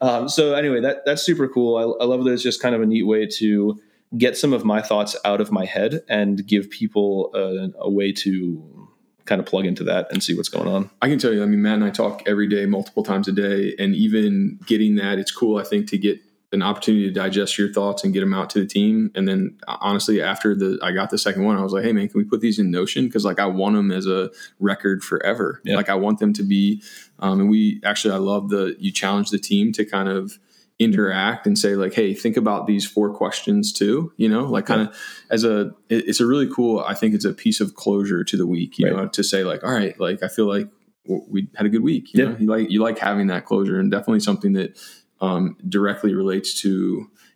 Um, 0.00 0.28
so 0.28 0.54
anyway, 0.54 0.80
that 0.80 1.04
that's 1.04 1.22
super 1.22 1.48
cool. 1.48 1.76
I, 1.76 2.02
I 2.02 2.06
love 2.06 2.24
that 2.24 2.32
it's 2.32 2.42
just 2.42 2.62
kind 2.62 2.74
of 2.74 2.80
a 2.82 2.86
neat 2.86 3.04
way 3.04 3.26
to 3.38 3.80
get 4.16 4.36
some 4.36 4.52
of 4.52 4.64
my 4.64 4.80
thoughts 4.80 5.16
out 5.24 5.40
of 5.40 5.50
my 5.52 5.64
head 5.64 6.02
and 6.08 6.46
give 6.46 6.70
people 6.70 7.30
a, 7.34 7.68
a 7.80 7.90
way 7.90 8.12
to 8.12 8.88
kind 9.24 9.40
of 9.40 9.46
plug 9.46 9.64
into 9.66 9.82
that 9.84 10.06
and 10.12 10.22
see 10.22 10.36
what's 10.36 10.48
going 10.50 10.68
on. 10.68 10.90
I 11.02 11.08
can 11.08 11.18
tell 11.18 11.32
you, 11.32 11.42
I 11.42 11.46
mean, 11.46 11.62
Matt 11.62 11.76
and 11.76 11.84
I 11.84 11.90
talk 11.90 12.22
every 12.26 12.46
day, 12.46 12.66
multiple 12.66 13.02
times 13.02 13.26
a 13.26 13.32
day, 13.32 13.74
and 13.78 13.94
even 13.94 14.60
getting 14.66 14.96
that, 14.96 15.18
it's 15.18 15.32
cool, 15.32 15.56
I 15.58 15.64
think, 15.64 15.88
to 15.88 15.98
get 15.98 16.18
an 16.54 16.62
opportunity 16.62 17.04
to 17.06 17.12
digest 17.12 17.58
your 17.58 17.70
thoughts 17.72 18.04
and 18.04 18.14
get 18.14 18.20
them 18.20 18.32
out 18.32 18.48
to 18.50 18.60
the 18.60 18.66
team. 18.66 19.10
And 19.14 19.28
then, 19.28 19.58
honestly, 19.68 20.22
after 20.22 20.54
the 20.54 20.78
I 20.82 20.92
got 20.92 21.10
the 21.10 21.18
second 21.18 21.44
one, 21.44 21.58
I 21.58 21.62
was 21.62 21.72
like, 21.74 21.84
"Hey, 21.84 21.92
man, 21.92 22.08
can 22.08 22.16
we 22.18 22.24
put 22.24 22.40
these 22.40 22.58
in 22.58 22.70
Notion? 22.70 23.04
Because 23.04 23.24
like 23.26 23.38
I 23.38 23.46
want 23.46 23.74
them 23.76 23.90
as 23.92 24.06
a 24.06 24.30
record 24.60 25.04
forever. 25.04 25.60
Yeah. 25.64 25.76
Like 25.76 25.90
I 25.90 25.94
want 25.96 26.18
them 26.20 26.32
to 26.34 26.42
be." 26.42 26.82
Um, 27.18 27.40
and 27.40 27.50
we 27.50 27.80
actually, 27.84 28.14
I 28.14 28.18
love 28.18 28.48
the 28.48 28.74
you 28.78 28.90
challenge 28.90 29.28
the 29.30 29.38
team 29.38 29.72
to 29.72 29.84
kind 29.84 30.08
of 30.08 30.38
interact 30.80 31.46
and 31.46 31.56
say 31.56 31.76
like 31.76 31.94
hey 31.94 32.12
think 32.12 32.36
about 32.36 32.66
these 32.66 32.84
four 32.84 33.14
questions 33.14 33.72
too 33.72 34.12
you 34.16 34.28
know 34.28 34.42
like 34.42 34.66
kind 34.66 34.80
of 34.80 34.96
as 35.30 35.44
a 35.44 35.68
it- 35.88 36.08
it's 36.08 36.18
a 36.18 36.26
really 36.26 36.48
cool 36.52 36.80
i 36.80 36.92
think 36.94 37.14
it's 37.14 37.24
a 37.24 37.32
piece 37.32 37.60
of 37.60 37.76
closure 37.76 38.24
to 38.24 38.36
the 38.36 38.44
week 38.44 38.76
you 38.76 38.86
Right. 38.86 38.96
know 38.96 39.06
to 39.06 39.22
say 39.22 39.44
like 39.44 39.62
all 39.62 39.70
right 39.72 39.98
like 40.00 40.24
i 40.24 40.26
feel 40.28 40.46
like 40.48 40.68
we 41.06 41.46
had 41.54 41.64
a 41.64 41.68
good 41.68 41.84
week 41.84 42.12
you 42.12 42.24
Yeah. 42.24 42.30
know 42.30 42.36
you 42.40 42.46
like 42.48 42.70
you 42.72 42.82
like 42.82 42.98
having 42.98 43.28
that 43.28 43.44
closure 43.44 43.78
and 43.78 43.88
definitely 43.88 44.18
something 44.18 44.54
that 44.54 44.76
um, 45.24 45.56
directly 45.68 46.14
relates 46.14 46.60
to 46.62 46.68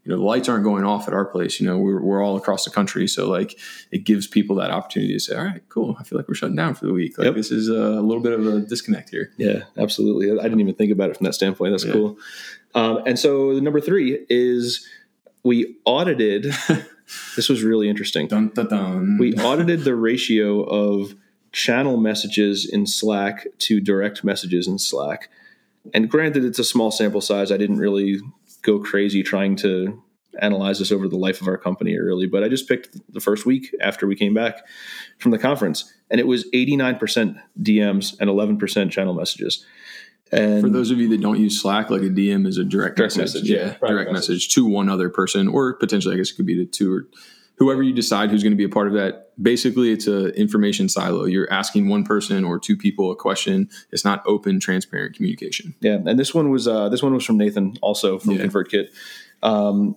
you 0.04 0.14
know 0.14 0.16
the 0.16 0.24
lights 0.24 0.48
aren't 0.48 0.64
going 0.64 0.84
off 0.84 1.06
at 1.08 1.14
our 1.14 1.24
place. 1.24 1.60
You 1.60 1.66
know 1.66 1.78
we're 1.78 2.00
we're 2.00 2.22
all 2.24 2.36
across 2.36 2.64
the 2.64 2.70
country, 2.70 3.06
so 3.08 3.28
like 3.28 3.58
it 3.90 4.04
gives 4.04 4.26
people 4.26 4.56
that 4.56 4.70
opportunity 4.70 5.12
to 5.14 5.20
say, 5.20 5.36
all 5.36 5.44
right, 5.44 5.62
cool. 5.68 5.96
I 6.00 6.02
feel 6.04 6.18
like 6.18 6.28
we're 6.28 6.34
shutting 6.34 6.56
down 6.56 6.74
for 6.74 6.86
the 6.86 6.92
week. 6.92 7.18
Like 7.18 7.26
Yep. 7.26 7.34
this 7.34 7.50
is 7.50 7.68
a 7.68 8.00
little 8.00 8.22
bit 8.22 8.32
of 8.32 8.46
a 8.46 8.60
disconnect 8.60 9.10
here. 9.10 9.32
Yeah, 9.36 9.64
absolutely. 9.76 10.30
I 10.38 10.42
didn't 10.44 10.60
even 10.60 10.74
think 10.74 10.92
about 10.92 11.10
it 11.10 11.16
from 11.16 11.24
that 11.24 11.34
standpoint. 11.34 11.72
That's 11.72 11.84
Yeah. 11.84 11.92
cool. 11.92 12.18
Um, 12.74 13.02
and 13.06 13.18
so 13.18 13.54
the 13.54 13.60
number 13.60 13.80
three 13.80 14.24
is 14.30 14.86
we 15.42 15.76
audited. 15.84 16.44
this 17.36 17.48
was 17.48 17.62
really 17.62 17.88
interesting. 17.88 18.28
Dun 18.28 18.48
dun 18.48 18.68
dun. 18.68 19.18
We 19.18 19.34
audited 19.34 19.84
the 19.84 19.94
ratio 19.94 20.62
of 20.62 21.14
channel 21.52 21.96
messages 21.96 22.68
in 22.70 22.86
Slack 22.86 23.46
to 23.58 23.80
direct 23.80 24.22
messages 24.24 24.68
in 24.68 24.78
Slack. 24.78 25.30
And 25.94 26.10
granted, 26.10 26.44
it's 26.44 26.58
a 26.58 26.64
small 26.64 26.90
sample 26.90 27.20
size. 27.20 27.50
I 27.52 27.56
didn't 27.56 27.78
really 27.78 28.20
go 28.62 28.78
crazy 28.78 29.22
trying 29.22 29.56
to 29.56 30.02
analyze 30.40 30.78
this 30.78 30.92
over 30.92 31.08
the 31.08 31.16
life 31.16 31.40
of 31.40 31.48
our 31.48 31.56
company 31.56 31.98
really, 31.98 32.26
but 32.26 32.44
I 32.44 32.48
just 32.48 32.68
picked 32.68 32.96
the 33.12 33.20
first 33.20 33.44
week 33.46 33.74
after 33.80 34.06
we 34.06 34.14
came 34.14 34.34
back 34.34 34.64
from 35.18 35.32
the 35.32 35.38
conference, 35.38 35.92
and 36.10 36.20
it 36.20 36.26
was 36.26 36.48
89% 36.54 37.40
DMs 37.60 38.16
and 38.20 38.30
11% 38.30 38.90
channel 38.90 39.14
messages. 39.14 39.64
And 40.30 40.60
For 40.60 40.68
those 40.68 40.90
of 40.90 40.98
you 40.98 41.08
that 41.08 41.20
don't 41.22 41.40
use 41.40 41.60
Slack, 41.60 41.88
like 41.90 42.02
a 42.02 42.10
DM 42.10 42.46
is 42.46 42.58
a 42.58 42.64
direct, 42.64 42.96
Direct 42.96 43.16
message. 43.16 43.42
message, 43.44 43.50
yeah. 43.50 43.76
yeah, 43.82 43.88
direct 43.88 44.12
message. 44.12 44.34
message. 44.34 44.54
to 44.54 44.66
one 44.66 44.88
other 44.90 45.08
person, 45.08 45.48
or 45.48 45.74
potentially, 45.74 46.14
I 46.14 46.18
guess 46.18 46.30
it 46.30 46.36
could 46.36 46.46
be 46.46 46.56
to 46.56 46.66
two 46.66 46.92
or 46.94 47.08
whoever 47.58 47.82
you 47.82 47.92
decide 47.92 48.30
who's 48.30 48.42
going 48.42 48.52
to 48.52 48.56
be 48.56 48.64
a 48.64 48.68
part 48.68 48.86
of 48.86 48.94
that. 48.94 49.30
Basically, 49.40 49.92
it's 49.92 50.06
a 50.06 50.28
information 50.34 50.88
silo. 50.88 51.24
You're 51.24 51.52
asking 51.52 51.88
one 51.88 52.04
person 52.04 52.44
or 52.44 52.58
two 52.58 52.76
people 52.76 53.10
a 53.12 53.16
question. 53.16 53.68
It's 53.92 54.04
not 54.04 54.22
open, 54.26 54.58
transparent 54.60 55.14
communication. 55.16 55.74
Yeah, 55.80 55.98
and 56.06 56.18
this 56.18 56.34
one 56.34 56.50
was 56.50 56.66
uh, 56.66 56.88
this 56.88 57.02
one 57.02 57.14
was 57.14 57.24
from 57.24 57.36
Nathan, 57.36 57.76
also 57.82 58.18
from 58.18 58.32
Yeah. 58.32 58.46
ConvertKit. 58.46 58.86
Um, 59.42 59.96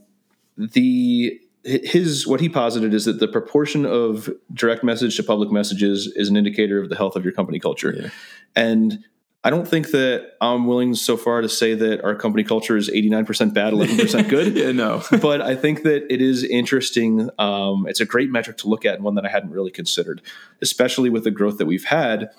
the 0.58 1.40
his 1.64 2.26
what 2.28 2.40
he 2.40 2.50
posited 2.50 2.94
is 2.94 3.06
that 3.06 3.20
the 3.20 3.28
proportion 3.28 3.86
of 3.86 4.30
direct 4.54 4.84
message 4.84 5.16
to 5.18 5.24
public 5.24 5.52
messages 5.52 6.12
is 6.16 6.28
an 6.30 6.36
indicator 6.36 6.82
of 6.82 6.90
the 6.90 6.96
health 6.96 7.16
of 7.16 7.24
your 7.24 7.34
company 7.34 7.60
culture, 7.60 7.94
Yeah. 7.96 8.10
and 8.56 9.04
I 9.44 9.50
don't 9.50 9.68
think 9.68 9.90
that 9.90 10.34
I'm 10.40 10.68
willing 10.68 10.94
so 10.94 11.18
far 11.18 11.42
to 11.42 11.50
say 11.50 11.74
that 11.74 12.04
our 12.04 12.14
company 12.14 12.44
culture 12.44 12.78
is 12.78 12.92
89% 12.92 13.54
bad, 13.56 13.74
11% 13.74 14.30
good. 14.30 14.56
yeah, 14.56 14.72
no. 14.72 15.02
but 15.22 15.42
I 15.42 15.56
think 15.56 15.82
that 15.82 16.14
it 16.14 16.22
is 16.22 16.44
interesting. 16.44 17.28
Um, 17.40 17.88
it's 17.88 18.00
a 18.00 18.06
great 18.06 18.30
metric 18.30 18.58
to 18.58 18.68
look 18.68 18.86
at 18.86 18.96
and 18.96 19.04
one 19.04 19.16
that 19.16 19.26
I 19.26 19.30
hadn't 19.30 19.50
really 19.50 19.72
considered, 19.72 20.22
especially 20.62 21.10
with 21.10 21.24
the 21.24 21.32
growth 21.32 21.58
that 21.58 21.66
we've 21.66 21.86
had. 21.86 22.30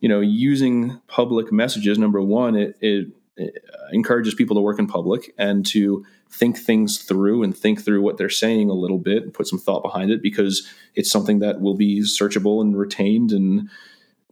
You 0.00 0.08
know, 0.10 0.20
using 0.20 1.00
public 1.06 1.52
messages, 1.52 1.96
number 1.96 2.20
one, 2.20 2.56
it, 2.56 2.76
it, 2.80 3.08
it 3.36 3.64
encourages 3.92 4.34
people 4.34 4.56
to 4.56 4.60
work 4.60 4.78
in 4.78 4.86
public 4.86 5.32
and 5.38 5.64
to 5.66 6.04
think 6.30 6.58
things 6.58 6.98
through 6.98 7.42
and 7.42 7.56
think 7.56 7.82
through 7.82 8.02
what 8.02 8.18
they're 8.18 8.28
saying 8.28 8.68
a 8.68 8.74
little 8.74 8.98
bit 8.98 9.22
and 9.22 9.32
put 9.32 9.46
some 9.46 9.58
thought 9.58 9.82
behind 9.82 10.10
it 10.10 10.22
because 10.22 10.66
it's 10.94 11.10
something 11.10 11.38
that 11.38 11.60
will 11.60 11.76
be 11.76 12.00
searchable 12.00 12.60
and 12.60 12.76
retained 12.76 13.32
and 13.32 13.70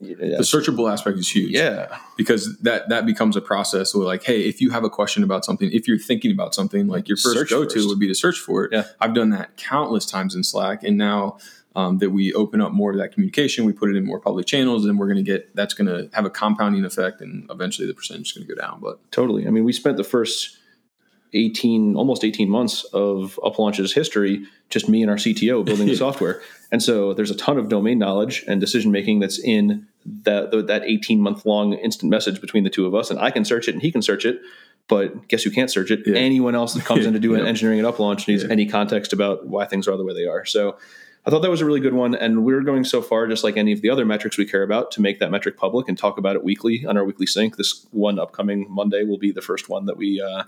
the 0.01 0.39
searchable 0.41 0.91
aspect 0.91 1.19
is 1.19 1.29
huge. 1.29 1.51
yeah 1.51 1.99
because 2.17 2.57
that 2.59 2.89
that 2.89 3.05
becomes 3.05 3.37
a 3.37 3.41
process 3.41 3.95
where 3.95 4.05
like 4.07 4.23
hey 4.25 4.49
if 4.49 4.61
you 4.61 4.71
have 4.71 4.83
a 4.85 4.91
question 4.91 5.23
about 5.23 5.45
something 5.45 5.71
if 5.73 5.87
you're 5.87 5.99
thinking 5.99 6.33
about 6.33 6.55
something 6.55 6.89
like 6.89 7.07
your 7.09 7.17
first 7.19 7.35
Search 7.37 7.51
go-to 7.51 7.75
first. 7.75 7.89
would 7.89 7.99
be 7.99 8.09
to 8.09 8.15
search 8.15 8.39
for 8.39 8.65
it 8.65 8.73
Yeah. 8.73 8.85
i've 9.01 9.15
done 9.15 9.31
that 9.31 9.57
countless 9.57 10.07
times 10.07 10.35
in 10.35 10.43
slack 10.43 10.83
and 10.83 10.97
now 10.97 11.39
um, 11.77 11.99
that 11.99 12.11
we 12.11 12.33
open 12.33 12.61
up 12.61 12.73
more 12.73 12.91
of 12.91 12.97
that 12.99 13.13
communication 13.13 13.65
we 13.65 13.73
put 13.73 13.91
it 13.91 13.97
in 13.97 14.05
more 14.05 14.19
public 14.19 14.47
channels 14.47 14.87
and 14.87 14.99
we're 14.99 15.07
going 15.07 15.25
to 15.25 15.31
get 15.33 15.55
that's 15.55 15.75
going 15.75 15.87
to 15.87 16.09
have 16.15 16.25
a 16.25 16.31
compounding 16.31 16.85
effect 16.85 17.21
and 17.21 17.49
eventually 17.51 17.87
the 17.87 17.95
percentage 17.95 18.29
is 18.29 18.33
going 18.33 18.47
to 18.47 18.55
go 18.55 18.61
down 18.61 18.81
but 18.81 18.99
Totally. 19.13 19.47
I 19.47 19.51
mean, 19.51 19.65
we 19.65 19.73
spent 19.73 19.97
the 19.97 20.03
first 20.05 20.57
18, 21.33 21.95
almost 21.95 22.25
18 22.25 22.49
months 22.51 22.83
of 22.93 23.39
UpLaunch's 23.45 23.93
history, 23.93 24.45
just 24.69 24.89
me 24.89 25.01
and 25.03 25.11
our 25.11 25.17
CTO 25.17 25.65
building 25.65 25.87
the 25.87 25.95
software. 26.07 26.43
And 26.73 26.83
so 26.83 27.15
there's 27.15 27.31
a 27.31 27.37
ton 27.37 27.57
of 27.57 27.69
domain 27.69 27.99
knowledge 28.01 28.45
and 28.49 28.61
decision 28.61 28.91
making 28.91 29.21
that's 29.21 29.39
in 29.39 29.87
that, 30.05 30.51
that 30.67 30.83
18 30.85 31.21
month 31.21 31.45
long 31.47 31.75
instant 31.75 32.11
message 32.11 32.41
between 32.41 32.65
the 32.65 32.71
two 32.71 32.87
of 32.87 32.95
us. 32.95 33.11
And 33.11 33.19
I 33.21 33.31
can 33.31 33.45
search 33.45 33.69
it 33.69 33.75
and 33.75 33.83
he 33.83 33.91
can 33.93 34.03
search 34.03 34.25
it. 34.25 34.41
But 34.89 35.29
guess 35.29 35.43
who 35.45 35.51
can't 35.51 35.71
search 35.71 35.91
it? 35.91 36.01
Yeah. 36.05 36.17
Anyone 36.17 36.55
else 36.55 36.75
that 36.75 36.85
comes 36.85 37.07
in 37.07 37.13
to 37.13 37.21
do 37.21 37.35
an 37.35 37.41
Yeah. 37.45 37.49
engineering 37.49 37.79
at 37.81 37.85
UpLaunch 37.85 38.27
needs 38.27 38.43
Yeah. 38.43 38.51
any 38.51 38.67
context 38.67 39.13
about 39.13 39.47
why 39.47 39.65
things 39.67 39.87
are 39.87 39.97
the 39.97 40.05
way 40.05 40.15
they 40.15 40.27
are. 40.27 40.45
So 40.45 40.77
I 41.25 41.31
thought 41.31 41.43
that 41.43 41.51
was 41.51 41.61
a 41.61 41.67
really 41.67 41.81
good 41.81 41.93
one. 41.95 42.15
And 42.15 42.45
we're 42.45 42.63
going 42.63 42.83
so 42.83 43.03
far, 43.03 43.27
just 43.29 43.45
like 43.45 43.57
any 43.57 43.73
of 43.73 43.83
the 43.83 43.91
other 43.91 44.05
metrics 44.07 44.37
we 44.39 44.47
care 44.47 44.63
about, 44.63 44.91
to 44.93 45.03
make 45.03 45.21
that 45.21 45.31
metric 45.31 45.57
public 45.59 45.87
and 45.89 45.97
talk 45.97 46.19
about 46.19 46.35
it 46.35 46.43
weekly 46.43 46.85
on 46.87 46.97
our 46.97 47.05
weekly 47.05 47.27
sync. 47.27 47.57
This 47.57 47.87
one 47.93 48.19
upcoming 48.19 48.67
Monday 48.71 49.05
will 49.05 49.19
be 49.19 49.31
the 49.31 49.43
first 49.43 49.69
one 49.69 49.85
that 49.87 49.97
we 49.99 50.21
uh, 50.21 50.45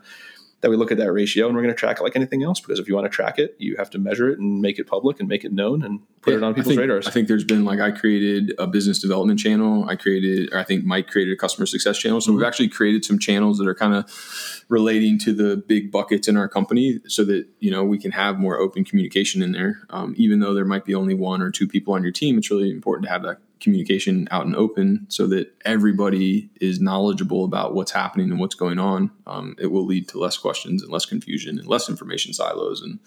that 0.62 0.70
we 0.70 0.76
look 0.76 0.90
at 0.90 0.98
that 0.98 1.12
ratio, 1.12 1.46
and 1.46 1.54
we're 1.54 1.62
going 1.62 1.74
to 1.74 1.78
track 1.78 1.98
it 2.00 2.02
like 2.02 2.16
anything 2.16 2.42
else. 2.42 2.60
Because 2.60 2.78
if 2.78 2.88
you 2.88 2.94
want 2.94 3.04
to 3.04 3.08
track 3.10 3.38
it, 3.38 3.54
you 3.58 3.76
have 3.76 3.90
to 3.90 3.98
measure 3.98 4.30
it 4.30 4.38
and 4.38 4.60
make 4.62 4.78
it 4.78 4.86
public 4.86 5.20
and 5.20 5.28
make 5.28 5.44
it 5.44 5.52
known 5.52 5.82
and 5.82 6.00
put 6.22 6.34
it 6.34 6.40
Yeah, 6.40 6.46
on 6.46 6.52
I 6.52 6.56
people's 6.56 6.68
think- 6.76 6.80
radars. 6.80 7.06
I 7.06 7.10
think 7.10 7.28
there's 7.28 7.44
been 7.44 7.64
like 7.64 7.80
I 7.80 7.90
created 7.90 8.54
a 8.58 8.66
business 8.66 8.98
development 9.00 9.38
channel. 9.40 9.84
I 9.88 9.96
created, 9.96 10.52
or 10.52 10.58
I 10.58 10.64
think 10.64 10.84
Mike 10.84 11.08
created 11.08 11.32
a 11.34 11.36
customer 11.36 11.66
success 11.66 11.98
channel. 11.98 12.20
So 12.20 12.30
Mm-hmm. 12.30 12.38
we've 12.38 12.46
actually 12.46 12.68
created 12.68 13.04
some 13.04 13.18
channels 13.18 13.58
that 13.58 13.66
are 13.68 13.74
kind 13.74 13.94
of 13.94 14.64
relating 14.68 15.18
to 15.20 15.32
the 15.32 15.56
big 15.56 15.90
buckets 15.92 16.28
in 16.28 16.36
our 16.36 16.48
company, 16.48 17.00
so 17.08 17.24
that 17.24 17.46
you 17.60 17.70
know 17.70 17.84
we 17.84 17.98
can 17.98 18.12
have 18.12 18.38
more 18.38 18.58
open 18.58 18.84
communication 18.84 19.42
in 19.42 19.52
there. 19.52 19.82
Um, 19.90 20.14
even 20.16 20.40
though 20.40 20.54
there 20.54 20.64
might 20.64 20.84
be 20.84 20.94
only 20.94 21.14
one 21.14 21.42
or 21.42 21.50
two 21.50 21.66
people 21.68 21.94
on 21.94 22.02
your 22.02 22.12
team, 22.12 22.38
it's 22.38 22.50
really 22.50 22.70
important 22.70 23.06
to 23.06 23.10
have 23.12 23.22
that 23.22 23.38
communication 23.62 24.28
out 24.30 24.44
and 24.44 24.56
open 24.56 25.06
so 25.08 25.26
that 25.28 25.52
everybody 25.64 26.50
is 26.60 26.80
knowledgeable 26.80 27.44
about 27.44 27.74
what's 27.74 27.92
happening 27.92 28.30
and 28.30 28.40
what's 28.40 28.54
going 28.54 28.78
on. 28.78 29.10
Um, 29.26 29.56
it 29.58 29.68
will 29.68 29.86
lead 29.86 30.08
to 30.08 30.18
less 30.18 30.36
questions 30.36 30.82
and 30.82 30.92
less 30.92 31.06
confusion 31.06 31.58
and 31.58 31.66
less 31.66 31.88
information 31.88 32.32
silos 32.32 32.82
and 32.82 32.98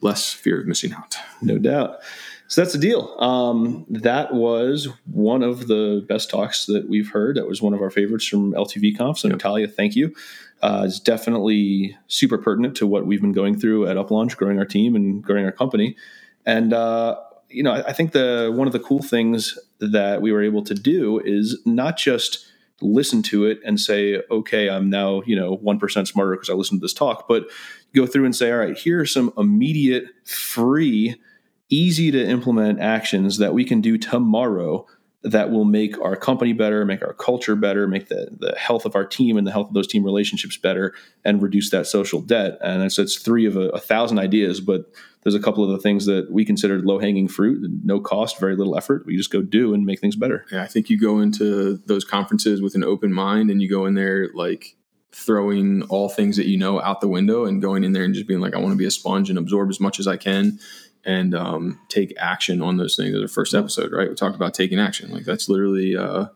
less 0.00 0.32
fear 0.32 0.60
of 0.60 0.66
missing 0.66 0.92
out. 0.92 1.16
no 1.42 1.58
doubt. 1.58 1.98
So 2.48 2.60
that's 2.60 2.74
the 2.74 2.78
deal. 2.78 3.16
Um, 3.18 3.86
that 3.88 4.32
was 4.32 4.88
one 5.06 5.42
of 5.42 5.66
the 5.66 6.04
best 6.08 6.30
talks 6.30 6.66
that 6.66 6.88
we've 6.88 7.10
heard. 7.10 7.36
That 7.36 7.48
was 7.48 7.60
one 7.60 7.74
of 7.74 7.82
our 7.82 7.90
favorites 7.90 8.26
from 8.28 8.52
LTV 8.52 8.96
Conf. 8.96 9.18
So, 9.18 9.28
Natalia, 9.28 9.66
thank 9.66 9.96
you. 9.96 10.14
Uh, 10.62 10.84
it's 10.86 11.00
definitely 11.00 11.96
super 12.06 12.38
pertinent 12.38 12.76
to 12.76 12.86
what 12.86 13.04
we've 13.04 13.20
been 13.20 13.32
going 13.32 13.58
through 13.58 13.88
at 13.88 13.96
UpLaunch, 13.96 14.36
growing 14.36 14.58
our 14.58 14.64
team 14.64 14.94
and 14.94 15.22
growing 15.22 15.44
our 15.44 15.52
company. 15.52 15.96
And 16.46 16.72
uh, 16.72 17.18
you 17.48 17.62
know, 17.62 17.72
I, 17.72 17.92
think 17.92 18.12
the 18.12 18.52
one 18.54 18.66
of 18.66 18.72
the 18.72 18.80
cool 18.80 19.02
things 19.02 19.58
that 19.80 20.20
we 20.20 20.32
were 20.32 20.42
able 20.42 20.62
to 20.64 20.74
do 20.74 21.20
is 21.24 21.60
not 21.64 21.96
just 21.96 22.46
listen 22.80 23.22
to 23.22 23.46
it 23.46 23.58
and 23.64 23.80
say, 23.80 24.22
okay, 24.30 24.68
I'm 24.68 24.90
now 24.90 25.22
you 25.26 25.36
know 25.36 25.54
one 25.56 25.78
percent 25.78 26.08
smarter 26.08 26.32
because 26.32 26.50
I 26.50 26.54
listened 26.54 26.80
to 26.80 26.84
this 26.84 26.92
talk, 26.92 27.28
but 27.28 27.44
go 27.94 28.06
through 28.06 28.24
and 28.24 28.36
say, 28.36 28.50
all 28.50 28.58
right, 28.58 28.76
here 28.76 29.00
are 29.00 29.06
some 29.06 29.32
immediate, 29.38 30.06
free, 30.24 31.16
easy 31.68 32.10
to 32.10 32.26
implement 32.26 32.80
actions 32.80 33.38
that 33.38 33.54
we 33.54 33.64
can 33.64 33.80
do 33.80 33.98
tomorrow 33.98 34.86
that 35.22 35.50
will 35.50 35.64
make 35.64 36.00
our 36.00 36.14
company 36.14 36.52
better, 36.52 36.84
make 36.84 37.02
our 37.02 37.12
culture 37.14 37.56
better, 37.56 37.88
make 37.88 38.08
the, 38.08 38.28
the 38.38 38.54
health 38.56 38.84
of 38.84 38.94
our 38.94 39.04
team 39.04 39.36
and 39.36 39.46
the 39.46 39.50
health 39.50 39.68
of 39.68 39.74
those 39.74 39.88
team 39.88 40.04
relationships 40.04 40.56
better, 40.56 40.94
and 41.24 41.42
reduce 41.42 41.70
that 41.70 41.86
social 41.86 42.20
debt. 42.20 42.58
And 42.62 42.82
it's, 42.82 42.98
it's 42.98 43.16
three 43.16 43.46
of 43.46 43.56
a, 43.56 43.68
a 43.70 43.80
thousand 43.80 44.18
ideas, 44.18 44.60
but 44.60 44.92
there's 45.22 45.34
a 45.34 45.40
couple 45.40 45.64
of 45.64 45.70
the 45.70 45.78
things 45.78 46.06
that 46.06 46.30
we 46.30 46.44
considered 46.44 46.84
low 46.84 47.00
hanging 47.00 47.26
fruit, 47.26 47.68
no 47.82 47.98
cost, 47.98 48.38
very 48.38 48.54
little 48.54 48.76
effort. 48.76 49.04
We 49.06 49.16
just 49.16 49.32
go 49.32 49.42
do 49.42 49.74
and 49.74 49.84
make 49.84 50.00
things 50.00 50.14
better. 50.14 50.46
Yeah, 50.52 50.62
I 50.62 50.68
think 50.68 50.88
you 50.88 50.98
go 50.98 51.18
into 51.18 51.78
those 51.86 52.04
conferences 52.04 52.62
with 52.62 52.76
an 52.76 52.84
open 52.84 53.12
mind 53.12 53.50
and 53.50 53.60
you 53.60 53.68
go 53.68 53.86
in 53.86 53.94
there 53.94 54.28
like 54.34 54.76
throwing 55.10 55.82
all 55.84 56.08
things 56.08 56.36
that 56.36 56.46
you 56.46 56.58
know 56.58 56.80
out 56.80 57.00
the 57.00 57.08
window 57.08 57.46
and 57.46 57.62
going 57.62 57.82
in 57.82 57.92
there 57.92 58.04
and 58.04 58.14
just 58.14 58.28
being 58.28 58.38
like, 58.38 58.54
I 58.54 58.58
want 58.58 58.72
to 58.72 58.76
be 58.76 58.84
a 58.84 58.90
sponge 58.90 59.30
and 59.30 59.38
absorb 59.38 59.70
as 59.70 59.80
much 59.80 59.98
as 59.98 60.06
I 60.06 60.16
can 60.16 60.60
and 61.06 61.34
um, 61.34 61.80
take 61.88 62.12
action 62.18 62.60
on 62.60 62.76
those 62.76 62.96
things. 62.96 63.16
Our 63.18 63.28
first 63.28 63.54
episode, 63.54 63.92
right? 63.92 64.08
We 64.08 64.14
talked 64.14 64.36
about 64.36 64.52
taking 64.54 64.78
action. 64.78 65.10
Like 65.10 65.24
that's 65.24 65.48
literally 65.48 65.96
uh, 65.96 66.26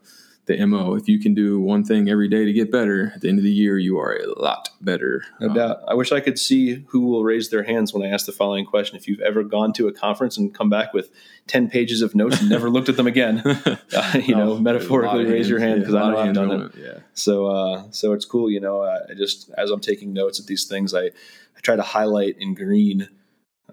the 0.47 0.65
MO. 0.65 0.95
If 0.95 1.07
you 1.07 1.19
can 1.19 1.33
do 1.35 1.59
one 1.59 1.83
thing 1.83 2.09
every 2.09 2.27
day 2.27 2.45
to 2.45 2.53
get 2.53 2.71
better, 2.71 3.11
at 3.13 3.21
the 3.21 3.29
end 3.29 3.37
of 3.37 3.43
the 3.43 3.51
year, 3.51 3.77
you 3.77 3.99
are 3.99 4.13
a 4.15 4.41
lot 4.41 4.69
better. 4.81 5.23
No 5.39 5.49
Um, 5.49 5.53
doubt. 5.53 5.77
I 5.87 5.93
wish 5.93 6.11
I 6.11 6.19
could 6.19 6.39
see 6.39 6.83
who 6.87 7.01
will 7.01 7.23
raise 7.23 7.49
their 7.49 7.63
hands 7.63 7.93
when 7.93 8.01
I 8.01 8.07
ask 8.11 8.25
the 8.25 8.31
following 8.31 8.65
question. 8.65 8.95
If 8.97 9.07
you've 9.07 9.19
ever 9.21 9.43
gone 9.43 9.71
to 9.73 9.87
a 9.87 9.91
conference 9.91 10.37
and 10.37 10.51
come 10.53 10.69
back 10.69 10.93
with 10.93 11.11
10 11.47 11.69
pages 11.69 12.01
of 12.01 12.15
notes 12.15 12.39
and 12.41 12.49
never 12.49 12.69
looked 12.71 12.89
at 12.89 12.95
them 12.97 13.07
again, 13.07 13.39
uh, 13.45 13.75
you 14.25 14.33
know, 14.35 14.53
Oh, 14.53 14.57
metaphorically 14.59 15.25
raise 15.25 15.47
your 15.49 15.59
hand 15.59 15.81
because 15.81 15.93
a 15.93 15.97
I 15.99 16.11
know 16.11 16.17
I've 16.17 16.33
done 16.33 16.51
it. 16.61 16.71
Yeah. 16.75 16.99
So, 17.13 17.45
uh, 17.47 17.83
so 17.91 18.13
it's 18.13 18.25
cool. 18.25 18.49
You 18.49 18.61
know, 18.61 18.81
I 18.81 18.99
I 19.11 19.13
just, 19.15 19.49
as 19.57 19.69
I'm 19.69 19.81
taking 19.81 20.11
notes 20.13 20.39
at 20.39 20.47
these 20.47 20.63
things, 20.65 20.93
I, 20.95 21.05
I 21.07 21.59
try 21.61 21.75
to 21.75 21.83
highlight 21.83 22.37
in 22.39 22.53
green. 22.55 23.09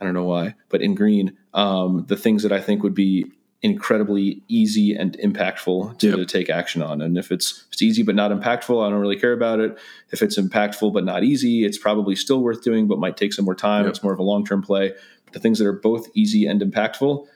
I 0.00 0.04
don't 0.04 0.14
know 0.14 0.24
why, 0.24 0.54
but 0.68 0.82
in 0.82 0.94
green, 0.94 1.36
um, 1.54 2.04
the 2.08 2.16
things 2.16 2.42
that 2.42 2.52
I 2.52 2.60
think 2.60 2.82
would 2.82 2.94
be 2.94 3.26
incredibly 3.60 4.40
easy 4.48 4.94
and 4.94 5.18
impactful 5.18 5.98
to 5.98 6.18
Yep. 6.18 6.28
take 6.28 6.48
action 6.48 6.80
on. 6.80 7.00
And 7.00 7.18
if 7.18 7.32
it's, 7.32 7.64
if 7.66 7.72
it's 7.72 7.82
easy 7.82 8.04
but 8.04 8.14
not 8.14 8.30
impactful, 8.30 8.86
I 8.86 8.88
don't 8.88 9.00
really 9.00 9.18
care 9.18 9.32
about 9.32 9.58
it. 9.58 9.76
If 10.12 10.22
it's 10.22 10.38
impactful 10.38 10.92
but 10.92 11.04
not 11.04 11.24
easy, 11.24 11.64
it's 11.64 11.76
probably 11.78 12.14
still 12.14 12.40
worth 12.40 12.62
doing, 12.62 12.86
but 12.86 12.98
might 13.00 13.16
take 13.16 13.32
some 13.32 13.44
more 13.44 13.56
time. 13.56 13.84
Yep. 13.84 13.90
It's 13.90 14.02
more 14.02 14.12
of 14.12 14.20
a 14.20 14.22
long 14.22 14.44
term 14.44 14.62
play. 14.62 14.92
But 15.24 15.32
the 15.34 15.40
things 15.40 15.58
that 15.58 15.66
are 15.66 15.72
both 15.72 16.06
easy 16.14 16.46
and 16.46 16.60
impactful, 16.60 17.26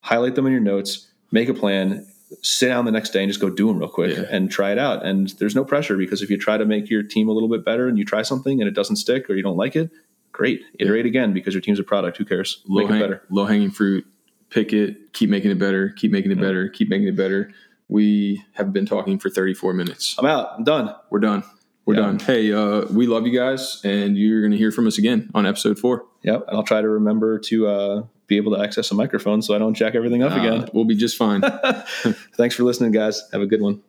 highlight 0.00 0.34
them 0.34 0.46
in 0.46 0.52
your 0.52 0.60
notes, 0.60 1.08
make 1.32 1.48
a 1.48 1.54
plan, 1.54 2.06
sit 2.42 2.68
down 2.68 2.84
the 2.84 2.92
next 2.92 3.10
day 3.10 3.22
and 3.22 3.30
just 3.30 3.40
go 3.40 3.48
do 3.50 3.66
them 3.68 3.78
real 3.78 3.88
quick 3.88 4.16
Yeah. 4.16 4.24
and 4.30 4.50
try 4.50 4.72
it 4.72 4.78
out. 4.78 5.04
And 5.04 5.28
there's 5.38 5.54
no 5.56 5.64
pressure 5.64 5.96
because 5.96 6.20
if 6.22 6.28
you 6.30 6.36
try 6.36 6.58
to 6.58 6.64
make 6.66 6.90
your 6.90 7.02
team 7.02 7.28
a 7.28 7.32
little 7.32 7.48
bit 7.48 7.64
better 7.64 7.88
and 7.88 7.96
you 7.98 8.04
try 8.04 8.20
something 8.22 8.60
and 8.60 8.68
it 8.68 8.74
doesn't 8.74 8.96
stick 8.96 9.28
or 9.30 9.34
you 9.34 9.42
don't 9.42 9.56
like 9.56 9.74
it, 9.76 9.90
great. 10.32 10.62
Iterate 10.78 11.06
again 11.06 11.32
because 11.32 11.54
your 11.54 11.60
team's 11.60 11.78
a 11.78 11.84
product. 11.84 12.16
Who 12.18 12.24
cares? 12.24 12.62
Low, 12.66 12.82
Make 12.86 12.96
it 12.96 13.00
better. 13.00 13.22
low 13.30 13.44
hanging 13.46 13.70
fruit. 13.70 14.06
Pick 14.50 14.72
it. 14.72 15.12
Keep 15.12 15.30
making 15.30 15.50
it 15.50 15.58
better. 15.58 15.90
Keep 15.90 16.10
making 16.12 16.32
it 16.32 16.40
better. 16.40 16.68
Keep 16.68 16.88
making 16.88 17.08
it 17.08 17.16
better. 17.16 17.50
We 17.88 18.42
have 18.54 18.72
been 18.72 18.86
talking 18.86 19.18
for 19.18 19.30
34 19.30 19.72
minutes. 19.74 20.14
I'm 20.18 20.26
out. 20.26 20.52
I'm 20.56 20.64
done. 20.64 20.94
We're 21.10 21.20
done. 21.20 21.42
We're 21.86 21.94
Yeah. 21.94 22.00
done. 22.02 22.18
Hey, 22.20 22.52
uh, 22.52 22.82
we 22.92 23.06
love 23.06 23.26
you 23.26 23.36
guys, 23.36 23.80
and 23.84 24.16
you're 24.16 24.40
going 24.40 24.52
to 24.52 24.58
hear 24.58 24.70
from 24.70 24.86
us 24.86 24.98
again 24.98 25.30
on 25.34 25.46
episode 25.46 25.78
four. 25.78 26.04
Yep. 26.22 26.44
And 26.48 26.56
I'll 26.56 26.62
try 26.62 26.80
to 26.80 26.88
remember 26.88 27.38
to 27.40 27.66
uh, 27.66 28.02
be 28.26 28.36
able 28.36 28.54
to 28.56 28.62
access 28.62 28.90
a 28.90 28.94
microphone 28.94 29.42
so 29.42 29.54
I 29.54 29.58
don't 29.58 29.74
jack 29.74 29.94
everything 29.94 30.22
up 30.22 30.32
Uh, 30.32 30.40
again. 30.40 30.68
we'll 30.72 30.84
be 30.84 30.94
just 30.94 31.16
fine. 31.16 31.40
Thanks 32.36 32.54
for 32.54 32.62
listening, 32.64 32.92
guys. 32.92 33.22
Have 33.32 33.40
a 33.42 33.46
good 33.46 33.60
one. 33.62 33.82